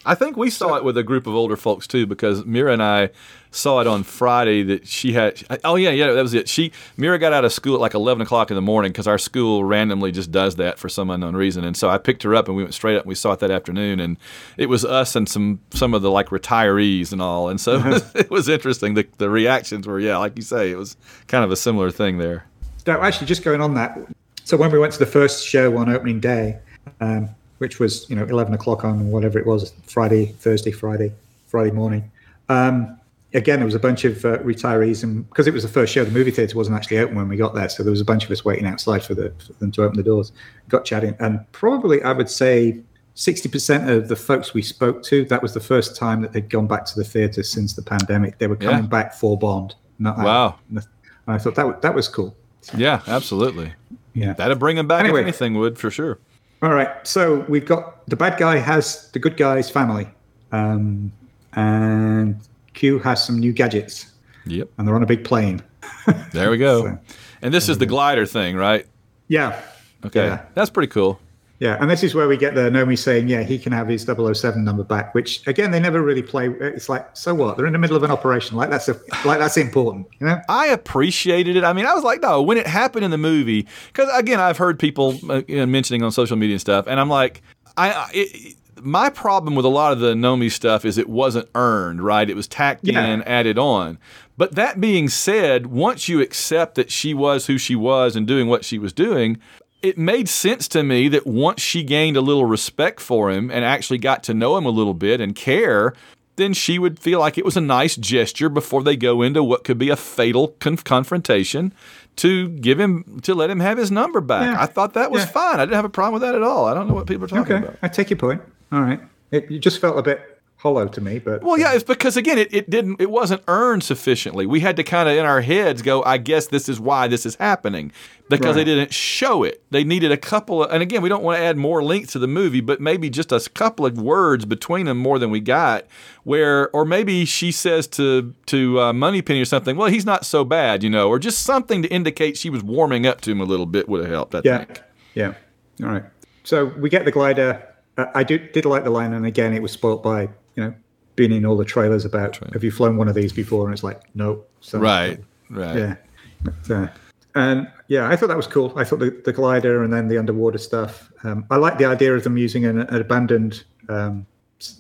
[0.07, 2.83] I think we saw it with a group of older folks too, because Mira and
[2.83, 3.11] I
[3.55, 5.43] saw it on Friday that she had.
[5.65, 6.49] Oh yeah, yeah, that was it.
[6.49, 9.19] She Mira got out of school at like eleven o'clock in the morning because our
[9.19, 12.49] school randomly just does that for some unknown reason, and so I picked her up
[12.49, 13.03] and we went straight up.
[13.03, 14.17] and We saw it that afternoon, and
[14.57, 17.81] it was us and some some of the like retirees and all, and so
[18.15, 18.95] it was interesting.
[18.95, 20.97] The the reactions were yeah, like you say, it was
[21.29, 22.47] kind of a similar thing there.
[22.85, 23.99] So actually, just going on that.
[24.45, 26.59] So when we went to the first show on opening day,
[27.01, 31.13] um, which was you know 11 o'clock on whatever it was Friday, Thursday, Friday,
[31.47, 32.11] Friday morning.
[32.49, 32.99] Um,
[33.35, 36.05] again, there was a bunch of uh, retirees, and because it was the first show,
[36.05, 38.25] the movie theater wasn't actually open when we got there, so there was a bunch
[38.25, 40.33] of us waiting outside for, the, for them to open the doors.
[40.69, 42.81] Got chatting, and probably I would say
[43.17, 46.67] 60% of the folks we spoke to, that was the first time that they'd gone
[46.67, 48.39] back to the theater since the pandemic.
[48.39, 48.89] They were coming Yeah.
[48.89, 49.75] back for Bond.
[49.99, 50.57] Not Wow.
[50.71, 50.83] And
[51.29, 52.35] I thought that that was cool.
[52.77, 53.73] Yeah, absolutely.
[54.15, 54.33] Yeah.
[54.33, 55.21] That'd bring him back Anyway.
[55.21, 56.19] if anything would for sure.
[56.61, 56.89] All right.
[57.07, 60.09] So we've got the bad guy has the good guy's family,
[60.51, 61.13] um,
[61.53, 62.41] and
[62.75, 64.13] Q has some new gadgets,
[64.47, 64.69] Yep.
[64.79, 65.63] and they're on a big plane.
[66.33, 66.83] There we go.
[66.85, 66.99] So-
[67.43, 68.87] and this is the glider thing, right?
[69.29, 69.61] Yeah.
[70.05, 70.27] Okay.
[70.27, 70.43] Yeah.
[70.55, 71.21] That's pretty cool.
[71.61, 74.03] Yeah, and this is where we get the Nomi saying, yeah, he can have his
[74.05, 76.49] 007 number back, which again they never really play.
[76.49, 77.57] It's like, so what?
[77.57, 78.95] They're in the middle of an operation, like that's a,
[79.25, 80.41] like that's important, you know?
[80.49, 81.65] I appreciated it.
[81.65, 84.59] I mean, I was like, no, when it happened in the movie, because again, I've
[84.59, 87.41] heard people uh, mentioning on social media and stuff, and I'm like,
[87.77, 87.93] I.
[87.93, 92.03] I it, my problem with a lot of the Nomi stuff is it wasn't earned,
[92.05, 92.29] right?
[92.29, 93.05] It was tacked Yeah.
[93.07, 93.99] in, added on.
[94.37, 98.49] But that being said, once you accept that she was who she was and doing
[98.49, 99.39] what she was doing,
[99.83, 103.65] it made sense to me that once she gained a little respect for him and
[103.65, 105.93] actually got to know him a little bit and care,
[106.37, 109.63] then she would feel like it was a nice gesture before they go into what
[109.63, 111.73] could be a fatal con- confrontation
[112.17, 114.55] to give him to let him have his number back.
[114.55, 114.61] Yeah.
[114.63, 115.29] I thought that was Yeah.
[115.31, 115.57] fine.
[115.61, 116.65] I didn't have a problem with that at all.
[116.67, 117.77] I don't know what people are talking Okay, about.
[117.83, 118.41] I take your point.
[118.75, 120.21] All right, it, it just felt a bit
[120.57, 123.85] hollow to me, but Well, yeah, it's because again, it, it didn't, it wasn't earned
[123.85, 124.47] sufficiently.
[124.47, 127.27] We had to kind of in our heads go, I guess this is why this
[127.27, 127.93] is happening,
[128.31, 129.63] because they didn't show it.
[129.71, 132.19] They needed a couple of, and again, we don't want to add more links to
[132.19, 135.85] the movie, but maybe just a couple of words between them more than we got.
[136.23, 140.45] Where, or maybe she says to to uh, Moneypenny or something, well, he's not so
[140.45, 143.45] bad, you know, or just something to indicate she was warming up to him a
[143.45, 144.35] little bit would have helped.
[144.35, 144.83] I Yeah, think.
[145.15, 145.35] yeah.
[145.83, 146.05] All right.
[146.45, 147.69] So we get the glider.
[147.97, 150.23] I did did like the line, and again, it was spoilt by
[150.57, 150.75] you know
[151.17, 153.85] being in all the trailers about have you flown one of these before, and it's
[153.85, 154.51] like nope.
[154.61, 155.77] So Right, right.
[155.77, 155.97] Yeah.
[156.43, 156.89] But, uh,
[157.35, 158.73] and yeah, I thought that was cool.
[158.77, 161.11] I thought the, the glider and then the underwater stuff.
[161.25, 164.27] Um, I like the idea of them using an, an abandoned um,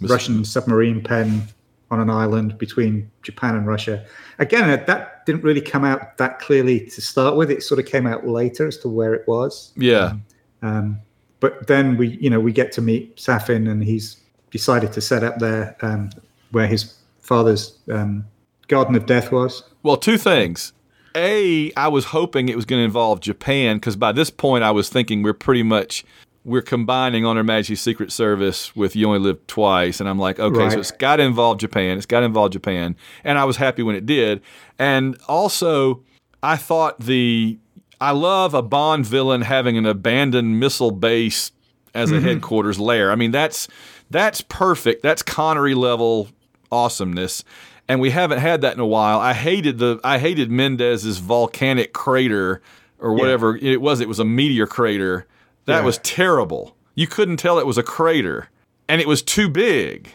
[0.02, 1.48] Russian submarine pen
[1.90, 4.04] on an island between Japan and Russia.
[4.38, 7.50] Again, uh, that didn't really come out that clearly to start with.
[7.50, 9.72] It sort of came out later as to where it was.
[9.76, 10.14] Yeah.
[10.62, 11.00] Um,
[11.44, 14.16] but then we, you know, we get to meet Safin, and he's
[14.50, 16.08] decided to set up there um,
[16.52, 18.24] where his father's um,
[18.68, 19.62] Garden of Death was.
[19.82, 20.72] Well, two things.
[21.14, 24.70] A, I was hoping it was going to involve Japan because by this point I
[24.70, 26.02] was thinking we're pretty much
[26.46, 30.40] we're combining on Her Majesty's Secret Service with You Only Live Twice, and I'm like,
[30.40, 31.98] okay, so it's got to involve Japan.
[31.98, 34.40] It's got to involve Japan, and I was happy when it did.
[34.78, 36.04] And also,
[36.42, 37.58] I thought the
[38.00, 41.52] I love a Bond villain having an abandoned missile base
[41.94, 42.26] as a mm-hmm.
[42.26, 43.10] headquarters lair.
[43.10, 43.68] I mean, that's
[44.10, 45.02] that's perfect.
[45.02, 46.28] That's Connery level
[46.70, 47.44] awesomeness.
[47.88, 49.20] And we haven't had that in a while.
[49.20, 52.62] I hated the I hated Mendes's volcanic crater
[52.98, 54.00] or whatever it was.
[54.00, 55.26] It was a meteor crater.
[55.66, 55.84] That Yeah.
[55.84, 56.76] was terrible.
[56.94, 58.48] You couldn't tell it was a crater.
[58.88, 60.10] And it was too big.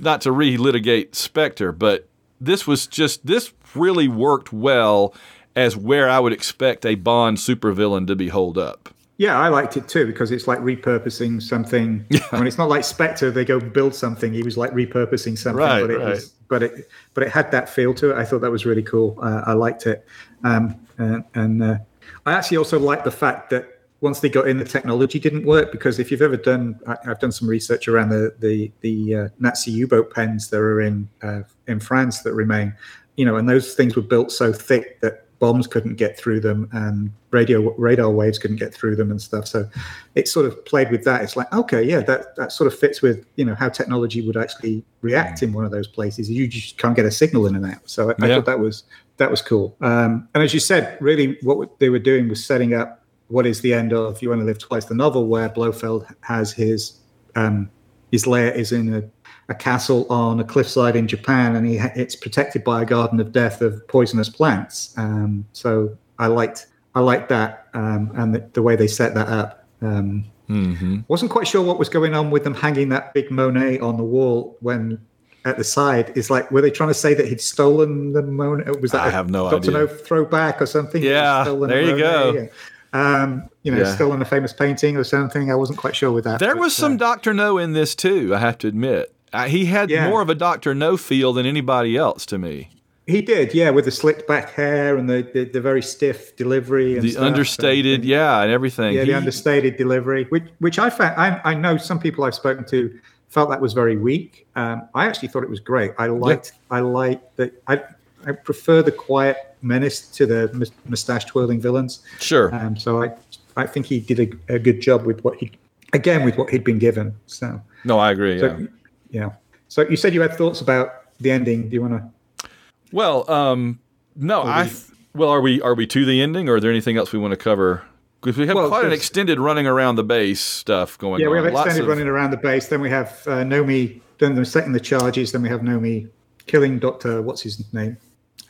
[0.00, 2.08] Not to relitigate Spectre, but
[2.40, 5.14] this was just this really worked well
[5.56, 8.88] as where I would expect a Bond supervillain to be holed up.
[9.16, 12.04] Yeah, I liked it too because it's like repurposing something.
[12.32, 14.32] I mean, it's not like Spectre; they go build something.
[14.32, 16.08] He was like repurposing something, Right, but it right.
[16.08, 18.16] was, but it, but it had that feel to it.
[18.16, 19.16] I thought that was really cool.
[19.22, 20.04] Uh, I liked it,
[20.42, 21.78] um, and, and uh,
[22.26, 25.70] I actually also liked the fact that once they got in, the technology didn't work
[25.70, 29.28] because if you've ever done, I, I've done some research around the the the uh,
[29.38, 32.74] Nazi U-boat pens that are in uh, in France that remain,
[33.16, 36.66] you know, and those things were built so thick that bombs couldn't get through them
[36.72, 39.46] and radio radar waves couldn't get through them and stuff.
[39.46, 39.68] So
[40.14, 41.20] it sort of played with that.
[41.24, 44.38] It's like okay yeah that that sort of fits with you know how technology would
[44.38, 46.30] actually react in one of those places.
[46.30, 47.82] You just can't get a signal in and out.
[47.84, 48.34] So i, I Yeah.
[48.36, 48.84] thought that was
[49.18, 49.76] that was cool.
[49.82, 53.60] Um, and as you said really what they were doing was setting up what is
[53.60, 57.00] the end of you only live twice the novel where blofeld has his
[57.36, 57.68] um,
[58.12, 59.02] his lair is in a
[59.48, 63.32] a castle on a cliffside in Japan, and he it's protected by a garden of
[63.32, 64.94] death of poisonous plants.
[64.96, 69.28] Um, so I liked I liked that um, and the, the way they set that
[69.28, 69.66] up.
[69.82, 73.80] Um, hmm wasn't quite sure what was going on with them hanging that big Monet
[73.80, 74.98] on the wall when
[75.46, 76.12] at the side.
[76.16, 78.70] Is like were they trying to say that he'd stolen the Monet?
[78.80, 79.56] Was that I have no Dr.
[79.56, 79.70] idea.
[79.72, 81.02] No throwback or something?
[81.02, 82.32] Yeah, stolen there you go.
[82.32, 82.50] Monet,
[82.92, 83.94] Um, you know, Yeah.
[83.94, 85.50] stolen a famous painting or something.
[85.50, 86.38] I wasn't quite sure with that.
[86.38, 88.32] There but, was some uh, Doctor No in this too.
[88.34, 90.08] I have to admit, uh, he had Yeah.
[90.08, 92.70] more of a Doctor No feel than anybody else to me.
[93.06, 96.94] he did, yeah, with the slicked back hair and the the, the very stiff delivery
[96.94, 98.94] and The stuff, understated, and- yeah, and everything.
[98.94, 101.14] yeah, He- the understated delivery, which which I found.
[101.20, 102.98] I, I know some people I've spoken to
[103.28, 104.46] felt that was very weak.
[104.56, 105.90] Um, I actually thought it was great.
[105.98, 106.52] I liked.
[106.70, 107.50] I liked that.
[107.66, 107.82] I
[108.26, 112.00] I prefer the quiet menace to the mustache twirling villains.
[112.20, 112.54] sure.
[112.54, 113.10] Um, so I
[113.56, 115.50] I think he did a, a good job with what he
[115.92, 117.14] again with what he'd been given.
[117.26, 118.38] So no, I agree.
[118.40, 118.66] so yeah.
[119.14, 119.30] Yeah.
[119.68, 121.68] So you said you had thoughts about the ending.
[121.68, 121.94] Do you want
[122.40, 122.48] to?
[122.92, 123.78] Well, um,
[124.16, 124.64] no, I.
[124.64, 124.76] th-
[125.14, 127.30] Well, are we are we to the ending, or is there anything else we want
[127.32, 127.82] to cover?
[128.20, 131.20] Because we have Well, quite an extended running around the base stuff going on.
[131.20, 131.32] Yeah, on.
[131.32, 132.66] we have extended of- running around the base.
[132.68, 134.00] Then we have uh, Nomi.
[134.18, 135.30] Then they're setting the charges.
[135.32, 136.08] Then we have Nomi
[136.46, 137.22] killing Doctor.
[137.22, 137.96] What's his name?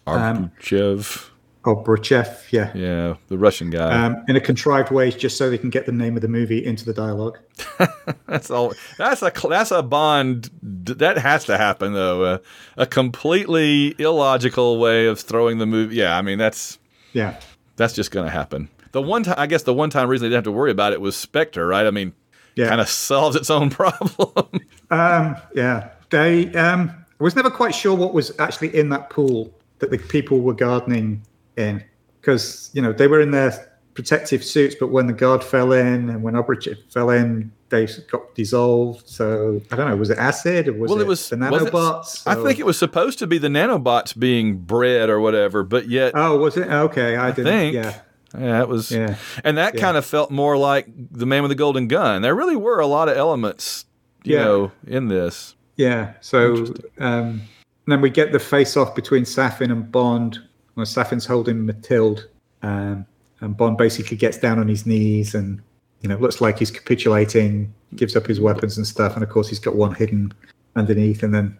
[0.07, 1.29] Um, Obruchev.
[1.67, 2.53] Oh, Bruchev.
[2.53, 2.71] Yeah.
[2.75, 4.05] Yeah, the Russian guy.
[4.05, 6.63] Um, in a contrived way, just so they can get the name of the movie
[6.65, 7.39] into the dialogue.
[8.27, 8.75] That's all.
[8.99, 10.51] That's a that's a Bond.
[10.63, 12.25] That has to happen though.
[12.25, 12.39] Uh,
[12.77, 15.95] a completely illogical way of throwing the movie.
[15.97, 16.79] Yeah, I mean that's
[17.13, 17.39] Yeah.
[17.77, 18.69] that's just going to happen.
[18.93, 20.93] The one time, I guess, the one time reason they didn't have to worry about
[20.93, 21.87] it was Spectre, right?
[21.87, 22.13] I mean,
[22.57, 22.69] Yeah.
[22.69, 24.49] kind of solves its own problem.
[24.91, 25.91] Um, yeah.
[26.11, 26.53] They.
[26.55, 30.41] Um, I was never quite sure what was actually in that pool that the people
[30.41, 31.23] were gardening
[31.57, 31.83] in,
[32.21, 36.11] because you know they were in their protective suits, but when the guard fell in
[36.11, 39.09] and when Oberich fell in, they got dissolved.
[39.09, 39.97] So I don't know.
[39.97, 42.27] Was it acid or was well, it, it was the nanobots?
[42.27, 46.13] I think it was supposed to be the nanobots being bred or whatever, but yet,
[46.17, 46.67] Oh, was it?
[46.69, 47.45] Okay, I, didn't.
[47.45, 47.75] think.
[47.77, 47.95] Yeah.
[48.37, 48.91] yeah, it was.
[48.91, 49.15] Yeah.
[49.45, 49.81] And that Yeah.
[49.81, 52.23] kind of felt more like the Man with the Golden Gun.
[52.23, 53.85] There really were a lot of elements,
[54.25, 54.45] you Yeah.
[54.45, 55.55] know, in this.
[55.77, 56.15] Yeah.
[56.21, 56.67] So
[56.99, 57.43] um,
[57.87, 60.41] then we get the face off between Safin and Bond.
[60.83, 62.27] Safin's holding Mathilde,
[62.63, 63.07] um,
[63.41, 65.61] and Bond basically gets down on his knees and
[66.01, 69.49] you know looks like he's capitulating, gives up his weapons and stuff, and of course
[69.49, 70.33] he's got one hidden
[70.77, 71.57] underneath, and then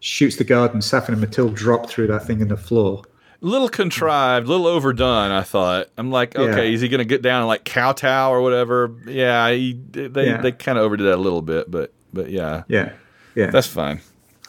[0.00, 3.02] shoots the guard, and Safin and Mathilde drop through that thing in the floor.
[3.42, 5.30] little contrived, little overdone.
[5.30, 5.86] I thought.
[5.96, 6.74] I'm like, okay, Yeah.
[6.74, 8.94] is he going to get down and like kowtow or whatever?
[9.06, 10.40] Yeah, he, they Yeah.
[10.42, 12.92] they kind of overdid that a little bit, but but yeah, Yeah.
[13.34, 13.50] Yeah.
[13.50, 14.00] that's fine.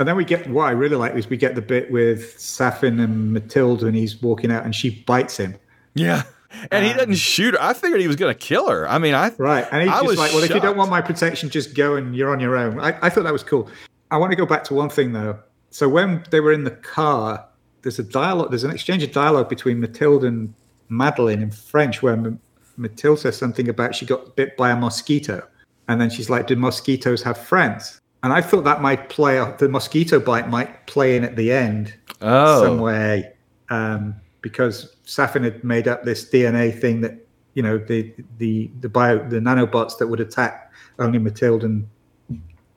[0.02, 3.00] And then we get what I really like is we get the bit with Safin
[3.00, 5.56] and Mathilde, and he's walking out, and she bites him.
[5.94, 6.24] Yeah,
[6.72, 7.62] and he doesn't shoot her.
[7.62, 8.90] I figured he was going to kill her.
[8.90, 9.68] I mean, I Um, Right.
[9.72, 11.96] And he's I just was like, well, if you don't want my protection, just go
[11.98, 12.80] and you're on your own.
[12.80, 13.70] I, I thought that was cool.
[14.10, 15.38] I want to go back to one thing, though.
[15.70, 17.46] So when they were in the car,
[17.84, 20.52] there's a dialogue, there's an exchange of dialogue between Mathilde and
[20.90, 22.40] Madeleine in French where M-
[22.76, 25.48] Mathilde says something about she got bit by a mosquito.
[25.88, 28.01] And then she's like, do mosquitoes have friends?
[28.24, 31.94] And I thought that might play, the mosquito bite might play in at the end
[32.22, 32.64] oh.
[32.64, 33.34] some way
[33.70, 37.18] um, because Safin had made up this DNA thing that
[37.54, 41.88] you know the the the bio the nanobots that would attack only Matilda and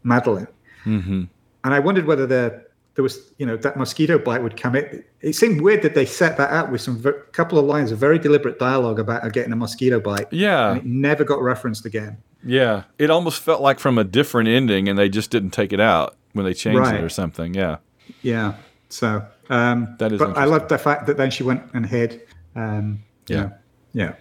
[0.03, 0.49] Madeleine,
[0.83, 1.25] hmm
[1.65, 5.03] and I wondered whether there there was you know that mosquito bite would come in.
[5.21, 7.99] It seemed weird that they set that up with some ver- couple of lines of
[7.99, 10.33] very deliberate dialogue about getting a mosquito bite.
[10.33, 12.19] yeah, And it never got referenced again.
[12.45, 12.85] yeah.
[12.99, 16.17] It almost felt like from a different ending, and they just didn't take it out
[16.35, 16.97] when they changed Right.
[16.97, 17.55] it or something.
[17.55, 17.79] Yeah,
[18.23, 18.55] Yeah.
[18.91, 22.21] So um, That is But I love the fact that then she went and hid.
[22.55, 23.43] Um, you Yeah.
[23.43, 23.53] know,
[23.93, 24.13] yeah.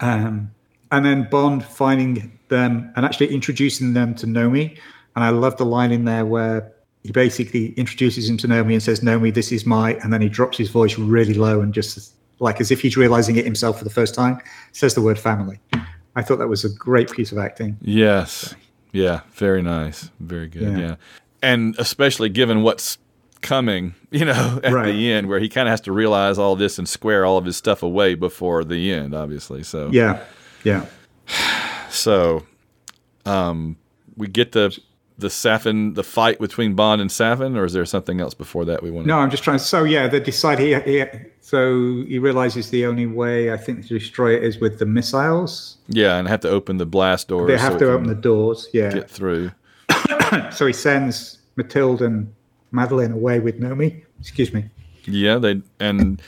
[0.00, 0.50] Um,
[0.90, 4.78] and then Bond finding them and actually introducing them to Nomi.
[5.16, 6.72] And I love the line in there where
[7.04, 10.28] he basically introduces him to Nomi and says, "Nomi, this is my," and then he
[10.28, 13.84] drops his voice really low and just like as if he's realizing it himself for
[13.84, 14.38] the first time,
[14.72, 15.60] says the word family.
[16.16, 17.76] I thought that was a great piece of acting.
[17.80, 18.54] Yes.
[18.92, 19.20] Yeah.
[19.34, 20.10] Very nice.
[20.20, 20.62] Very good.
[20.62, 20.78] Yeah.
[20.78, 20.94] Yeah.
[21.42, 22.98] And especially given what's
[23.42, 24.92] coming, you know, at Right.
[24.92, 27.44] the end, where he kind of has to realize all this and square all of
[27.44, 29.62] his stuff away before the end, obviously.
[29.62, 30.20] So, Yeah,
[30.64, 30.86] yeah.
[31.90, 32.44] so,
[33.26, 33.76] um,
[34.16, 34.76] we get the
[35.16, 38.82] the Safin, the fight between Bond and Safin, or is there something else before that
[38.82, 39.06] we want?
[39.06, 39.58] No, I'm just trying.
[39.58, 41.04] So yeah, they decide he, he
[41.40, 45.76] so he realizes the only way I think to destroy it is with the missiles.
[45.88, 47.48] Yeah, and have to open the blast doors.
[47.48, 48.68] They have so to open the doors.
[48.72, 48.92] Yeah.
[48.92, 49.50] get through.
[50.50, 52.34] So he sends Matilda and
[52.72, 54.02] Madeleine away with Nomi.
[54.18, 54.64] Excuse me.
[55.04, 56.20] Yeah, they and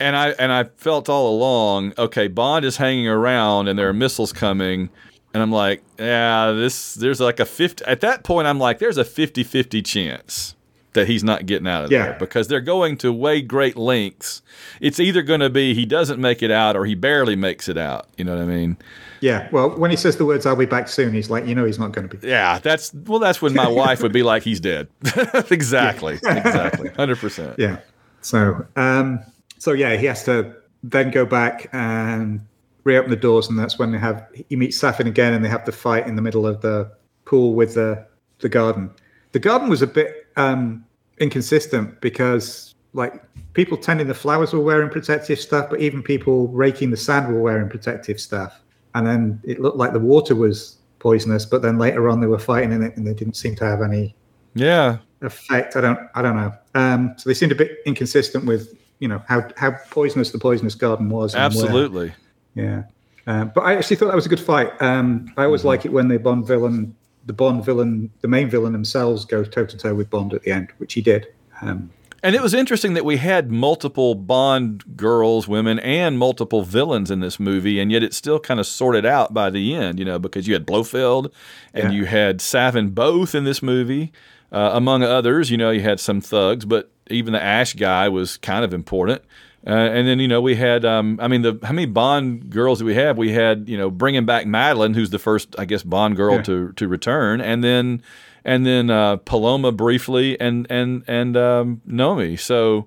[0.00, 3.94] and I and I felt all along, okay, Bond is hanging around and there are
[3.94, 4.90] missiles coming.
[5.34, 8.98] And I'm like, yeah, this there's like a 50 at that point I'm like there's
[8.98, 10.54] a 50-50 chance
[10.94, 12.06] that he's not getting out of Yeah.
[12.06, 14.40] there because they're going to way great lengths.
[14.80, 17.76] It's either going to be he doesn't make it out or he barely makes it
[17.76, 18.78] out, you know what I mean?
[19.20, 19.48] Yeah.
[19.52, 21.78] Well, when he says the words "I'll be back soon," he's like, you know, he's
[21.78, 22.26] not going to be.
[22.26, 24.88] Yeah, that's well that's when my wife would be like he's dead.
[25.50, 26.14] exactly.
[26.14, 26.88] Exactly.
[26.90, 27.58] 100%.
[27.58, 27.78] Yeah.
[28.22, 29.20] So, um,
[29.58, 32.40] so yeah, he has to then go back and
[32.84, 35.64] reopen the doors, and that's when they have he meets Safin again, and they have
[35.64, 36.90] the fight in the middle of the
[37.24, 38.06] pool with the
[38.40, 38.90] the garden.
[39.32, 40.84] The garden was a bit um,
[41.18, 43.20] inconsistent because, like,
[43.52, 47.40] people tending the flowers were wearing protective stuff, but even people raking the sand were
[47.40, 48.60] wearing protective stuff.
[48.94, 52.38] And then it looked like the water was poisonous, but then later on they were
[52.38, 54.14] fighting in it, and they didn't seem to have any
[54.54, 54.98] Yeah.
[55.20, 55.76] effect.
[55.76, 56.52] I don't I don't know.
[56.74, 60.74] Um, so they seemed a bit inconsistent with you know how how poisonous the poisonous
[60.74, 61.34] garden was.
[61.34, 62.12] and where- Absolutely.
[62.54, 62.84] Yeah.
[63.26, 64.70] Um, but I actually thought that was a good fight.
[64.80, 66.94] Um, I always like it when the Bond villain,
[67.26, 70.50] the Bond villain, the main villain themselves go toe to toe with Bond at the
[70.50, 71.26] end, which he did.
[71.60, 71.90] Um,
[72.22, 77.20] And it was interesting that we had multiple Bond girls, women, and multiple villains in
[77.20, 80.18] this movie, and yet it still kind of sorted out by the end, you know,
[80.18, 81.30] because you had Blofeld
[81.74, 81.98] and Yeah.
[81.98, 84.10] you had Safin both in this movie,
[84.50, 85.50] uh, among others.
[85.50, 89.22] You know, you had some thugs, but even the Ash guy was kind of important.
[89.66, 92.78] Uh, and then you know we had, um, I mean, the how many Bond girls
[92.78, 93.18] do we have?
[93.18, 96.42] We had you know bringing back Madeleine, who's the first, I guess, Bond girl Yeah.
[96.42, 98.02] to to return, and then
[98.44, 102.38] and then uh, Paloma briefly, and and and um, Nomi.
[102.38, 102.86] So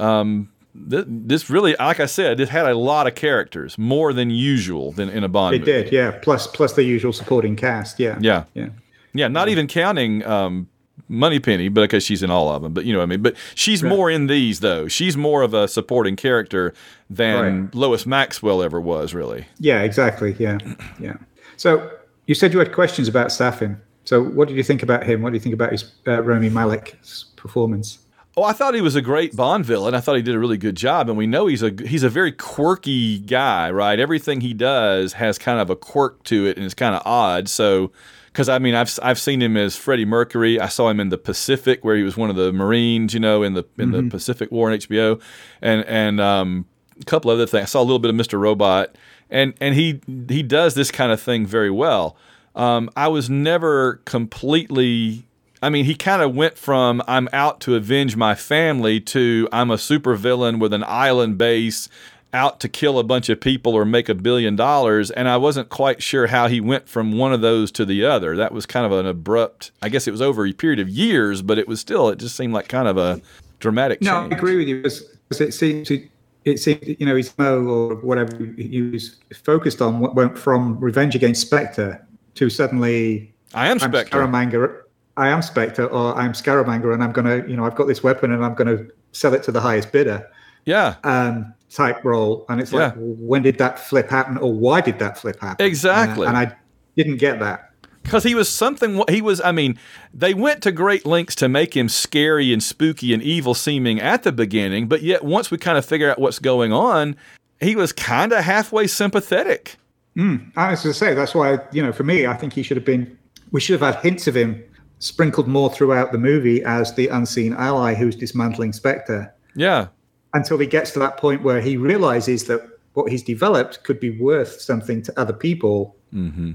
[0.00, 0.50] um,
[0.90, 4.92] th- this really, like I said, it had a lot of characters, more than usual
[4.92, 5.54] than in a Bond.
[5.54, 5.72] it movie.
[5.84, 6.10] did, yeah.
[6.10, 8.70] Plus plus the usual supporting cast, yeah, Yeah, yeah.
[9.14, 9.28] yeah.
[9.28, 10.68] Not even counting um,
[11.10, 12.72] Moneypenny, because she's in all of them.
[12.72, 13.22] But you know what I mean.
[13.22, 14.88] But she's more in these though.
[14.88, 16.72] She's more of a supporting character
[17.10, 17.74] than Right.
[17.74, 19.46] Lois Maxwell ever was, really.
[19.58, 20.36] Yeah, exactly.
[20.38, 20.58] Yeah,
[20.98, 21.16] yeah.
[21.56, 21.90] So
[22.26, 23.78] you said you had questions about Safin.
[24.04, 25.22] So what did you think about him?
[25.22, 27.98] What do you think about his uh, Rami Malek's performance?
[28.36, 29.94] Oh, I thought he was a great Bond villain.
[29.94, 32.08] I thought he did a really good job, and we know he's a he's a
[32.08, 33.98] very quirky guy, right?
[33.98, 37.48] Everything he does has kind of a quirk to it, and it's kind of odd.
[37.48, 37.90] So,
[38.32, 40.60] because I mean, I've I've seen him as Freddie Mercury.
[40.60, 43.42] I saw him in the Pacific, where he was one of the Marines, you know,
[43.42, 45.20] in the in the Pacific War on HBO,
[45.60, 46.66] and and um,
[47.00, 47.62] a couple other things.
[47.62, 48.38] I saw a little bit of Mr.
[48.38, 48.94] Robot,
[49.30, 52.16] and and he he does this kind of thing very well.
[52.54, 55.24] Um, I was never completely.
[55.62, 59.70] I mean, he kind of went from I'm out to avenge my family to I'm
[59.70, 61.88] a supervillain with an island base
[62.32, 65.10] out to kill a bunch of people or make a billion dollars.
[65.10, 68.36] And I wasn't quite sure how he went from one of those to the other.
[68.36, 71.42] That was kind of an abrupt, I guess it was over a period of years,
[71.42, 73.20] but it was still, it just seemed like kind of a
[73.58, 74.32] dramatic No, change.
[74.32, 74.76] I agree with you.
[74.76, 76.08] Because it seems to,
[76.44, 81.14] it seems you know his mo or whatever he was focused on went from revenge
[81.14, 82.04] against Spectre
[82.34, 84.18] to suddenly I am I'm Spectre.
[84.18, 84.82] Scaramanga.
[85.16, 88.32] I am Spectre, or I'm Scaramanga, and I'm gonna you know I've got this weapon
[88.32, 90.26] and I'm gonna sell it to the highest bidder.
[90.64, 93.00] Yeah, Um, type role, and it's like, Yeah.
[93.00, 95.64] when did that flip happen, or why did that flip happen?
[95.66, 96.26] Exactly.
[96.26, 96.52] Uh, and I
[96.96, 97.70] didn't get that.
[98.02, 99.78] because he was something he was i mean
[100.14, 104.22] they went to great lengths to make him scary and spooky and evil seeming at
[104.22, 107.14] the beginning but yet once we kind of figure out what's going on
[107.60, 109.76] he was kind of halfway sympathetic
[110.16, 112.78] I was going to say that's why you know for me I think he should
[112.78, 113.16] have been.
[113.52, 114.62] We should have had hints of him
[114.98, 119.88] sprinkled more throughout the movie as the unseen ally who's dismantling Spectre yeah
[120.34, 122.60] until he gets to that point where he realizes that
[122.94, 125.96] what he's developed could be worth something to other people.
[126.14, 126.52] mm-hmm.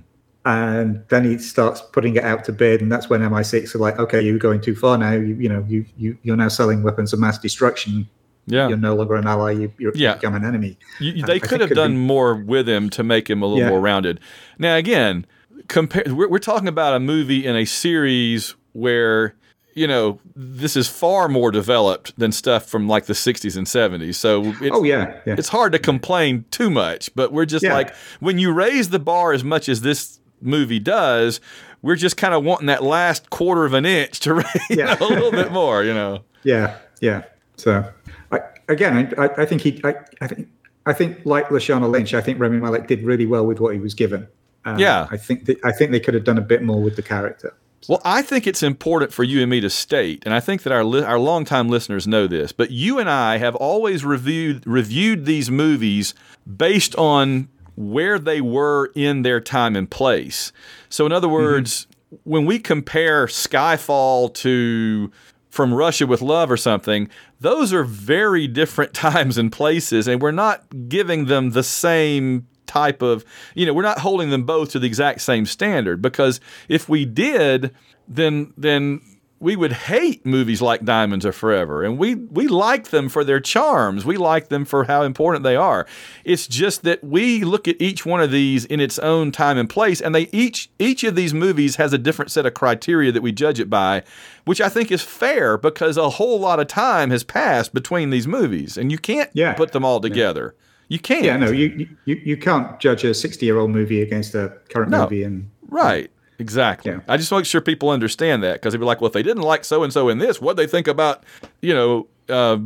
[0.47, 3.97] And then he starts putting it out to bid, and that's when MI6 are like,
[3.97, 5.13] "Okay, you're going too far now.
[5.13, 8.07] You, you know, you, you you're now selling weapons of mass destruction.
[8.45, 9.53] yeah You're no longer an ally.
[9.53, 10.13] You, you're Yeah.
[10.15, 13.03] become an enemy." You- you- they could have could done be- more with him to
[13.03, 13.69] make him a little Yeah.
[13.69, 14.19] more rounded.
[14.59, 15.25] Now, again,
[15.67, 16.03] compare.
[16.07, 19.33] We're, we're talking about a movie in a series where
[19.75, 24.15] you know this is far more developed than stuff from like the '60s and '70s.
[24.15, 25.35] So it's, Oh yeah, yeah.
[25.37, 27.13] it's hard to complain too much.
[27.13, 27.73] But we're just Yeah.
[27.75, 31.39] like when you raise the bar as much as this movie does.
[31.81, 34.95] We're just kind of wanting that last quarter of an inch to raise Yeah.
[34.99, 36.23] know, a little bit more, you know.
[36.43, 37.25] Yeah, yeah.
[37.57, 37.87] So,
[38.31, 40.47] I, again, I, I think he, I, I think,
[40.87, 43.79] I think like Lashana Lynch, I think Rami Malek did really well with what he
[43.79, 44.27] was given.
[44.65, 45.07] Um, Yeah.
[45.11, 47.53] I think that, I think they could have done a bit more with the character.
[47.87, 50.73] Well, I think it's important for you and me to state, and I think that
[50.73, 55.25] our li- our longtime listeners know this, but you and I have always reviewed reviewed
[55.25, 56.13] these movies
[56.45, 60.51] based on where they were in their time and place.
[60.89, 61.35] So, in other mm-hmm.
[61.35, 61.87] words,
[62.23, 65.11] when we compare Skyfall to
[65.49, 67.09] From Russia with Love or something,
[67.39, 73.01] those are very different times and places, and we're not giving them the same type
[73.01, 73.23] of,
[73.53, 76.39] you know, we're not holding them both to the exact same standard because
[76.69, 77.73] if we did,
[78.07, 79.01] then then
[79.37, 83.41] we would hate movies like Diamonds Are Forever, and we we like them for their
[83.41, 84.05] charms.
[84.05, 85.85] We like them for how important they are.
[86.23, 89.69] It's just that we look at each one of these in its own time and
[89.69, 93.21] place, and they each each of these movies has a different set of criteria that
[93.21, 94.03] we judge it by,
[94.45, 98.27] which I think is fair because a whole lot of time has passed between these
[98.27, 99.53] movies, and you can't Yeah.
[99.53, 100.55] put them all together.
[100.87, 101.23] You can't.
[101.25, 104.91] Yeah, no, you you, you can't judge a 60 year old movie against a current
[104.91, 105.03] No.
[105.03, 106.11] movie and Right.
[106.37, 106.91] Exactly.
[106.91, 106.99] Yeah.
[107.07, 109.13] I just want to make sure people understand that because they'd be like, well, if
[109.13, 111.23] they didn't like so and so in this, what they think about,
[111.61, 112.57] you know, uh,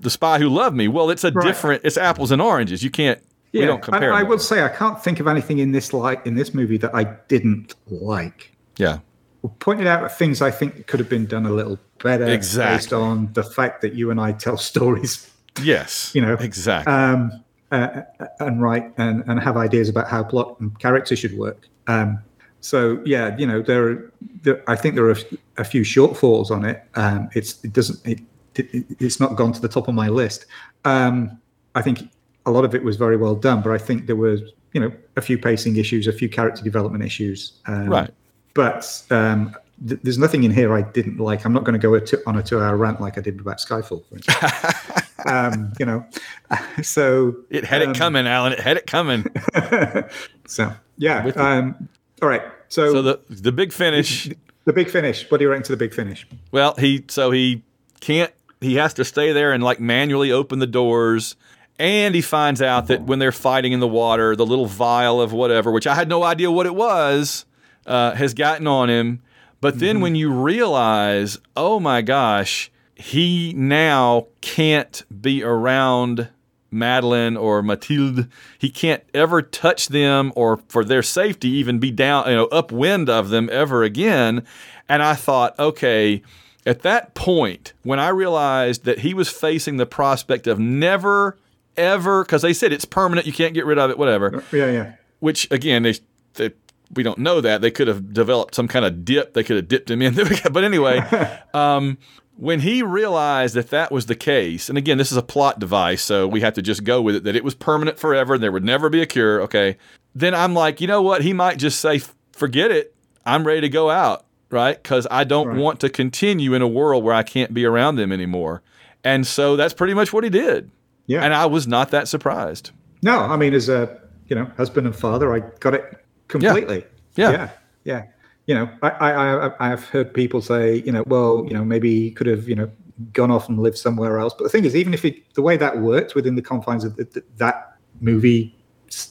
[0.00, 0.86] the spy who loved me?
[0.88, 1.44] Well, it's a Right.
[1.46, 1.82] different.
[1.84, 2.82] It's apples and oranges.
[2.84, 3.20] You can't.
[3.52, 4.12] We don't compare.
[4.12, 6.76] I, I will say I can't think of anything in this like in this movie
[6.78, 8.52] that I didn't like.
[8.76, 8.98] Yeah.
[9.42, 12.76] We pointed out things I think could have been done a little better Exactly.
[12.76, 15.30] based on the fact that you and I tell stories,
[15.62, 16.10] Yes.
[16.14, 16.92] you know, Exactly.
[16.92, 17.32] um,
[17.70, 18.02] uh,
[18.40, 21.68] and write and, and have ideas about how plot and character should work.
[21.86, 22.18] Um,
[22.60, 24.12] so yeah, you know, there, are,
[24.42, 25.16] there I think there are
[25.56, 26.82] a few shortfalls on it.
[26.94, 28.20] Um, it's it doesn't it,
[28.54, 30.46] it it's not gone to the top of my list.
[30.84, 31.38] Um,
[31.74, 32.10] I think
[32.46, 34.40] a lot of it was very well done, but I think there was
[34.72, 37.52] you know a few pacing issues, a few character development issues.
[37.66, 38.10] Um, right.
[38.54, 39.54] But um,
[39.86, 41.44] th- there's nothing in here I didn't like.
[41.44, 43.58] I'm not going to go a two- on a two-hour rant like I did about
[43.58, 44.02] Skyfall.
[45.24, 46.06] Um, you know,
[46.82, 48.52] so It had um, it coming, Alan.
[48.52, 49.24] It had it coming.
[50.46, 51.26] so yeah.
[51.36, 51.88] Um,
[52.22, 52.42] all right.
[52.68, 54.28] So, so the the big finish.
[54.64, 55.30] the big finish.
[55.30, 56.26] What do you rank to the big finish?
[56.50, 57.62] Well, he so he
[58.00, 58.32] can't.
[58.60, 61.36] He has to stay there and like manually open the doors.
[61.78, 65.34] And he finds out that when they're fighting in the water, the little vial of
[65.34, 67.44] whatever, which I had no idea what it was,
[67.84, 69.20] uh, has gotten on him.
[69.60, 76.28] But then when you realize, oh my gosh, he now can't be around
[76.70, 78.28] Madeleine or Mathilde.
[78.58, 83.08] He can't ever touch them or for their safety even be down, you know, upwind
[83.08, 84.44] of them ever again.
[84.88, 86.22] And I thought, okay,
[86.64, 91.38] at that point, when I realized that he was facing the prospect of never,
[91.76, 94.92] ever, because they said it's permanent, you can't get rid of it, whatever Yeah, yeah.
[95.20, 95.94] which again they,
[96.34, 96.52] they
[96.94, 99.68] we don't know that they could have developed some kind of dip they could have
[99.68, 100.14] dipped him in
[100.52, 100.98] but anyway
[101.54, 101.98] um,
[102.38, 106.02] when he realized that that was the case and again this is a plot device
[106.02, 108.52] so we have to just go with it that it was permanent forever and there
[108.52, 109.76] would never be a cure okay
[110.14, 112.00] then i'm like you know what he might just say
[112.32, 112.94] forget it
[113.24, 115.56] i'm ready to go out right because i don't Right.
[115.56, 118.62] want to continue in a world where i can't be around them anymore
[119.02, 120.70] and so that's pretty much what he did
[121.06, 121.22] Yeah.
[121.24, 122.70] and i was not that surprised
[123.02, 123.98] No, I mean, as a
[124.28, 125.84] you know husband and father, I got it
[126.28, 126.84] completely.
[127.14, 127.30] Yeah.
[127.30, 127.48] yeah,
[127.84, 128.02] yeah.
[128.46, 131.90] You know, I, I, I, I've heard people say, you know, well, you know, maybe
[131.90, 132.70] he could have, you know,
[133.12, 134.34] gone off and lived somewhere else.
[134.36, 136.96] But the thing is, even if it, the way that worked within the confines of
[136.96, 138.56] the, the, that movie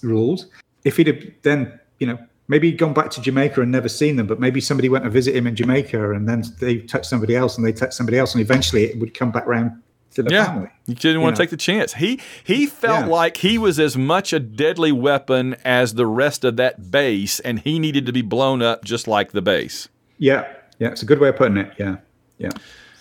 [0.02, 0.48] rules,
[0.86, 2.18] if he'd have then, you know,
[2.48, 5.36] maybe gone back to Jamaica and never seen them, but maybe somebody went to visit
[5.36, 8.42] him in Jamaica and then they touched somebody else and they touched somebody else, and
[8.42, 9.72] eventually it would come back round
[10.16, 10.70] to the Yeah, family.
[10.88, 11.38] you didn't want know.
[11.38, 11.94] to take the chance.
[11.96, 13.12] He he felt Yeah.
[13.12, 17.60] like he was as much a deadly weapon as the rest of that base, and
[17.60, 19.88] he needed to be blown up just like the base.
[20.18, 20.46] Yeah,
[20.80, 21.72] yeah, it's a good way of putting it.
[21.78, 21.98] Yeah,
[22.38, 22.50] yeah.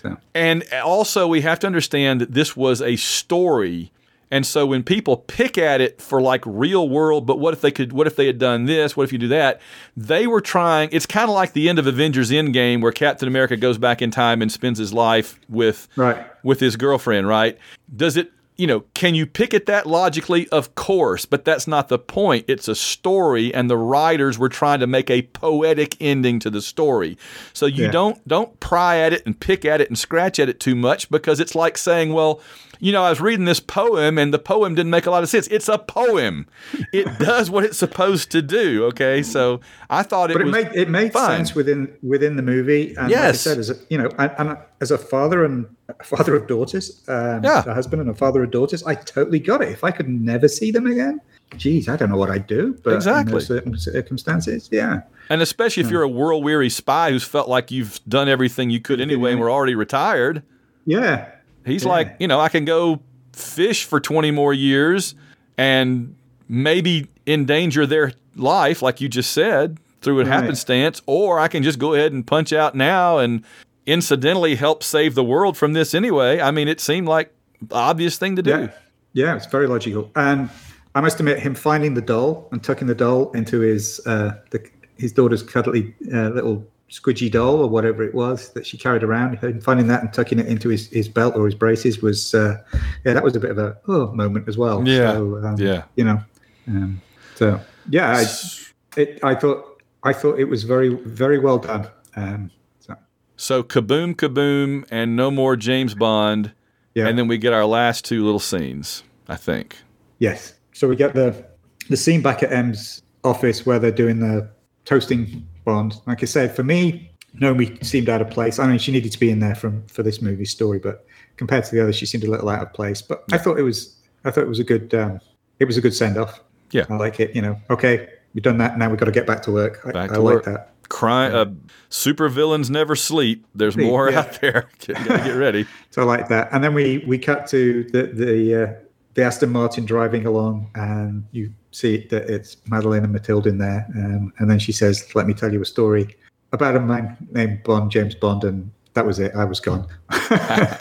[0.03, 3.91] So And also, we have to understand that this was a story.
[4.35, 7.71] And so when people pick at it for like real world, but what if they
[7.71, 8.97] could, what if they had done this?
[8.97, 9.61] What if you do that?
[9.97, 13.57] They were trying, it's kind of like the end of Avengers Endgame where Captain America
[13.57, 17.57] goes back in time and spends his life with, right, with his girlfriend, right?
[17.95, 20.49] Does it, you know, can you pick at that logically?
[20.49, 22.45] Of course, but that's not the point.
[22.49, 26.63] It's a story, and the writers were trying to make a poetic ending to the
[26.63, 27.19] story.
[27.53, 27.91] So you Yeah.
[27.91, 31.09] don't don't pry at it and pick at it and scratch at it too much
[31.11, 32.41] because it's like saying, well,
[32.85, 35.29] you know, I was reading this poem and the poem didn't make a lot of
[35.31, 35.47] sense.
[35.49, 36.47] It's a poem.
[36.93, 38.85] It does what it's supposed to do.
[38.87, 41.39] Okay, so I thought it but it was made it made fine.
[41.39, 42.89] sense within within the movie.
[42.89, 43.41] And like I Yes.
[43.41, 47.03] said, as a, you know, and, and as a father and a father of daughters,
[47.09, 47.63] um, Yeah.
[47.67, 49.69] a husband and a father of daughters, I totally got it.
[49.71, 51.23] If I could never see them again,
[51.57, 52.77] geez, I don't know what I'd do.
[52.85, 53.35] But Exactly.
[53.35, 55.01] in certain circumstances, yeah,
[55.31, 58.81] And especially if you're a world weary spy who's felt like you've done everything you
[58.81, 60.43] could anyway and were already retired.
[60.87, 61.27] yeah,
[61.65, 61.91] He's Yeah.
[61.91, 63.01] like, you know, I can go
[63.33, 65.15] fish for 20 more years
[65.59, 66.15] and
[66.49, 70.29] maybe endanger their life, like you just said, through a Right.
[70.33, 73.43] happenstance, or I can just go ahead and punch out now and
[73.87, 76.41] incidentally help save the world from this anyway.
[76.41, 77.33] I mean, it seemed like
[77.63, 78.51] the obvious thing to do.
[78.51, 78.69] yeah,
[79.13, 79.37] yeah.
[79.37, 80.11] It's very logical.
[80.17, 80.51] And
[80.95, 84.65] I must admit, him finding the doll and tucking the doll into his uh, the,
[84.97, 89.37] his daughter's cuddly uh, little squidgy doll or whatever it was that she carried around,
[89.39, 92.57] him finding that and tucking it into his, his belt or his braces was uh,
[93.05, 94.87] yeah, that was a bit of a oh moment as well.
[94.87, 95.85] Yeah, so, um, yeah.
[95.97, 96.25] You know,
[96.69, 97.01] um,
[97.35, 101.89] So yeah, I, it, I thought I thought it was very very well done.
[102.17, 102.95] Um, so
[103.37, 106.53] So kaboom, kaboom, and no more James Bond.
[106.95, 109.77] yeah, And then we get our last two little scenes, I think.
[110.19, 110.55] yes.
[110.73, 111.45] So we get the
[111.89, 114.49] the scene back at M's office where they're doing the
[114.85, 116.01] toasting Bond.
[116.07, 118.59] Like I said, for me, Naomi seemed out of place.
[118.59, 121.65] I mean, she needed to be in there from for this movie story, but compared
[121.65, 123.03] to the others, she seemed a little out of place.
[123.03, 125.21] But I thought it was I thought it was a good um,
[125.59, 126.41] it was a good send off.
[126.71, 126.85] Yeah.
[126.89, 127.35] I like it.
[127.35, 128.79] You know, okay, we've done that.
[128.79, 129.81] Now we've got to get back to work.
[129.85, 130.45] I, Back I to like work.
[130.45, 130.71] that.
[130.91, 131.47] Crime, uh,
[131.89, 133.47] super villains never sleep.
[133.55, 134.21] There's Sleep, more yeah.
[134.21, 134.69] out there.
[134.79, 135.67] Get, get ready.
[135.91, 136.49] So I like that.
[136.53, 138.73] And then we we cut to the the uh,
[139.15, 143.87] the Aston Martin driving along, and you see that it's Madeleine and Matilda in there.
[143.97, 146.17] Um, and then she says, "Let me tell you a story
[146.53, 149.33] about a man named Bond, James Bond." And that was it.
[149.35, 149.87] I was gone.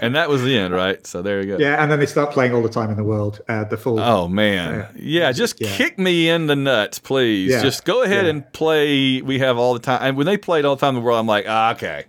[0.00, 1.04] And that was the end, right?
[1.06, 1.58] So there you go.
[1.58, 1.82] yeah.
[1.82, 3.40] And then they start playing all the time in the world.
[3.48, 3.98] Uh, the full.
[4.00, 5.30] Oh man, yeah.
[5.32, 5.74] Just Yeah.
[5.76, 7.50] kick me in the nuts, please.
[7.50, 7.60] Yeah.
[7.62, 8.30] Just go ahead Yeah.
[8.30, 9.20] and play.
[9.20, 11.18] We have all the time, and when they played all the time in the world,
[11.18, 12.04] I'm like, ah, okay.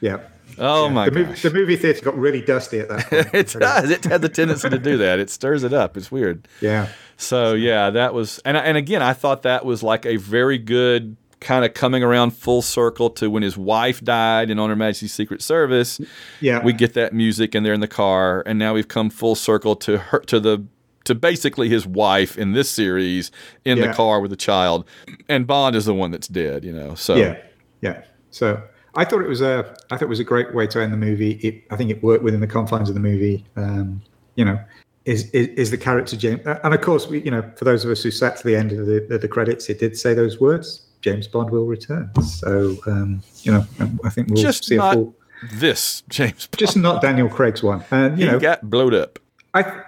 [0.00, 0.20] Yeah.
[0.58, 3.34] Oh my the movie, the movie theater got really dusty at that point.
[3.34, 3.90] it does.
[3.90, 5.18] It had the tendency to do that.
[5.18, 5.96] It stirs it up.
[5.96, 6.46] It's weird.
[6.60, 6.88] Yeah.
[7.22, 11.16] So yeah, that was, and and again, I thought that was like a very good
[11.40, 15.12] kind of coming around full circle to when his wife died in On Her Majesty's
[15.12, 16.00] Secret Service.
[16.40, 16.62] Yeah.
[16.62, 19.76] We get that music and they're in the car, and now we've come full circle
[19.76, 20.64] to her to the
[21.04, 23.32] to basically his wife in this series
[23.64, 24.86] in the car with the child,
[25.28, 26.64] and Bond is the one that's dead.
[26.64, 27.38] You know, so Yeah,
[27.80, 28.02] yeah.
[28.30, 28.62] So
[28.94, 30.96] I thought it was a, I thought it was a great way to end the
[30.96, 31.32] movie.
[31.42, 33.44] It, I think it worked within the confines of the movie.
[33.56, 34.02] Um,
[34.34, 34.58] you know,
[35.04, 37.84] is, is is the character James, uh, and of course, we, you know, for those
[37.84, 40.14] of us who sat to the end of the, of the credits, it did say
[40.14, 42.10] those words: James Bond will return.
[42.22, 43.66] So, um, you know,
[44.04, 45.14] I think we'll Just see not a full,
[45.54, 47.84] this James Bond, just not Daniel Craig's one.
[47.90, 49.18] And you he know, got blowed up.
[49.54, 49.82] I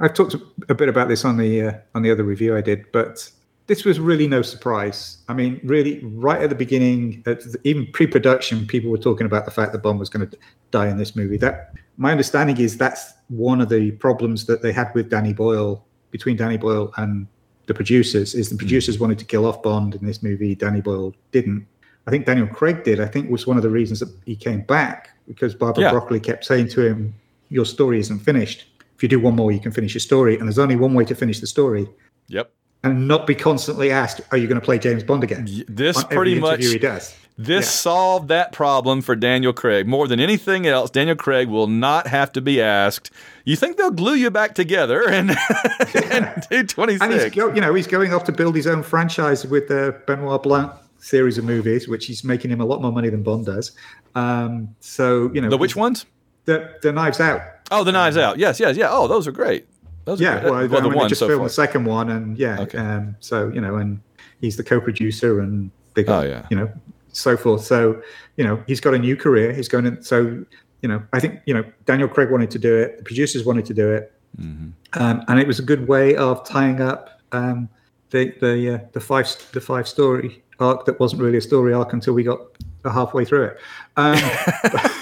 [0.00, 0.36] I've talked
[0.68, 3.30] a bit about this on the uh, on the other review I did, but
[3.66, 5.18] this was really no surprise.
[5.28, 9.46] I mean, really, right at the beginning, at the, even pre-production, people were talking about
[9.46, 10.38] the fact that Bond was going to
[10.70, 11.38] die in this movie.
[11.38, 15.84] That my understanding is that's one of the problems that they had with Danny Boyle
[16.10, 17.26] between Danny Boyle and
[17.66, 18.58] the producers is the hmm.
[18.58, 20.54] producers wanted to kill off Bond in this movie.
[20.54, 21.66] Danny Boyle didn't.
[22.06, 23.00] I think Daniel Craig did.
[23.00, 25.90] I think was one of the reasons that he came back because Barbara Yeah.
[25.90, 27.14] Broccoli kept saying to him,
[27.48, 28.66] "Your story isn't finished.
[28.94, 31.04] If you do one more, you can finish your story." And there's only one way
[31.06, 31.88] to finish the story,
[32.28, 32.52] Yep.
[32.82, 36.38] and not be constantly asked, "Are you going to play James Bond again?" This pretty
[36.38, 37.14] much he does.
[37.36, 37.70] This Yeah.
[37.70, 39.88] solved that problem for Daniel Craig.
[39.88, 43.10] More than anything else, Daniel Craig will not have to be asked,
[43.44, 45.30] you think they'll glue you back together and,
[46.10, 47.02] and do 26?
[47.02, 50.00] And he's go, you know he's going off to build his own franchise with the
[50.06, 53.46] Benoit Blanc series of movies, which is making him a lot more money than Bond
[53.46, 53.72] does.
[54.14, 56.06] Um, so you know the which ones?
[56.44, 57.40] The, the Knives Out.
[57.72, 58.38] Oh, the Knives Out.
[58.38, 58.88] Yes, yes, yeah.
[58.90, 59.66] Oh, those are great.
[60.04, 60.44] Those are Yeah, great.
[60.52, 61.48] well, well I the mean, one just so filmed far.
[61.48, 62.78] the second one, and yeah, Okay.
[62.78, 64.00] um, so you know, and
[64.40, 66.46] he's the co-producer, and they got, Oh, yeah.
[66.50, 66.70] you know,
[67.14, 67.64] so forth.
[67.64, 68.00] So
[68.36, 69.52] you know, he's got a new career.
[69.52, 70.02] He's going to.
[70.02, 70.44] So
[70.82, 72.98] you know, I think you know, Daniel Craig wanted to do it.
[72.98, 74.10] The producers wanted to do it,
[74.40, 75.00] Mm-hmm.
[75.02, 77.68] um, and it was a good way of tying up um,
[78.10, 81.92] the the uh, the five the five story arc that wasn't really a story arc
[81.92, 82.40] until we got
[82.84, 83.56] halfway through it.
[83.96, 84.18] Um,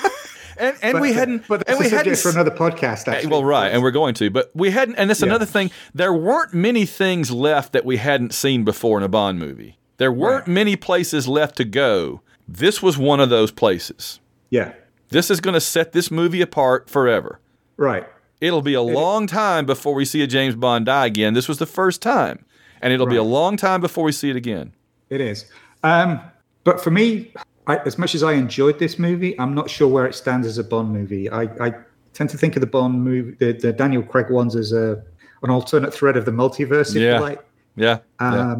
[0.58, 1.48] And, and we hadn't.
[1.48, 3.08] but that's and we hadn't for another podcast.
[3.08, 3.30] Actually.
[3.30, 5.26] Well, right, and we're going to, but we hadn't, and that's Yeah.
[5.28, 5.72] another thing.
[5.92, 9.78] There weren't many things left that we hadn't seen before in a Bond movie.
[10.02, 10.54] There weren't Right.
[10.54, 12.22] many places left to go.
[12.48, 14.18] This was one of those places.
[14.50, 14.72] yeah,
[15.10, 17.38] This is going to set this movie apart forever.
[17.76, 18.04] right.
[18.40, 21.34] It'll be a long time before we see a James Bond die again.
[21.34, 22.44] This was the first time,
[22.80, 24.72] and it'll be a long time before we see it again.
[25.08, 25.44] It is.
[25.84, 26.18] Um,
[26.64, 27.32] but for me,
[27.68, 30.58] I, as much as I enjoyed this movie, I'm not sure where it stands as
[30.58, 31.30] a Bond movie.
[31.30, 31.74] I, I
[32.14, 35.00] tend to think of the Bond movie, the, the Daniel Craig ones, as a
[35.44, 37.14] an alternate thread of the multiverse, if Yeah.
[37.18, 37.44] you like.
[37.76, 38.56] Yeah, yeah.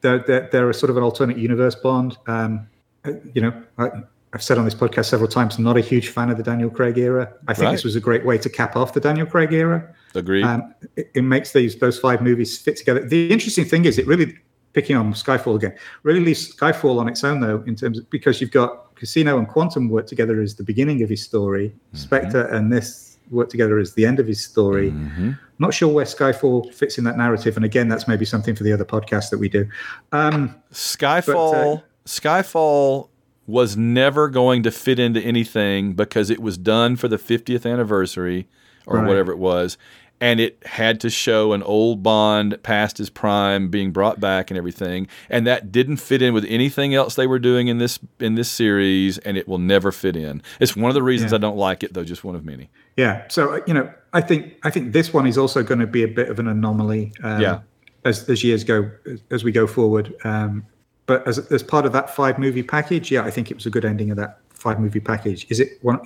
[0.00, 2.16] They're, they're, they're a sort of an alternate universe Bond.
[2.26, 2.68] Um,
[3.34, 3.90] you know, I,
[4.32, 6.68] I've said on this podcast several times, I'm not a huge fan of the Daniel
[6.70, 7.32] Craig era.
[7.48, 7.72] I think Right.
[7.72, 9.94] this was a great way to cap off the Daniel Craig era.
[10.14, 10.44] Agreed.
[10.44, 13.00] Um, it, it makes these those five movies fit together.
[13.06, 14.36] The interesting thing is, it really
[14.74, 18.40] picking on Skyfall again really leaves Skyfall on its own though, in terms of because
[18.40, 22.70] you've got Casino and Quantum work together as the beginning of his story, Spectre and
[22.70, 24.90] this work together as the end of his story.
[24.90, 25.38] Mhm.
[25.58, 28.72] Not sure where Skyfall fits in that narrative, and again, that's maybe something for the
[28.72, 29.66] other podcast that we do.
[30.12, 31.82] Um, Skyfall.
[32.06, 33.08] Skyfall
[33.46, 38.46] was never going to fit into anything because it was done for the 50th anniversary
[38.86, 39.08] or Right.
[39.08, 39.78] whatever it was,
[40.20, 44.58] and it had to show an old Bond past his prime being brought back and
[44.58, 48.34] everything, and that didn't fit in with anything else they were doing in this in
[48.34, 50.42] this series, and it will never fit in.
[50.60, 51.36] It's one of the reasons Yeah.
[51.36, 52.68] I don't like it, though, just one of many.
[52.98, 55.86] Yeah, so uh, you know, I think I think this one is also going to
[55.86, 57.12] be a bit of an anomaly.
[57.22, 57.60] Um, Yeah.
[58.04, 58.90] as as years go
[59.30, 60.14] as we go forward.
[60.24, 60.66] Um,
[61.06, 63.70] but as as part of that five movie package, yeah, I think it was a
[63.70, 65.46] good ending of that five movie package.
[65.48, 65.98] Is it one?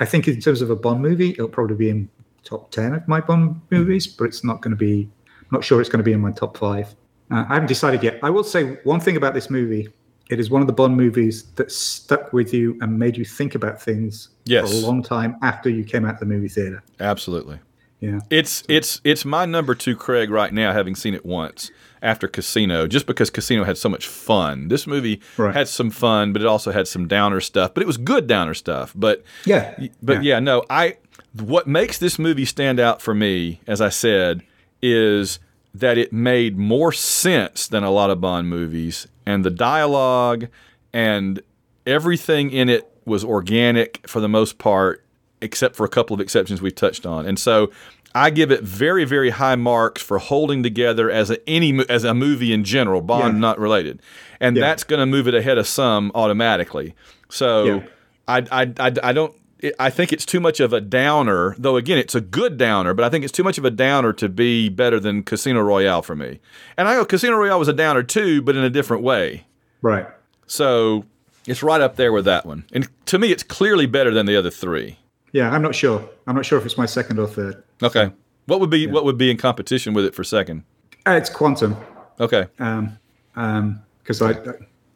[0.00, 2.08] I think in terms of a Bond movie, it'll probably be in
[2.42, 5.08] top ten of my Bond movies, but it's not going to be.
[5.40, 6.86] I'm not sure it's going to be in my top five.
[7.30, 8.18] Uh, I haven't decided yet.
[8.22, 9.88] I will say one thing about this movie.
[10.30, 13.54] It is one of the Bond movies that stuck with you and made you think
[13.54, 14.70] about things Yes.
[14.70, 16.82] for a long time after you came out of the movie theater.
[17.00, 17.58] Absolutely.
[18.00, 18.20] Yeah.
[18.30, 21.70] It's it's it's my number two, Craig, right now, having seen it once
[22.00, 24.68] after Casino, just because Casino had so much fun.
[24.68, 25.54] This movie Right.
[25.54, 27.74] had some fun, but it also had some downer stuff.
[27.74, 28.94] But it was good downer stuff.
[28.96, 29.74] But Yeah.
[30.02, 30.38] but yeah.
[30.40, 30.96] no, I
[31.38, 34.42] what makes this movie stand out for me, as I said,
[34.80, 35.38] is
[35.74, 40.48] that it made more sense than a lot of Bond movies, and the dialogue
[40.92, 41.40] and
[41.86, 45.04] everything in it was organic for the most part,
[45.40, 47.26] except for a couple of exceptions we've touched on.
[47.26, 47.70] And so
[48.14, 52.12] I give it very, very high marks for holding together as a any as a
[52.14, 53.40] movie in general, Bond Yeah.
[53.40, 54.02] not related,
[54.40, 54.60] and Yeah.
[54.62, 56.94] that's going to move it ahead of some automatically.
[57.28, 57.82] So Yeah.
[58.28, 59.34] I, I, I, I don't.
[59.78, 61.76] I think it's too much of a downer, though.
[61.76, 64.28] Again, it's a good downer, but I think it's too much of a downer to
[64.28, 66.40] be better than Casino Royale for me.
[66.76, 69.46] And I know Casino Royale was a downer too, but in a different way.
[69.82, 70.06] Right.
[70.46, 71.04] So
[71.46, 72.64] it's right up there with that one.
[72.72, 74.98] And to me, it's clearly better than the other three.
[75.32, 76.08] Yeah, I'm not sure.
[76.26, 77.62] I'm not sure if it's my second or third.
[77.82, 78.10] Okay.
[78.46, 80.64] What would be what would be in competition with it for second?
[81.06, 81.76] Uh, it's Quantum.
[82.18, 82.46] Okay.
[82.58, 82.98] Um,
[83.36, 84.32] um, because I,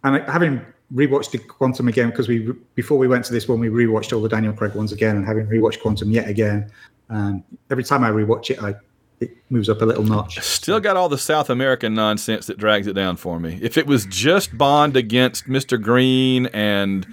[0.02, 0.64] and I, having
[0.94, 4.22] rewatched the Quantum again, because we before we went to this one, we rewatched all
[4.22, 6.70] the Daniel Craig ones again, and having rewatched Quantum yet again,
[7.10, 8.74] um, every time I rewatch it, I
[9.20, 10.40] it moves up a little notch.
[10.40, 13.58] Still got all the South American nonsense that drags it down for me.
[13.62, 15.80] If it was just Bond against Mr.
[15.80, 17.06] Green and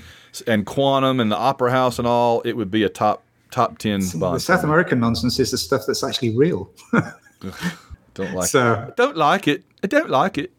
[0.47, 4.01] and Quantum and the Opera House and all, it would be a top top ten
[4.15, 4.35] Bond.
[4.35, 6.69] The South American nonsense is the stuff that's actually real.
[8.13, 8.49] Don't like it.
[8.49, 9.63] so, Don't like it.
[9.83, 10.51] I don't like it.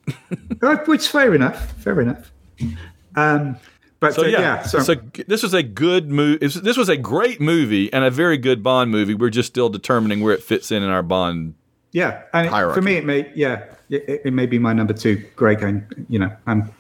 [0.87, 1.73] which fair enough.
[1.83, 2.33] Fair enough.
[3.17, 3.57] Um,
[4.01, 4.97] but So uh, yeah, yeah, so so
[5.29, 6.45] this was a good movie.
[6.47, 9.15] This was a great movie and a very good Bond movie.
[9.15, 11.55] We're just still determining where it fits in in our Bond.
[11.93, 12.75] Yeah, and hierarchy.
[12.75, 15.25] for me, it may yeah, it, it may be my number two.
[15.37, 16.71] Greg, and you know, I'm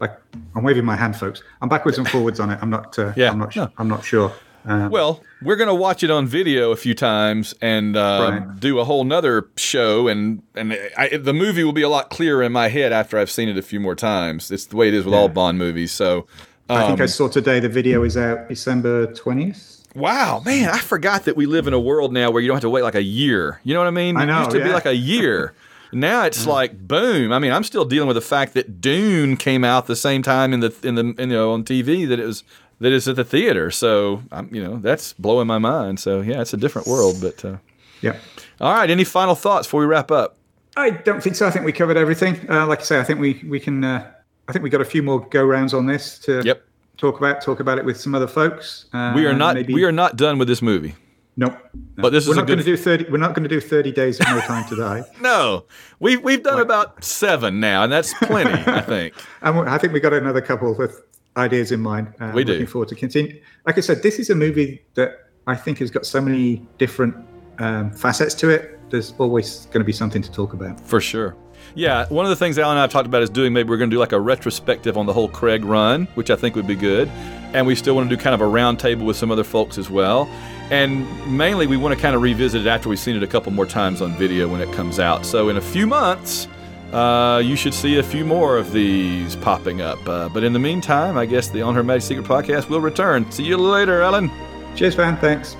[0.00, 0.12] like
[0.54, 1.42] I'm waving my hand, folks.
[1.60, 2.58] I'm backwards and forwards on it.
[2.62, 2.98] I'm not.
[2.98, 3.54] Uh, Yeah, I'm not.
[3.54, 3.70] no.
[3.76, 4.32] I'm not sure.
[4.66, 8.60] Um, Well, we're gonna watch it on video a few times and uh, Right.
[8.60, 12.42] do a whole nother show, and and I, the movie will be a lot clearer
[12.42, 14.50] in my head after I've seen it a few more times.
[14.50, 15.92] It's the way it is with all Bond movies.
[15.92, 16.26] So.
[16.68, 19.84] I think um, I saw today the video is out December twentieth.
[19.94, 22.62] Wow, man, I forgot that we live in a world now where you don't have
[22.62, 23.60] to wait like a year.
[23.62, 24.16] You know what I mean?
[24.16, 25.54] I It know, used to be like a year.
[25.92, 27.32] Now it's like boom.
[27.32, 30.52] I mean, I'm still dealing with the fact that Dune came out the same time
[30.52, 32.42] in the in the you know on TV that it was
[32.80, 33.70] that it's at the theater.
[33.70, 36.00] So I'm you know that's blowing my mind.
[36.00, 37.16] So yeah, it's a different world.
[37.20, 37.56] But uh,
[38.02, 38.16] Yeah.
[38.60, 40.36] all right, any final thoughts before we wrap up?
[40.76, 41.46] I don't think so.
[41.46, 42.38] I think we covered everything.
[42.50, 43.82] Uh, like I say, I think we we can.
[43.84, 44.10] Uh,
[44.48, 46.62] I think we got a few more go rounds on this to Yep.
[46.98, 48.86] talk about talk about it with some other folks.
[48.92, 50.94] Uh, We are not maybe, we are not done with this movie.
[51.38, 51.52] Nope.
[51.74, 52.02] No.
[52.02, 53.04] But this we're is not going to do thirty.
[53.10, 55.02] We're not going to do thirty days of no time to die.
[55.20, 55.64] No,
[55.98, 58.52] we've we've done about seven now, and that's plenty.
[58.70, 59.14] I think.
[59.42, 61.02] And I think we got another couple with
[61.36, 62.12] ideas in mind.
[62.20, 62.52] Uh, We do.
[62.52, 63.40] Looking forward to continue.
[63.66, 67.14] Like I said, this is a movie that I think has got so many different
[67.58, 68.78] um, facets to it.
[68.90, 70.80] There's always going to be something to talk about.
[70.80, 71.36] For sure.
[71.74, 73.76] Yeah, one of the things Alan and I have talked about is doing maybe we're
[73.76, 76.66] going to do like a retrospective on the whole Craig run, which I think would
[76.66, 77.08] be good.
[77.52, 79.78] And we still want to do kind of a round table with some other folks
[79.78, 80.26] as well.
[80.70, 81.06] And
[81.36, 83.66] mainly we want to kind of revisit it after we've seen it a couple more
[83.66, 85.24] times on video when it comes out.
[85.24, 86.48] So in a few months,
[86.92, 89.98] uh, you should see a few more of these popping up.
[90.08, 93.30] Uh, but in the meantime, I guess the On Her Majesty's Secret podcast will return.
[93.30, 94.30] See you later, Ellen.
[94.76, 95.16] Cheers, Van.
[95.16, 95.56] Thanks.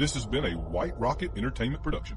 [0.00, 2.16] This has been a White Rocket Entertainment production.